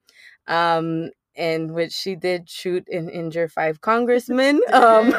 In 1.36 1.72
which 1.74 1.92
she 1.92 2.14
did 2.14 2.48
shoot 2.48 2.86
and 2.92 3.10
injure 3.10 3.48
five 3.48 3.80
congressmen. 3.80 4.60
Um, 4.72 5.10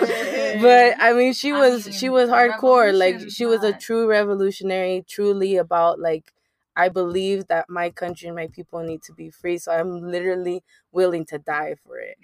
but 0.61 0.95
I 0.99 1.13
mean, 1.13 1.33
she 1.33 1.51
I 1.51 1.59
was 1.59 1.85
mean, 1.85 1.93
she 1.93 2.09
was 2.09 2.29
hardcore. 2.29 2.93
Like 2.97 3.19
she 3.29 3.45
was 3.45 3.63
a 3.63 3.73
true 3.73 4.07
revolutionary, 4.07 5.03
truly 5.07 5.57
about 5.57 5.99
like 5.99 6.33
I 6.75 6.89
believe 6.89 7.47
that 7.47 7.69
my 7.69 7.89
country 7.89 8.27
and 8.27 8.35
my 8.35 8.47
people 8.47 8.81
need 8.83 9.01
to 9.03 9.13
be 9.13 9.29
free. 9.29 9.57
So 9.57 9.71
I'm 9.71 10.01
literally 10.01 10.63
willing 10.91 11.25
to 11.27 11.37
die 11.39 11.75
for 11.85 11.97
it. 11.99 12.17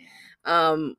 Um, 0.46 0.96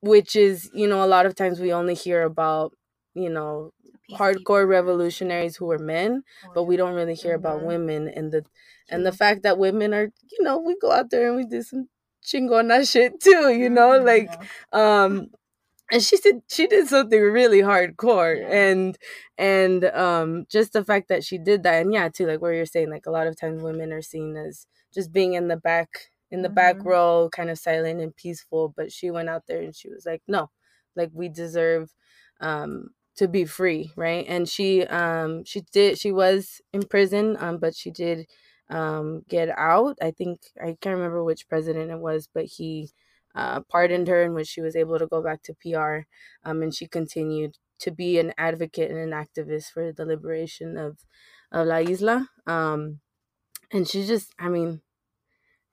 which 0.00 0.36
is 0.36 0.70
you 0.74 0.86
know 0.86 1.02
a 1.04 1.06
lot 1.06 1.26
of 1.26 1.34
times 1.34 1.60
we 1.60 1.72
only 1.72 1.94
hear 1.94 2.22
about 2.22 2.72
you 3.14 3.28
know 3.30 3.72
hardcore 4.18 4.66
revolutionaries 4.68 5.56
who 5.56 5.70
are 5.70 5.78
men, 5.78 6.22
but 6.54 6.64
we 6.64 6.76
don't 6.76 6.94
really 6.94 7.14
hear 7.14 7.34
about 7.34 7.60
Mhm. 7.60 7.66
women 7.66 8.08
and 8.08 8.32
the 8.32 8.44
and 8.88 9.04
the 9.04 9.12
fact 9.12 9.42
that 9.42 9.58
women 9.58 9.92
are 9.94 10.10
you 10.32 10.42
know 10.44 10.58
we 10.58 10.76
go 10.78 10.92
out 10.92 11.10
there 11.10 11.26
and 11.28 11.36
we 11.36 11.44
do 11.44 11.62
some 11.62 11.88
chingona 12.26 12.90
shit 12.90 13.20
too. 13.20 13.50
You 13.54 13.70
know 13.70 13.98
Mhm, 13.98 14.02
like 14.02 14.42
um 14.72 15.28
and 15.90 16.02
she 16.02 16.16
said 16.16 16.42
she 16.48 16.66
did 16.66 16.88
something 16.88 17.20
really 17.20 17.60
hardcore 17.60 18.44
and 18.50 18.98
and 19.38 19.84
um 19.86 20.46
just 20.50 20.72
the 20.72 20.84
fact 20.84 21.08
that 21.08 21.24
she 21.24 21.38
did 21.38 21.62
that 21.62 21.82
and 21.82 21.92
yeah 21.92 22.08
too 22.08 22.26
like 22.26 22.40
where 22.40 22.52
you're 22.54 22.66
saying 22.66 22.90
like 22.90 23.06
a 23.06 23.10
lot 23.10 23.26
of 23.26 23.38
times 23.38 23.62
women 23.62 23.92
are 23.92 24.02
seen 24.02 24.36
as 24.36 24.66
just 24.94 25.12
being 25.12 25.34
in 25.34 25.48
the 25.48 25.56
back 25.56 26.10
in 26.30 26.42
the 26.42 26.48
back 26.48 26.78
Mhm. 26.78 26.84
row 26.84 27.28
kind 27.32 27.50
of 27.50 27.58
silent 27.58 28.00
and 28.00 28.16
peaceful 28.16 28.72
but 28.76 28.92
she 28.92 29.10
went 29.10 29.28
out 29.28 29.46
there 29.46 29.62
and 29.62 29.76
she 29.76 29.88
was 29.88 30.04
like 30.06 30.22
no 30.26 30.50
like 30.96 31.10
we 31.12 31.28
deserve 31.28 31.94
um 32.40 32.88
to 33.16 33.28
be 33.28 33.44
free 33.44 33.90
right 33.96 34.26
and 34.28 34.48
she 34.48 34.84
um 34.86 35.44
she 35.44 35.62
did 35.72 35.98
she 35.98 36.12
was 36.12 36.60
in 36.72 36.82
prison 36.82 37.36
um 37.40 37.58
but 37.58 37.74
she 37.74 37.90
did 37.90 38.28
um 38.70 39.22
get 39.28 39.48
out 39.56 39.96
i 40.02 40.10
think 40.10 40.40
i 40.60 40.76
can't 40.80 40.96
remember 40.96 41.22
which 41.22 41.48
president 41.48 41.90
it 41.90 41.98
was 41.98 42.28
but 42.32 42.44
he 42.44 42.90
uh, 43.34 43.60
pardoned 43.68 44.08
her 44.08 44.22
in 44.22 44.32
which 44.32 44.48
she 44.48 44.62
was 44.62 44.74
able 44.74 44.98
to 44.98 45.06
go 45.06 45.22
back 45.22 45.42
to 45.42 45.52
PR. 45.60 46.06
Um, 46.42 46.62
and 46.62 46.74
she 46.74 46.86
continued 46.86 47.58
to 47.80 47.90
be 47.90 48.18
an 48.18 48.32
advocate 48.38 48.90
and 48.90 48.98
an 48.98 49.10
activist 49.10 49.72
for 49.72 49.92
the 49.92 50.06
liberation 50.06 50.78
of, 50.78 51.00
of 51.52 51.66
La 51.66 51.76
Isla. 51.80 52.30
Um, 52.46 53.00
and 53.70 53.86
she 53.86 54.06
just, 54.06 54.32
I 54.38 54.48
mean, 54.48 54.80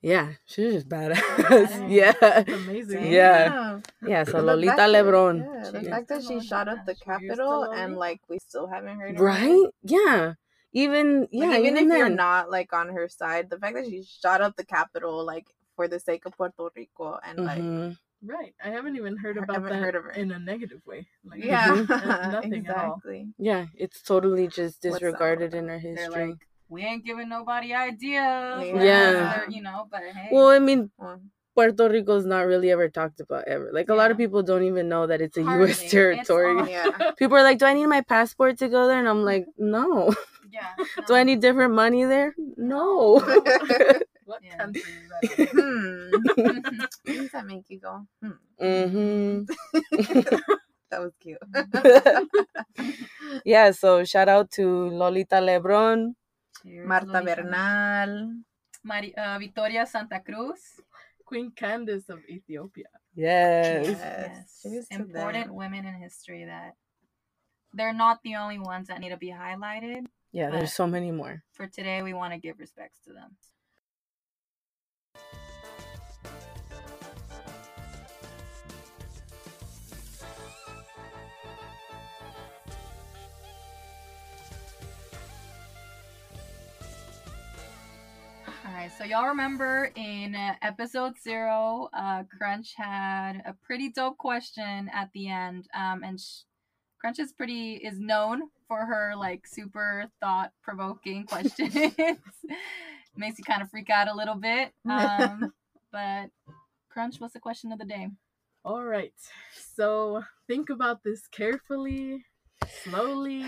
yeah, 0.02 0.34
she's 0.46 0.74
just 0.74 0.90
badass. 0.90 1.16
Badass. 1.38 1.90
yeah. 1.90 2.12
That's 2.20 2.52
amazing. 2.52 3.06
Yeah. 3.06 3.80
Yeah, 4.06 4.26
so 4.26 4.34
The 4.34 4.42
Lolita 4.44 4.76
fact 4.76 4.90
Lebron. 4.92 5.38
Yeah, 5.40 5.72
the 5.72 5.82
Yeah. 5.84 5.90
fact 5.90 6.10
that 6.10 6.24
she 6.24 6.40
shot 6.42 6.68
up 6.68 6.86
the 6.86 6.96
She 6.96 7.06
Capitol 7.06 7.64
and 7.74 7.96
like 7.96 8.20
we 8.28 8.40
still 8.40 8.68
haven't 8.68 9.00
heard 9.00 9.18
Right? 9.18 9.48
her. 9.66 9.72
Yeah. 9.84 10.34
Even, 10.74 11.28
yeah, 11.32 11.48
Like, 11.48 11.60
even, 11.62 11.78
even, 11.78 11.92
if 11.92 11.98
you're 11.98 12.10
not 12.10 12.50
like 12.50 12.74
on 12.74 12.90
her 12.90 13.08
side, 13.08 13.50
the 13.50 13.60
fact 13.60 13.76
that 13.76 13.86
she 13.86 14.04
shot 14.04 14.42
up 14.42 14.56
the 14.56 14.66
Capitol 14.66 15.24
like 15.26 15.46
for 15.76 15.88
the 15.88 16.00
sake 16.00 16.26
of 16.26 16.34
Puerto 16.36 16.70
Rico 16.76 17.20
and 17.26 17.40
like 17.46 17.62
Mhm. 17.62 17.98
Right. 18.26 18.56
I 18.64 18.70
haven't 18.70 18.96
even 18.96 19.18
heard 19.18 19.36
about 19.38 19.54
haven't 19.56 19.70
that 19.70 19.84
heard 19.84 19.96
of 19.96 20.06
her. 20.06 20.12
in 20.12 20.32
a 20.32 20.40
negative 20.40 20.80
way. 20.88 21.06
Like, 21.26 21.44
yeah, 21.44 21.76
nothing 22.32 22.66
at 22.68 22.78
all. 22.78 23.02
Yeah, 23.38 23.66
it's 23.76 24.02
totally 24.02 24.48
just 24.48 24.82
disregarded 24.82 25.54
in 25.54 25.70
our 25.70 25.78
They're 25.80 25.94
history. 25.96 26.28
like, 26.30 26.38
we 26.70 26.84
ain't 26.84 27.04
giving 27.06 27.28
nobody 27.28 27.74
ideas. 27.74 28.64
Yeah. 28.66 28.84
Yeah. 28.84 29.50
You 29.50 29.62
know, 29.62 29.88
but 29.92 30.02
hey. 30.04 30.30
well, 30.32 30.48
I 30.48 30.60
mean, 30.60 30.90
Well, 30.98 31.20
Puerto 31.54 31.86
is 32.16 32.26
not 32.26 32.48
really 32.48 32.72
ever 32.72 32.88
talked 32.90 33.20
about 33.20 33.44
ever. 33.48 33.70
Like 33.74 33.90
a 33.90 33.94
lot 33.94 34.10
of 34.10 34.18
people 34.18 34.42
don't 34.42 34.64
even 34.64 34.88
know 34.90 35.06
that 35.06 35.20
it's 35.22 35.38
a 35.38 35.44
Hardly. 35.44 35.68
U.S. 35.68 35.92
Territory. 35.92 36.60
all- 36.62 36.68
yeah. 36.68 37.12
People 37.18 37.38
are 37.38 37.44
like, 37.44 37.60
"Do 37.60 37.66
I 37.66 37.74
need 37.74 37.86
my 37.88 38.02
passport 38.02 38.58
to 38.60 38.70
go 38.70 38.88
there?" 38.88 38.98
And 39.00 39.08
I'm 39.10 39.24
like, 39.24 39.46
"No." 39.58 40.16
Yeah. 40.54 40.78
Do 41.10 41.16
I 41.18 41.24
need 41.26 41.42
different 41.42 41.74
money 41.74 42.06
there? 42.06 42.36
No. 42.58 43.18
What 44.30 44.40
Yeah. 44.40 44.56
country 44.56 44.88
is 44.88 45.10
that? 45.12 45.24
in? 45.36 45.48
hmm. 45.52 46.80
Things 47.04 47.32
that 47.36 47.44
make 47.46 47.68
you 47.68 47.80
go, 47.84 48.08
hmm. 48.24 48.40
hmm 48.56 49.44
That 50.88 51.02
was 51.04 51.12
cute. 51.20 51.42
yeah. 53.44 53.72
So 53.76 54.06
shout 54.06 54.30
out 54.30 54.48
to 54.62 54.64
Lolita 54.94 55.44
Lebron. 55.44 56.16
Cheers, 56.64 56.88
Marta 56.88 57.20
Lolita. 57.20 57.44
Bernal. 57.44 58.12
Mari- 58.84 59.16
uh, 59.18 59.38
Victoria 59.40 59.86
Santa 59.86 60.20
Cruz. 60.24 60.80
Queen 61.26 61.52
Candace 61.52 62.08
of 62.10 62.20
Ethiopia. 62.30 62.88
Yes. 63.16 63.88
Yes. 63.92 64.60
Cheers 64.64 64.88
to 64.90 64.96
Important 65.04 65.48
them. 65.52 65.56
women 65.56 65.84
in 65.86 65.96
history 65.96 66.46
that 66.46 66.76
they're 67.74 67.94
not 67.94 68.22
the 68.24 68.36
only 68.36 68.60
ones 68.60 68.88
that 68.88 69.00
need 69.00 69.10
to 69.10 69.18
be 69.18 69.32
highlighted. 69.36 70.06
Yeah. 70.34 70.50
But- 70.50 70.58
There's 70.58 70.74
so 70.74 70.88
many 70.88 71.12
more. 71.12 71.44
For 71.54 71.68
today, 71.68 72.02
we 72.02 72.14
want 72.14 72.34
to 72.34 72.40
give 72.40 72.60
respects 72.60 73.00
to 73.06 73.14
them. 73.14 73.38
All 88.66 88.74
right, 88.74 88.92
so 88.98 89.04
y'all 89.04 89.28
remember 89.28 89.92
in 89.96 90.36
episode 90.62 91.14
zero, 91.22 91.90
uh, 91.94 92.24
Crunch 92.38 92.74
had 92.76 93.42
a 93.46 93.54
pretty 93.54 93.90
dope 93.90 94.18
question 94.18 94.90
at 94.94 95.10
the 95.14 95.30
end, 95.30 95.68
um, 95.74 96.04
and 96.04 96.20
sh- 96.20 96.42
Crunch 97.00 97.20
is 97.20 97.34
pretty 97.34 97.74
is 97.76 98.00
known 98.00 98.44
for 98.74 98.86
her 98.86 99.14
like 99.16 99.46
super 99.46 100.06
thought 100.20 100.52
provoking 100.64 101.26
questions. 101.28 101.74
Makes 103.16 103.38
you 103.38 103.44
kind 103.44 103.62
of 103.62 103.70
freak 103.70 103.90
out 103.92 104.08
a 104.08 104.16
little 104.16 104.36
bit. 104.36 104.72
Um, 104.90 105.54
but 105.92 106.30
Crunch, 106.90 107.20
what's 107.20 107.34
the 107.34 107.40
question 107.40 107.72
of 107.72 107.78
the 107.78 107.86
day? 107.86 108.08
All 108.66 108.84
right. 108.84 109.14
So 109.76 110.24
think 110.48 110.70
about 110.72 111.04
this 111.04 111.28
carefully, 111.28 112.24
slowly. 112.84 113.46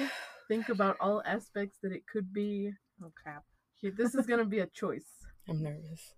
Think 0.47 0.69
about 0.69 0.97
all 0.99 1.23
aspects 1.25 1.77
that 1.81 1.91
it 1.91 2.03
could 2.11 2.31
be. 2.31 2.69
Oh 3.03 3.11
crap. 3.21 3.43
This 3.81 4.13
is 4.15 4.25
going 4.27 4.39
to 4.39 4.45
be 4.45 4.59
a 4.59 4.67
choice. 4.67 5.09
I'm 5.49 5.61
nervous. 5.61 6.13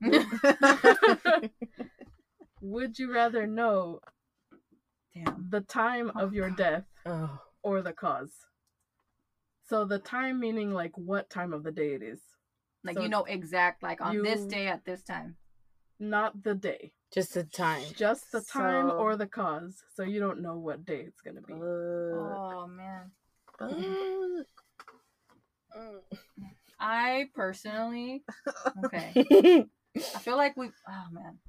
Would 2.62 2.98
you 3.00 3.14
rather 3.14 3.46
know 3.48 4.00
Damn. 5.14 5.48
the 5.50 5.62
time 5.62 6.12
of 6.16 6.34
your 6.34 6.50
death 6.50 6.86
Oh. 7.06 7.40
or 7.64 7.82
the 7.82 7.94
cause. 7.94 8.34
So 9.70 9.84
the 9.86 10.00
time 10.00 10.40
meaning 10.40 10.72
like 10.74 10.98
what 10.98 11.30
time 11.30 11.52
of 11.54 11.64
the 11.64 11.72
day 11.72 11.94
it 11.94 12.02
is, 12.04 12.22
Like 12.84 12.96
So 12.96 13.02
you 13.04 13.10
know 13.10 13.26
exact 13.26 13.84
like 13.84 14.00
on 14.02 14.22
this 14.24 14.42
day 14.46 14.68
at 14.68 14.86
this 14.86 15.04
time. 15.04 15.36
not 16.00 16.42
the 16.44 16.56
day. 16.56 16.94
Just 17.14 17.34
the 17.34 17.44
time. 17.44 17.84
Just 17.96 18.32
the 18.32 18.42
time 18.42 18.90
So- 18.90 18.98
or 18.98 19.16
the 19.18 19.28
cause. 19.28 19.82
So 19.96 20.04
you 20.04 20.20
don't 20.20 20.42
know 20.42 20.58
what 20.58 20.86
day 20.86 21.02
it's 21.08 21.22
gonna 21.22 21.42
be. 21.42 21.54
Oh 21.54 22.68
man. 22.68 23.12
Fuck. 23.60 23.72
I 26.80 27.30
personally 27.36 28.24
okay. 28.86 29.12
I 30.16 30.20
feel 30.20 30.38
like 30.38 30.56
we 30.56 30.68
oh 30.88 31.08
man. 31.12 31.40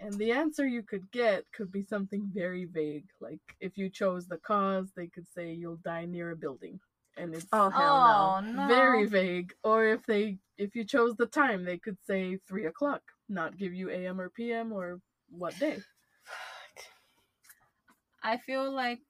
And 0.00 0.14
the 0.14 0.32
answer 0.32 0.66
you 0.66 0.82
could 0.82 1.10
get 1.12 1.44
could 1.52 1.70
be 1.70 1.82
something 1.84 2.30
very 2.32 2.64
vague. 2.64 3.06
Like 3.20 3.40
if 3.60 3.76
you 3.76 3.90
chose 3.90 4.26
the 4.26 4.38
cause, 4.38 4.90
they 4.96 5.06
could 5.08 5.26
say 5.34 5.52
you'll 5.52 5.76
die 5.84 6.06
near 6.06 6.30
a 6.30 6.36
building. 6.36 6.80
And 7.20 7.34
it's 7.34 7.46
Oh 7.52 7.68
hell 7.68 8.00
Oh 8.00 8.40
no. 8.40 8.52
no. 8.52 8.68
very 8.68 9.06
vague. 9.06 9.52
Or 9.62 9.84
if 9.84 10.04
they 10.06 10.38
if 10.56 10.74
you 10.74 10.84
chose 10.84 11.14
the 11.16 11.26
time, 11.26 11.64
they 11.64 11.78
could 11.78 11.98
say 12.06 12.38
three 12.48 12.66
o'clock, 12.66 13.02
not 13.28 13.58
give 13.58 13.74
you 13.74 13.90
AM 13.90 14.20
or 14.20 14.30
PM 14.30 14.72
or 14.72 15.00
what 15.30 15.58
day. 15.58 15.78
I 18.22 18.36
feel 18.38 18.70
like 18.72 19.00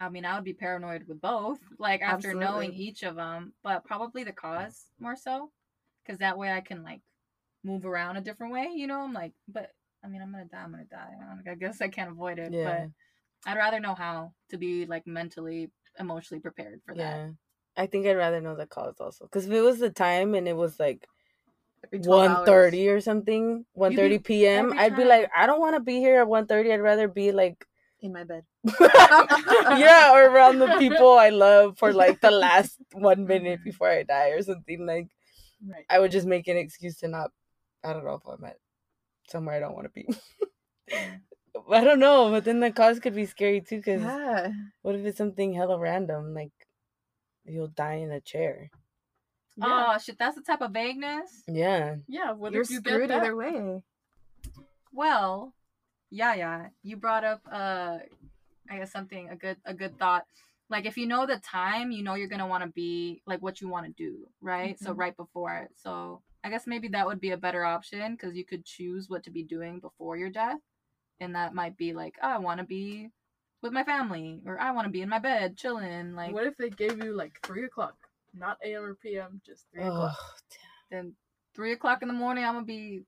I 0.00 0.08
mean 0.08 0.24
I 0.24 0.34
would 0.34 0.44
be 0.44 0.54
paranoid 0.54 1.06
with 1.06 1.20
both 1.20 1.58
like 1.78 2.02
after 2.02 2.34
knowing 2.34 2.72
each 2.72 3.02
of 3.02 3.16
them, 3.16 3.52
but 3.62 3.84
probably 3.84 4.24
the 4.24 4.32
cause 4.32 4.86
more 4.98 5.16
so 5.16 5.50
cuz 6.06 6.18
that 6.18 6.38
way 6.38 6.52
I 6.52 6.60
can 6.60 6.82
like 6.82 7.00
move 7.62 7.84
around 7.84 8.16
a 8.16 8.22
different 8.22 8.52
way, 8.52 8.68
you 8.74 8.86
know? 8.86 9.00
I'm 9.00 9.12
like 9.12 9.32
but 9.48 9.72
I 10.02 10.08
mean 10.08 10.22
I'm 10.22 10.32
to 10.32 10.44
die, 10.44 10.62
I'm 10.62 10.72
to 10.72 10.84
die. 10.84 11.14
I 11.50 11.54
guess 11.56 11.82
I 11.82 11.88
can't 11.88 12.10
avoid 12.10 12.38
it, 12.38 12.52
Yeah. 12.52 12.86
but 12.86 13.50
I'd 13.50 13.58
rather 13.58 13.80
know 13.80 13.94
how 13.94 14.32
to 14.50 14.58
be 14.58 14.86
like 14.86 15.06
mentally 15.06 15.70
emotionally 15.98 16.40
prepared 16.40 16.80
for 16.86 16.94
that. 16.94 17.16
Yeah. 17.16 17.30
I 17.80 17.86
think 17.86 18.06
I'd 18.06 18.16
rather 18.16 18.40
know 18.40 18.56
the 18.56 18.66
cause 18.66 18.96
also. 19.00 19.24
Because 19.24 19.46
if 19.46 19.52
it 19.52 19.62
was 19.62 19.78
the 19.78 19.90
time 19.90 20.34
and 20.34 20.46
it 20.46 20.56
was 20.56 20.78
like 20.78 21.06
Every 21.84 22.00
12 22.00 22.36
one 22.36 22.46
thirty 22.46 22.88
or 22.88 23.00
something, 23.00 23.64
one 23.72 23.96
thirty 23.96 24.18
p.m., 24.18 24.66
every 24.66 24.78
I'd 24.78 24.96
be 24.96 25.04
like, 25.04 25.30
I 25.34 25.46
don't 25.46 25.60
want 25.60 25.76
to 25.76 25.80
be 25.80 25.96
here 25.98 26.20
at 26.20 26.28
one 26.28 26.46
thirty. 26.46 26.72
I'd 26.72 26.82
rather 26.82 27.08
be 27.08 27.32
like, 27.32 27.66
in 28.02 28.12
my 28.12 28.24
bed. 28.24 28.44
yeah, 28.80 30.10
or 30.12 30.26
around 30.26 30.58
the 30.58 30.76
people 30.78 31.18
I 31.18 31.30
love 31.30 31.78
for 31.78 31.92
like 31.92 32.20
the 32.20 32.30
last 32.30 32.76
one 32.92 33.26
minute 33.26 33.60
mm-hmm. 33.60 33.70
before 33.70 33.88
I 33.88 34.02
die 34.02 34.30
or 34.30 34.42
something. 34.42 34.86
Like, 34.86 35.08
Right. 35.62 35.84
I 35.90 35.98
would 35.98 36.10
just 36.10 36.26
make 36.26 36.48
an 36.48 36.56
excuse 36.56 36.96
to 36.98 37.08
not. 37.08 37.32
I 37.84 37.92
don't 37.92 38.04
know 38.04 38.14
if 38.14 38.26
I'm 38.26 38.42
at 38.44 38.56
somewhere 39.28 39.56
I 39.56 39.60
don't 39.60 39.74
want 39.74 39.88
to 39.88 39.90
be. 39.90 40.08
I 41.70 41.84
don't 41.84 41.98
know, 41.98 42.30
but 42.30 42.44
then 42.46 42.60
the 42.60 42.72
cause 42.72 42.98
could 42.98 43.14
be 43.14 43.26
scary 43.26 43.60
too. 43.60 43.76
Because 43.76 44.00
Yeah. 44.00 44.52
what 44.80 44.94
if 44.94 45.04
it's 45.04 45.18
something 45.18 45.52
hella 45.52 45.78
random, 45.78 46.32
like 46.32 46.52
you'll 47.50 47.68
die 47.68 47.94
in 47.94 48.10
a 48.10 48.20
chair? 48.20 48.70
Yeah. 49.56 49.92
Oh 49.94 49.98
shit, 49.98 50.18
that's 50.18 50.36
the 50.36 50.42
type 50.42 50.60
of 50.62 50.72
vagueness. 50.72 51.42
Yeah. 51.46 51.96
yeah. 52.08 52.32
What 52.32 52.52
You're 52.52 52.62
if 52.62 52.70
you 52.70 52.78
screwed 52.78 53.08
get 53.08 53.08
that? 53.08 53.22
either 53.22 53.36
way. 53.36 53.82
Well, 54.92 55.54
yeah, 56.10 56.34
yeah. 56.34 56.66
You 56.82 56.96
brought 56.96 57.24
up 57.24 57.40
uh 57.50 57.98
I 58.70 58.78
guess 58.78 58.92
something 58.92 59.28
a 59.28 59.36
good 59.36 59.56
a 59.64 59.74
good 59.74 59.98
thought. 59.98 60.24
Like 60.68 60.86
if 60.86 60.96
you 60.96 61.06
know 61.06 61.26
the 61.26 61.38
time, 61.38 61.90
you 61.90 62.02
know 62.02 62.14
you're 62.14 62.28
gonna 62.28 62.46
want 62.46 62.64
to 62.64 62.70
be 62.70 63.22
like 63.26 63.42
what 63.42 63.60
you 63.60 63.68
want 63.68 63.86
to 63.86 63.92
do, 63.92 64.28
right? 64.40 64.78
So 64.78 64.92
Mhm. 64.94 64.98
right 64.98 65.16
before 65.16 65.54
it. 65.56 65.70
So 65.76 66.22
I 66.42 66.48
guess 66.48 66.66
maybe 66.66 66.88
that 66.88 67.06
would 67.06 67.20
be 67.20 67.32
a 67.32 67.36
better 67.36 67.64
option 67.64 68.12
because 68.12 68.34
you 68.34 68.44
could 68.44 68.64
choose 68.64 69.08
what 69.10 69.24
to 69.24 69.30
be 69.30 69.42
doing 69.42 69.78
before 69.80 70.16
your 70.16 70.30
death, 70.30 70.60
and 71.18 71.34
that 71.34 71.54
might 71.54 71.76
be 71.76 71.92
like, 71.92 72.16
oh, 72.22 72.28
I 72.28 72.38
want 72.38 72.60
to 72.60 72.66
be 72.66 73.10
with 73.62 73.72
my 73.72 73.84
family, 73.84 74.40
or 74.46 74.60
I 74.60 74.70
want 74.72 74.86
to 74.86 74.90
be 74.92 75.02
in 75.02 75.08
my 75.08 75.18
bed 75.18 75.56
chilling. 75.56 76.14
Like 76.14 76.32
what 76.32 76.46
if 76.46 76.56
they 76.56 76.70
gave 76.70 77.02
you 77.02 77.12
like 77.14 77.38
three 77.42 77.64
o'clock, 77.64 77.96
not 78.34 78.58
AM 78.64 78.82
or 78.82 78.94
PM, 78.94 79.40
just 79.44 79.66
three 79.72 79.82
o'clock? 79.84 80.16
Oh, 80.18 80.32
then 80.90 81.14
three 81.54 81.72
o'clock 81.72 82.02
in 82.02 82.08
the 82.08 82.14
morning, 82.14 82.44
I'm 82.44 82.54
gonna 82.54 82.66
be 82.66 83.02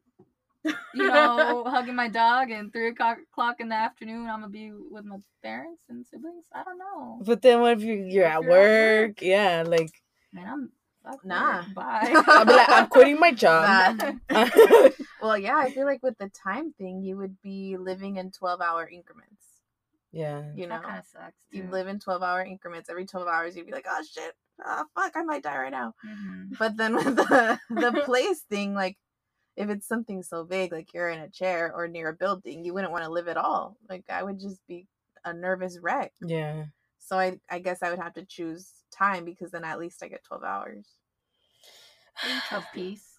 you 0.64 0.74
know, 1.08 1.64
hugging 1.66 1.96
my 1.96 2.08
dog, 2.08 2.50
and 2.50 2.72
three 2.72 2.88
o'clock 2.88 3.18
o'clock 3.32 3.56
in 3.60 3.68
the 3.68 3.74
afternoon, 3.74 4.28
I'm 4.28 4.40
gonna 4.40 4.48
be 4.48 4.72
with 4.90 5.04
my 5.04 5.16
parents 5.42 5.82
and 5.88 6.06
siblings. 6.06 6.44
I 6.54 6.62
don't 6.64 6.78
know. 6.78 7.18
but 7.24 7.42
then 7.42 7.60
what 7.60 7.72
if 7.72 7.82
you, 7.82 7.94
you're 7.94 8.24
If 8.26 8.32
at 8.32 8.42
you're 8.42 8.52
at 8.52 8.58
work? 8.60 9.08
work. 9.08 9.22
Yeah, 9.22 9.64
like 9.66 9.90
Man, 10.32 10.46
I'm 10.48 10.70
fuck 11.02 11.24
Nah. 11.24 11.62
Bye. 11.74 12.14
I'll 12.28 12.44
be 12.44 12.52
like, 12.52 12.68
I'm 12.70 12.86
quitting 12.88 13.18
my 13.18 13.32
job. 13.32 13.98
Nah. 14.30 14.88
Well, 15.20 15.38
yeah, 15.38 15.56
I 15.56 15.70
feel 15.70 15.84
like 15.84 16.02
with 16.02 16.18
the 16.18 16.28
time 16.30 16.72
thing, 16.72 17.00
you 17.02 17.16
would 17.16 17.40
be 17.42 17.76
living 17.76 18.16
in 18.16 18.32
12 18.32 18.60
hour 18.60 18.88
increments. 18.88 19.41
Yeah. 20.12 20.42
You 20.54 20.66
know, 20.66 20.76
that 20.76 20.84
kind 20.84 20.98
of 20.98 21.06
sucks. 21.06 21.42
you 21.50 21.66
live 21.70 21.88
in 21.88 21.98
12 21.98 22.22
hour 22.22 22.42
increments. 22.44 22.88
Every 22.90 23.06
12 23.06 23.26
hours, 23.26 23.56
you'd 23.56 23.66
be 23.66 23.72
like, 23.72 23.86
oh 23.88 24.02
shit, 24.10 24.32
oh 24.64 24.84
fuck, 24.94 25.12
I 25.16 25.22
might 25.22 25.42
die 25.42 25.58
right 25.58 25.72
now. 25.72 25.94
Mhm. 26.06 26.58
But 26.58 26.76
then 26.76 26.94
with 26.96 27.16
the, 27.16 27.58
the 27.70 28.02
place 28.04 28.40
thing, 28.50 28.74
like, 28.74 28.96
if 29.56 29.68
it's 29.68 29.86
something 29.86 30.22
so 30.22 30.44
vague, 30.44 30.72
like 30.72 30.94
you're 30.94 31.10
in 31.10 31.18
a 31.20 31.28
chair 31.30 31.72
or 31.74 31.88
near 31.88 32.08
a 32.08 32.14
building, 32.14 32.64
you 32.64 32.72
wouldn't 32.74 32.92
want 32.92 33.04
to 33.04 33.10
live 33.10 33.28
at 33.28 33.36
all. 33.36 33.76
Like, 33.88 34.04
I 34.10 34.22
would 34.22 34.38
just 34.38 34.60
be 34.66 34.86
a 35.24 35.32
nervous 35.32 35.78
wreck. 35.78 36.12
Yeah. 36.20 36.64
So 36.98 37.18
I, 37.18 37.38
I 37.50 37.58
guess 37.58 37.82
I 37.82 37.90
would 37.90 37.98
have 37.98 38.14
to 38.14 38.24
choose 38.24 38.70
time 38.92 39.24
because 39.24 39.50
then 39.50 39.64
at 39.64 39.78
least 39.78 40.02
I 40.02 40.08
get 40.08 40.24
12 40.24 40.42
hours. 40.44 40.86
Of 42.52 42.64
peace. 42.74 43.18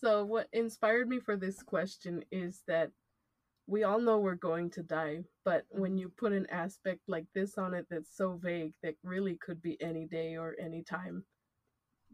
So 0.00 0.24
what 0.24 0.48
inspired 0.52 1.08
me 1.08 1.20
for 1.20 1.36
this 1.36 1.62
question 1.62 2.24
is 2.32 2.62
that 2.66 2.90
we 3.66 3.84
all 3.84 4.00
know 4.00 4.18
we're 4.18 4.34
going 4.34 4.70
to 4.70 4.82
die, 4.82 5.24
but 5.44 5.64
when 5.70 5.96
you 5.96 6.08
put 6.16 6.32
an 6.32 6.46
aspect 6.50 7.00
like 7.08 7.26
this 7.34 7.56
on 7.58 7.74
it 7.74 7.86
that's 7.90 8.14
so 8.16 8.38
vague 8.42 8.72
that 8.82 8.94
really 9.04 9.36
could 9.36 9.62
be 9.62 9.80
any 9.80 10.06
day 10.06 10.36
or 10.36 10.54
any 10.60 10.82
time, 10.82 11.24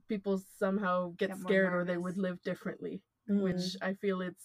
people 0.09 0.41
somehow 0.59 1.13
get, 1.17 1.31
Get 1.31 1.39
scared 1.39 1.75
or 1.75 1.85
they 1.85 1.97
would 1.97 2.17
live 2.19 2.43
differently, 2.43 3.03
Mm. 3.31 3.43
which 3.43 3.77
I 3.83 3.93
feel 3.95 4.21
it's 4.23 4.45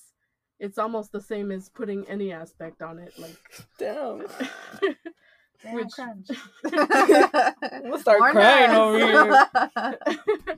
it's 0.59 0.77
almost 0.77 1.11
the 1.11 1.21
same 1.21 1.51
as 1.51 1.69
putting 1.69 2.05
any 2.07 2.31
aspect 2.33 2.81
on 2.81 2.99
it 2.99 3.13
like 3.17 3.37
Damn. 3.79 4.25
Damn 5.63 5.75
Which- 5.75 5.91
crunch. 5.93 6.27
We'll 7.83 7.99
start 7.99 8.19
More 8.19 8.31
crying 8.31 8.71
nerves. 8.71 8.77
over 8.77 8.97
here. 8.99 9.97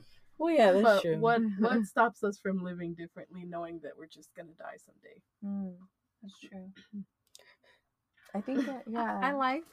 Well, 0.38 0.54
yeah, 0.54 0.72
that's 0.72 0.82
but 0.82 1.00
true. 1.02 1.18
what 1.18 1.40
what 1.58 1.84
stops 1.86 2.22
us 2.22 2.38
from 2.38 2.62
living 2.62 2.94
differently 2.94 3.44
knowing 3.46 3.80
that 3.84 3.92
we're 3.96 4.06
just 4.06 4.28
going 4.36 4.48
to 4.48 4.54
die 4.54 4.76
someday? 4.84 5.22
Mm, 5.42 5.76
That's 6.26 6.52
mm-hmm. 6.52 6.78
true. 6.92 7.04
I 8.34 8.40
think 8.40 8.66
that, 8.66 8.82
yeah. 8.88 9.20
I 9.22 9.32
like. 9.32 9.64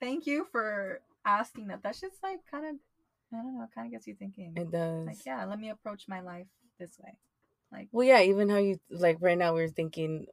Thank 0.00 0.26
you 0.26 0.46
for 0.52 1.00
asking 1.24 1.68
that. 1.68 1.80
That's 1.82 2.00
just 2.00 2.22
like 2.22 2.38
kind 2.50 2.66
of, 2.66 2.74
I 3.32 3.42
don't 3.42 3.58
know, 3.58 3.64
it 3.64 3.70
kind 3.74 3.86
of 3.86 3.92
gets 3.92 4.06
you 4.06 4.14
thinking. 4.14 4.54
It 4.56 4.70
does. 4.70 5.06
Like, 5.06 5.26
yeah, 5.26 5.44
let 5.44 5.58
me 5.58 5.70
approach 5.70 6.04
my 6.08 6.20
life 6.20 6.46
this 6.78 6.98
way. 7.02 7.16
Like, 7.72 7.88
Well, 7.92 8.06
yeah, 8.06 8.22
even 8.22 8.48
how 8.48 8.58
you 8.58 8.78
like 8.90 9.18
right 9.20 9.36
now, 9.36 9.54
we 9.54 9.62
are 9.62 9.68
thinking, 9.68 10.26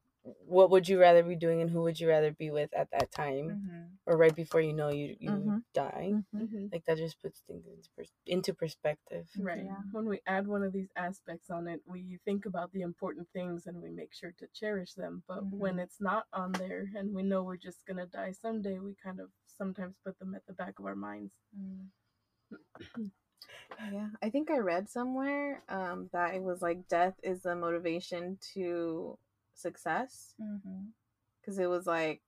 what 0.48 0.70
would 0.72 0.88
you 0.90 1.00
rather 1.00 1.24
be 1.24 1.36
doing, 1.36 1.62
and 1.62 1.70
who 1.70 1.82
would 1.84 2.00
you 2.00 2.10
rather 2.10 2.32
be 2.32 2.50
with 2.52 2.74
at 2.74 2.90
that 2.92 3.12
time, 3.12 3.50
mhm. 3.50 3.90
or 4.08 4.18
right 4.18 4.36
before 4.36 4.62
you 4.62 4.74
know 4.74 4.90
you 4.90 5.16
you 5.20 5.32
Mhm. 5.32 5.64
die? 5.74 6.14
Mhm. 6.34 6.72
Like 6.72 6.86
that 6.86 6.98
just 6.98 7.22
puts 7.22 7.42
things 7.42 7.66
into, 7.68 7.90
pers- 7.96 8.12
into 8.26 8.54
perspective. 8.54 9.28
Right. 9.38 9.64
Yeah. 9.66 9.82
When 9.92 10.08
we 10.08 10.22
add 10.26 10.48
one 10.48 10.64
of 10.64 10.74
these 10.74 10.90
aspects 10.96 11.50
on 11.50 11.68
it, 11.68 11.82
we 11.86 12.20
think 12.26 12.46
about 12.46 12.72
the 12.72 12.82
important 12.82 13.28
things 13.34 13.68
and 13.68 13.82
we 13.82 13.90
make 13.90 14.14
sure 14.14 14.32
to 14.40 14.48
cherish 14.54 14.94
them. 14.94 15.24
But 15.28 15.46
when 15.52 15.76
Mhm. 15.76 15.84
it's 15.84 16.02
not 16.02 16.26
on 16.34 16.52
there 16.54 16.90
and 16.96 17.14
we 17.14 17.24
know 17.24 17.44
we're 17.44 17.58
just 17.58 17.86
going 17.86 17.98
to 17.98 18.06
die 18.08 18.32
someday, 18.32 18.80
we 18.80 18.96
kind 18.96 19.20
of 19.20 19.30
sometimes 19.46 19.96
put 20.04 20.18
them 20.20 20.36
at 20.36 20.46
the 20.48 20.54
back 20.54 20.80
of 20.80 20.86
our 20.86 20.96
minds. 20.96 21.34
Mm. 21.58 21.90
Yeah, 23.92 24.10
I 24.22 24.30
think 24.30 24.50
I 24.52 24.58
read 24.60 24.90
somewhere 24.90 25.64
um, 25.70 26.10
that 26.14 26.34
it 26.36 26.42
was 26.42 26.62
like 26.62 26.88
death 26.88 27.16
is 27.24 27.44
the 27.44 27.56
motivation 27.56 28.38
to 28.54 29.18
success 29.58 30.36
Mhm. 30.40 30.92
because 31.42 31.58
it 31.60 31.68
was 31.68 31.86
like 31.88 32.22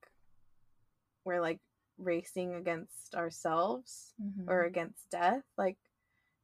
we're 1.25 1.41
like 1.41 1.59
racing 1.97 2.53
against 2.55 3.15
ourselves 3.15 4.13
Mhm. 4.21 4.47
or 4.47 4.63
against 4.63 5.09
death. 5.09 5.43
Like 5.57 5.77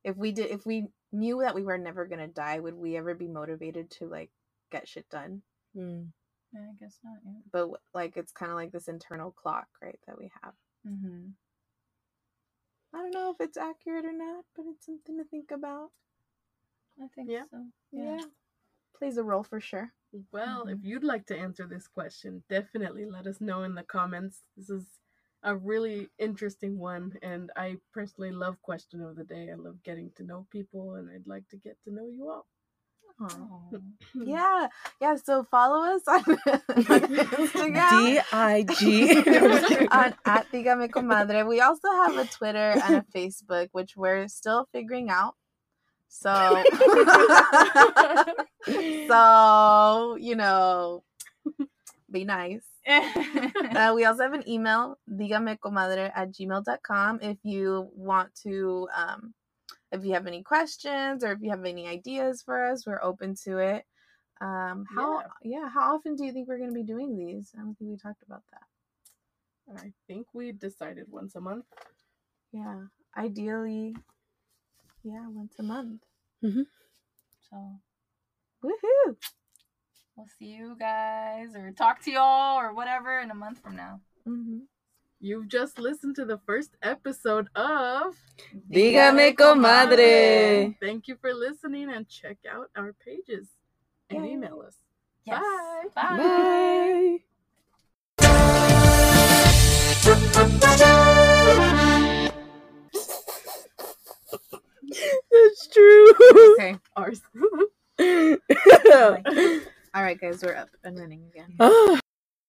if 0.03 0.17
we 0.17 0.31
did, 0.31 0.51
if 0.51 0.65
we 0.65 0.87
knew 1.11 1.39
that 1.41 1.55
we 1.55 1.63
were 1.63 1.77
never 1.77 2.05
gonna 2.05 2.27
die, 2.27 2.59
would 2.59 2.75
we 2.75 2.97
ever 2.97 3.13
be 3.15 3.27
motivated 3.27 3.89
to 3.91 4.07
like 4.07 4.31
get 4.71 4.87
shit 4.87 5.07
done? 5.09 5.43
Mm. 5.75 6.11
Yeah, 6.51 6.69
I 6.69 6.73
guess 6.79 6.99
not. 7.03 7.19
Yeah. 7.23 7.39
But 7.51 7.69
like 7.93 8.17
it's 8.17 8.31
kind 8.33 8.51
of 8.51 8.55
like 8.57 8.71
this 8.71 8.87
internal 8.89 9.31
clock, 9.31 9.69
right, 9.81 9.99
that 10.07 10.17
we 10.17 10.31
have. 10.41 10.53
Mm-hmm. 10.85 11.29
I 12.93 12.97
don't 12.97 13.11
know 13.13 13.31
if 13.31 13.39
it's 13.41 13.57
accurate 13.57 14.05
or 14.05 14.11
not, 14.13 14.45
but 14.55 14.65
it's 14.67 14.85
something 14.85 15.17
to 15.17 15.23
think 15.23 15.49
about. 15.51 15.91
I 17.01 17.07
think 17.07 17.29
Yeah. 17.29 17.45
so. 17.49 17.65
Yeah, 17.91 18.17
Yeah. 18.17 18.25
Plays 18.97 19.17
a 19.17 19.23
role 19.23 19.43
for 19.43 19.59
sure. 19.59 19.91
Well, 20.31 20.67
if 20.67 20.77
Mhm. 20.79 20.83
you'd 20.85 21.03
like 21.03 21.25
to 21.27 21.37
answer 21.37 21.65
this 21.67 21.87
question, 21.87 22.43
definitely 22.49 23.05
let 23.05 23.25
us 23.27 23.41
know 23.41 23.63
in 23.63 23.73
the 23.75 23.83
comments. 23.83 24.43
This 24.55 24.69
is 24.69 24.85
a 25.43 25.55
really 25.55 26.09
interesting 26.19 26.77
one, 26.77 27.17
and 27.21 27.51
I 27.55 27.77
personally 27.91 28.31
love 28.31 28.61
question 28.61 29.01
of 29.01 29.15
the 29.15 29.23
day. 29.23 29.49
I 29.51 29.55
love 29.55 29.81
getting 29.83 30.11
to 30.17 30.23
know 30.23 30.45
people, 30.51 30.95
and 30.95 31.09
I'd 31.09 31.27
like 31.27 31.47
to 31.49 31.57
get 31.57 31.77
to 31.83 31.91
know 31.91 32.05
you 32.07 32.29
all. 32.29 32.47
Aw. 33.19 33.27
Oh. 33.29 33.81
Yeah, 34.15 34.67
yeah. 35.01 35.15
So 35.17 35.43
follow 35.43 35.95
us 35.95 36.01
on, 36.07 36.23
on 36.23 36.35
Instagram 37.43 38.05
D 38.15 38.19
I 38.31 38.63
G. 38.79 39.17
on, 39.91 40.15
at 40.25 40.47
Dígame 40.51 40.89
Comadre. 40.89 41.45
We 41.47 41.59
also 41.61 41.89
have 41.91 42.17
a 42.17 42.25
Twitter 42.25 42.73
and 42.83 42.95
a 42.97 43.05
Facebook, 43.15 43.69
which 43.71 43.95
we're 43.97 44.27
still 44.27 44.67
figuring 44.71 45.09
out. 45.09 45.35
So, 46.13 46.63
so 49.07 50.15
you 50.19 50.35
know, 50.35 51.03
be 52.11 52.23
nice. 52.23 52.65
Uh, 53.73 53.93
we 53.95 54.05
also 54.05 54.21
have 54.21 54.33
an 54.33 54.47
email, 54.47 54.99
digamecomadre 55.09 56.11
at 56.13 56.31
gmail.com. 56.31 57.19
If 57.23 57.37
you 57.41 57.89
want 57.95 58.29
to, 58.43 58.87
um, 58.95 59.33
if 59.91 60.05
you 60.05 60.13
have 60.13 60.27
any 60.27 60.43
questions 60.43 61.23
or 61.23 61.31
if 61.31 61.39
you 61.41 61.49
have 61.49 61.65
any 61.65 61.87
ideas 61.87 62.43
for 62.43 62.63
us, 62.63 62.85
we're 62.85 63.01
open 63.01 63.33
to 63.45 63.57
it. 63.57 63.83
Um, 64.41 64.85
how, 64.93 65.23
yeah. 65.41 65.69
how 65.73 65.95
often 65.95 66.15
do 66.15 66.23
you 66.23 66.31
think 66.31 66.47
we're 66.47 66.59
going 66.59 66.69
to 66.69 66.75
be 66.75 66.83
doing 66.83 67.17
these? 67.17 67.49
I 67.55 67.61
don't 67.61 67.73
think 67.75 67.89
we 67.89 67.97
talked 67.97 68.21
about 68.21 68.43
that. 68.51 69.79
I 69.83 69.91
think 70.05 70.27
we 70.33 70.51
decided 70.51 71.05
once 71.09 71.33
a 71.35 71.41
month. 71.41 71.65
Yeah, 72.51 72.81
ideally, 73.17 73.95
yeah, 75.03 75.27
once 75.29 75.53
a 75.59 75.63
month. 75.63 76.01
so 76.41 77.79
Woohoo! 78.63 79.15
we'll 80.15 80.27
see 80.39 80.45
you 80.45 80.75
guys 80.79 81.55
or 81.55 81.71
talk 81.71 82.01
to 82.03 82.11
y'all 82.11 82.57
or 82.59 82.73
whatever 82.73 83.19
in 83.19 83.31
a 83.31 83.35
month 83.35 83.59
from 83.61 83.75
now. 83.75 83.99
Mm-hmm. 84.27 84.59
You've 85.19 85.47
just 85.47 85.79
listened 85.79 86.15
to 86.17 86.25
the 86.25 86.39
first 86.45 86.71
episode 86.81 87.47
of 87.55 88.15
Dígame, 88.69 89.35
comadre. 89.35 90.75
Thank 90.81 91.07
you 91.07 91.15
for 91.15 91.33
listening 91.33 91.89
and 91.91 92.07
check 92.07 92.37
out 92.49 92.69
our 92.75 92.93
pages 92.93 93.47
and 94.09 94.25
Yay. 94.25 94.33
email 94.33 94.61
us. 94.65 94.75
Yes. 95.25 95.41
Bye. 95.95 96.17
Bye. 96.17 97.19
Bye. 100.57 101.03
That's 105.63 105.73
true. 105.73 106.53
Okay. 106.53 106.77
Ours. 106.95 107.21
All 109.95 110.03
right, 110.03 110.19
guys, 110.21 110.43
we're 110.43 110.55
up 110.55 110.69
and 110.83 110.97
running 110.99 111.23
again. 111.33 111.55
oh. 111.59 111.99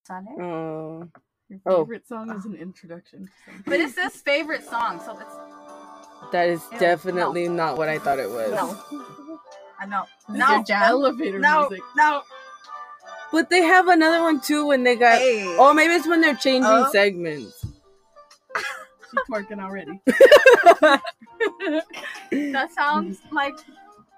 Sale? 0.06 0.24
Oh. 0.40 1.08
Your 1.48 1.60
Oh. 1.66 1.84
favorite 1.84 2.06
song 2.08 2.30
is 2.36 2.44
an 2.44 2.54
introduction. 2.56 3.28
But 3.66 3.80
it 3.80 3.90
says 3.90 4.14
favorite 4.16 4.64
song, 4.64 5.00
so 5.04 5.18
it's 5.18 6.32
That 6.32 6.48
is 6.48 6.62
Ew, 6.72 6.78
definitely 6.78 7.48
not 7.48 7.76
what 7.76 7.88
I 7.88 7.98
thought 7.98 8.18
it 8.18 8.28
was. 8.30 8.50
no. 8.50 8.78
I 9.78 9.86
know. 9.86 10.04
This 10.28 10.36
is 10.36 10.68
No. 10.68 10.74
elevator 10.76 11.38
No. 11.38 11.68
music. 11.68 11.84
No. 11.96 12.22
But 13.32 13.50
they 13.50 13.62
have 13.62 13.88
another 13.88 14.22
one 14.22 14.40
too 14.40 14.66
when 14.66 14.84
they 14.84 14.96
got. 14.96 15.18
Hey. 15.18 15.44
Oh, 15.58 15.74
maybe 15.74 15.94
it's 15.94 16.06
when 16.06 16.20
they're 16.20 16.34
changing 16.34 16.64
Oh. 16.70 16.88
segments. 16.90 17.63
She's 19.14 19.34
twerking 19.34 19.62
already. 19.62 20.00
That 22.30 22.72
sounds 22.72 23.18
like 23.30 23.54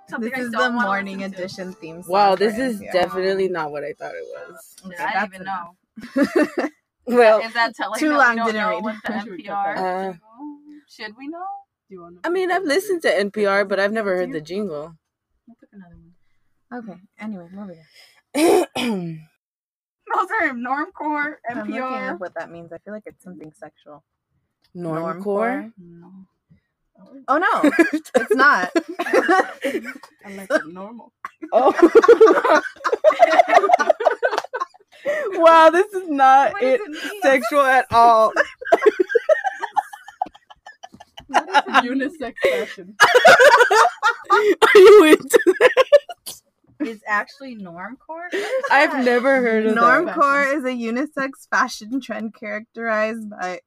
something 0.08 0.30
This 0.30 0.38
I 0.38 0.42
is 0.42 0.50
don't 0.52 0.74
the 0.76 0.80
morning 0.82 1.18
listen 1.18 1.32
to. 1.32 1.38
edition 1.38 1.72
theme 1.74 2.02
song. 2.02 2.12
wow, 2.12 2.34
this 2.34 2.56
is 2.58 2.80
NPR. 2.80 2.92
definitely 2.92 3.48
not 3.48 3.70
what 3.72 3.84
I 3.84 3.92
thought 3.94 4.12
it 4.14 4.24
was. 4.50 4.76
Shit, 4.82 4.92
Okay, 4.92 5.04
I 5.04 5.12
that's 5.12 5.32
didn't 5.32 5.34
even 5.34 5.46
enough. 5.46 6.56
know. 6.56 6.68
Well, 7.08 7.38
Is 7.40 7.52
that 7.52 7.74
telling 7.76 8.00
Too 8.00 8.08
that 8.08 8.18
long, 8.36 8.46
didn't 8.46 8.60
know 8.60 8.70
read. 8.70 8.82
what 8.82 8.96
the 9.04 9.20
Should 9.20 9.30
we 9.30 9.42
cut 9.44 9.54
NPR 9.54 9.76
that? 9.76 10.10
is? 10.10 10.16
Should 10.88 11.12
we 11.16 11.28
know? 11.28 11.44
Do 11.88 11.94
you 11.94 12.00
want 12.02 12.16
I 12.24 12.28
mean, 12.30 12.50
I've 12.50 12.64
listened 12.64 13.02
to 13.02 13.08
NPR, 13.08 13.68
but 13.68 13.78
I've 13.78 13.92
never 13.92 14.16
heard 14.16 14.32
the 14.32 14.40
jingle. 14.40 14.94
We'll 15.46 15.56
pick 15.60 15.68
another 15.72 15.94
one. 15.96 16.90
Okay. 16.90 17.00
Anyway, 17.20 17.46
moving 17.52 17.78
on. 18.34 19.18
Those 20.14 20.28
are 20.40 20.50
normcore, 20.52 21.34
I'm 21.48 21.58
looking 21.58 21.74
NPR. 21.76 22.14
up 22.14 22.20
what 22.20 22.34
that 22.34 22.50
means. 22.50 22.72
I 22.72 22.78
feel 22.78 22.92
like 22.92 23.04
it's 23.06 23.22
something 23.22 23.52
sexual. 23.54 24.02
Normcore. 24.76 25.72
No. 25.78 26.12
Oh 27.28 27.38
no, 27.38 27.70
it's 27.90 28.34
not. 28.34 28.70
I'm 30.24 30.36
like 30.36 30.50
it 30.50 30.66
normal. 30.68 31.12
Oh. 31.52 31.72
wow, 35.34 35.70
this 35.70 35.92
is 35.92 36.08
not 36.08 36.52
What 36.52 36.62
it 36.62 36.80
it 36.82 37.22
sexual 37.22 37.62
at 37.62 37.86
all. 37.90 38.32
Unisex 41.32 42.34
fashion. 42.42 42.94
Are 44.30 44.40
you 44.74 45.04
into 45.04 45.54
that? 45.60 45.84
Is 46.80 47.02
actually 47.06 47.56
normcore? 47.56 48.28
I've 48.70 49.04
never 49.04 49.40
heard 49.40 49.66
of 49.66 49.74
that. 49.74 49.82
Normcore 49.82 50.56
is 50.56 50.64
a 50.64 50.68
unisex 50.68 51.48
fashion 51.50 52.00
trend 52.00 52.34
characterized 52.34 53.30
by. 53.30 53.60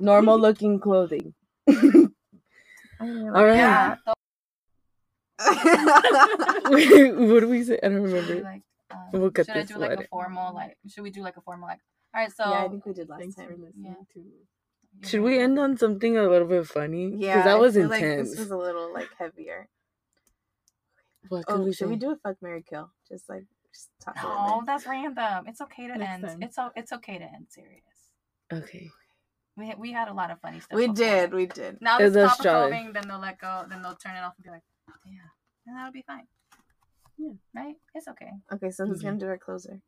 Normal 0.00 0.38
looking 0.38 0.78
clothing. 0.80 1.34
I 1.68 1.72
don't 3.00 3.24
know. 3.24 3.34
All 3.34 3.44
right. 3.44 3.56
Yeah. 3.56 3.96
Wait, 6.70 7.14
what 7.16 7.40
do 7.40 7.48
we 7.48 7.62
say? 7.64 7.78
I 7.82 7.88
don't 7.88 8.04
Should 8.08 8.12
we, 8.12 8.18
remember. 8.20 8.42
like, 8.42 8.62
um, 8.90 8.98
We'll 9.12 9.30
cut 9.30 9.46
should 9.46 9.56
I 9.56 9.60
this 9.60 9.70
do 9.70 9.78
like 9.78 10.00
a 10.00 10.06
formal 10.08 10.54
like? 10.54 10.76
Should 10.88 11.02
we 11.04 11.10
do 11.10 11.22
like 11.22 11.36
a 11.36 11.40
formal 11.40 11.68
like? 11.68 11.80
All 12.14 12.22
right, 12.22 12.32
so 12.32 12.48
yeah, 12.50 12.64
I 12.64 12.68
think 12.68 12.84
we 12.86 12.92
did 12.94 13.08
last 13.08 13.20
Thanks 13.20 13.36
time. 13.36 13.64
Yeah. 13.80 13.94
to. 14.14 15.08
Should 15.08 15.20
we 15.22 15.38
end 15.38 15.58
on 15.58 15.76
something 15.76 16.16
a 16.18 16.22
little 16.28 16.48
bit 16.48 16.66
funny? 16.66 17.14
Yeah, 17.16 17.34
because 17.36 17.44
that 17.44 17.56
I 17.56 17.60
was 17.60 17.74
feel 17.74 17.88
like 17.88 18.02
intense. 18.02 18.30
this 18.30 18.38
was 18.40 18.50
a 18.50 18.56
little 18.56 18.92
like 18.92 19.08
heavier. 19.18 19.68
What 21.28 21.46
could 21.46 21.60
Oh, 21.60 21.64
we 21.64 21.72
should 21.72 21.86
say? 21.86 21.90
we 21.90 21.96
do 21.96 22.10
a 22.12 22.16
fuck 22.16 22.36
Mary 22.42 22.64
kill? 22.68 22.90
Just 23.08 23.28
like 23.28 23.44
just 23.72 23.90
talk 24.02 24.16
No, 24.22 24.62
that's 24.66 24.86
random. 24.86 25.44
It's 25.46 25.60
okay 25.60 25.86
to 25.86 25.98
Next 25.98 26.10
end. 26.14 26.24
time. 26.24 26.42
It's 26.42 26.58
o- 26.58 26.72
it's 26.74 26.92
okay 26.92 27.18
to 27.18 27.24
end 27.24 27.46
serious. 27.48 27.82
Okay. 28.52 28.90
We 29.58 29.74
we 29.76 29.92
had 29.92 30.08
a 30.08 30.14
lot 30.14 30.30
of 30.30 30.40
funny 30.40 30.60
stuff. 30.60 30.76
We 30.76 30.86
before. 30.86 30.94
did, 30.94 31.34
we 31.34 31.46
did. 31.46 31.78
Now 31.80 31.98
It's 31.98 32.14
this 32.14 32.24
a 32.24 32.34
stop 32.34 32.44
jolly. 32.44 32.70
recording, 32.70 32.92
then 32.92 33.08
they'll 33.08 33.18
let 33.18 33.40
go, 33.40 33.64
then 33.68 33.82
they'll 33.82 33.96
turn 33.96 34.14
it 34.16 34.20
off 34.20 34.34
and 34.36 34.44
be 34.44 34.50
like, 34.50 34.62
yeah, 35.04 35.28
and 35.66 35.76
that'll 35.76 35.92
be 35.92 36.04
fine. 36.06 36.26
Yeah. 37.18 37.32
Right? 37.54 37.74
It's 37.94 38.06
okay. 38.08 38.30
Okay, 38.52 38.70
so 38.70 38.86
who's 38.86 38.98
Okay. 39.00 39.08
gonna 39.08 39.18
do 39.18 39.26
our 39.26 39.38
closer? 39.38 39.80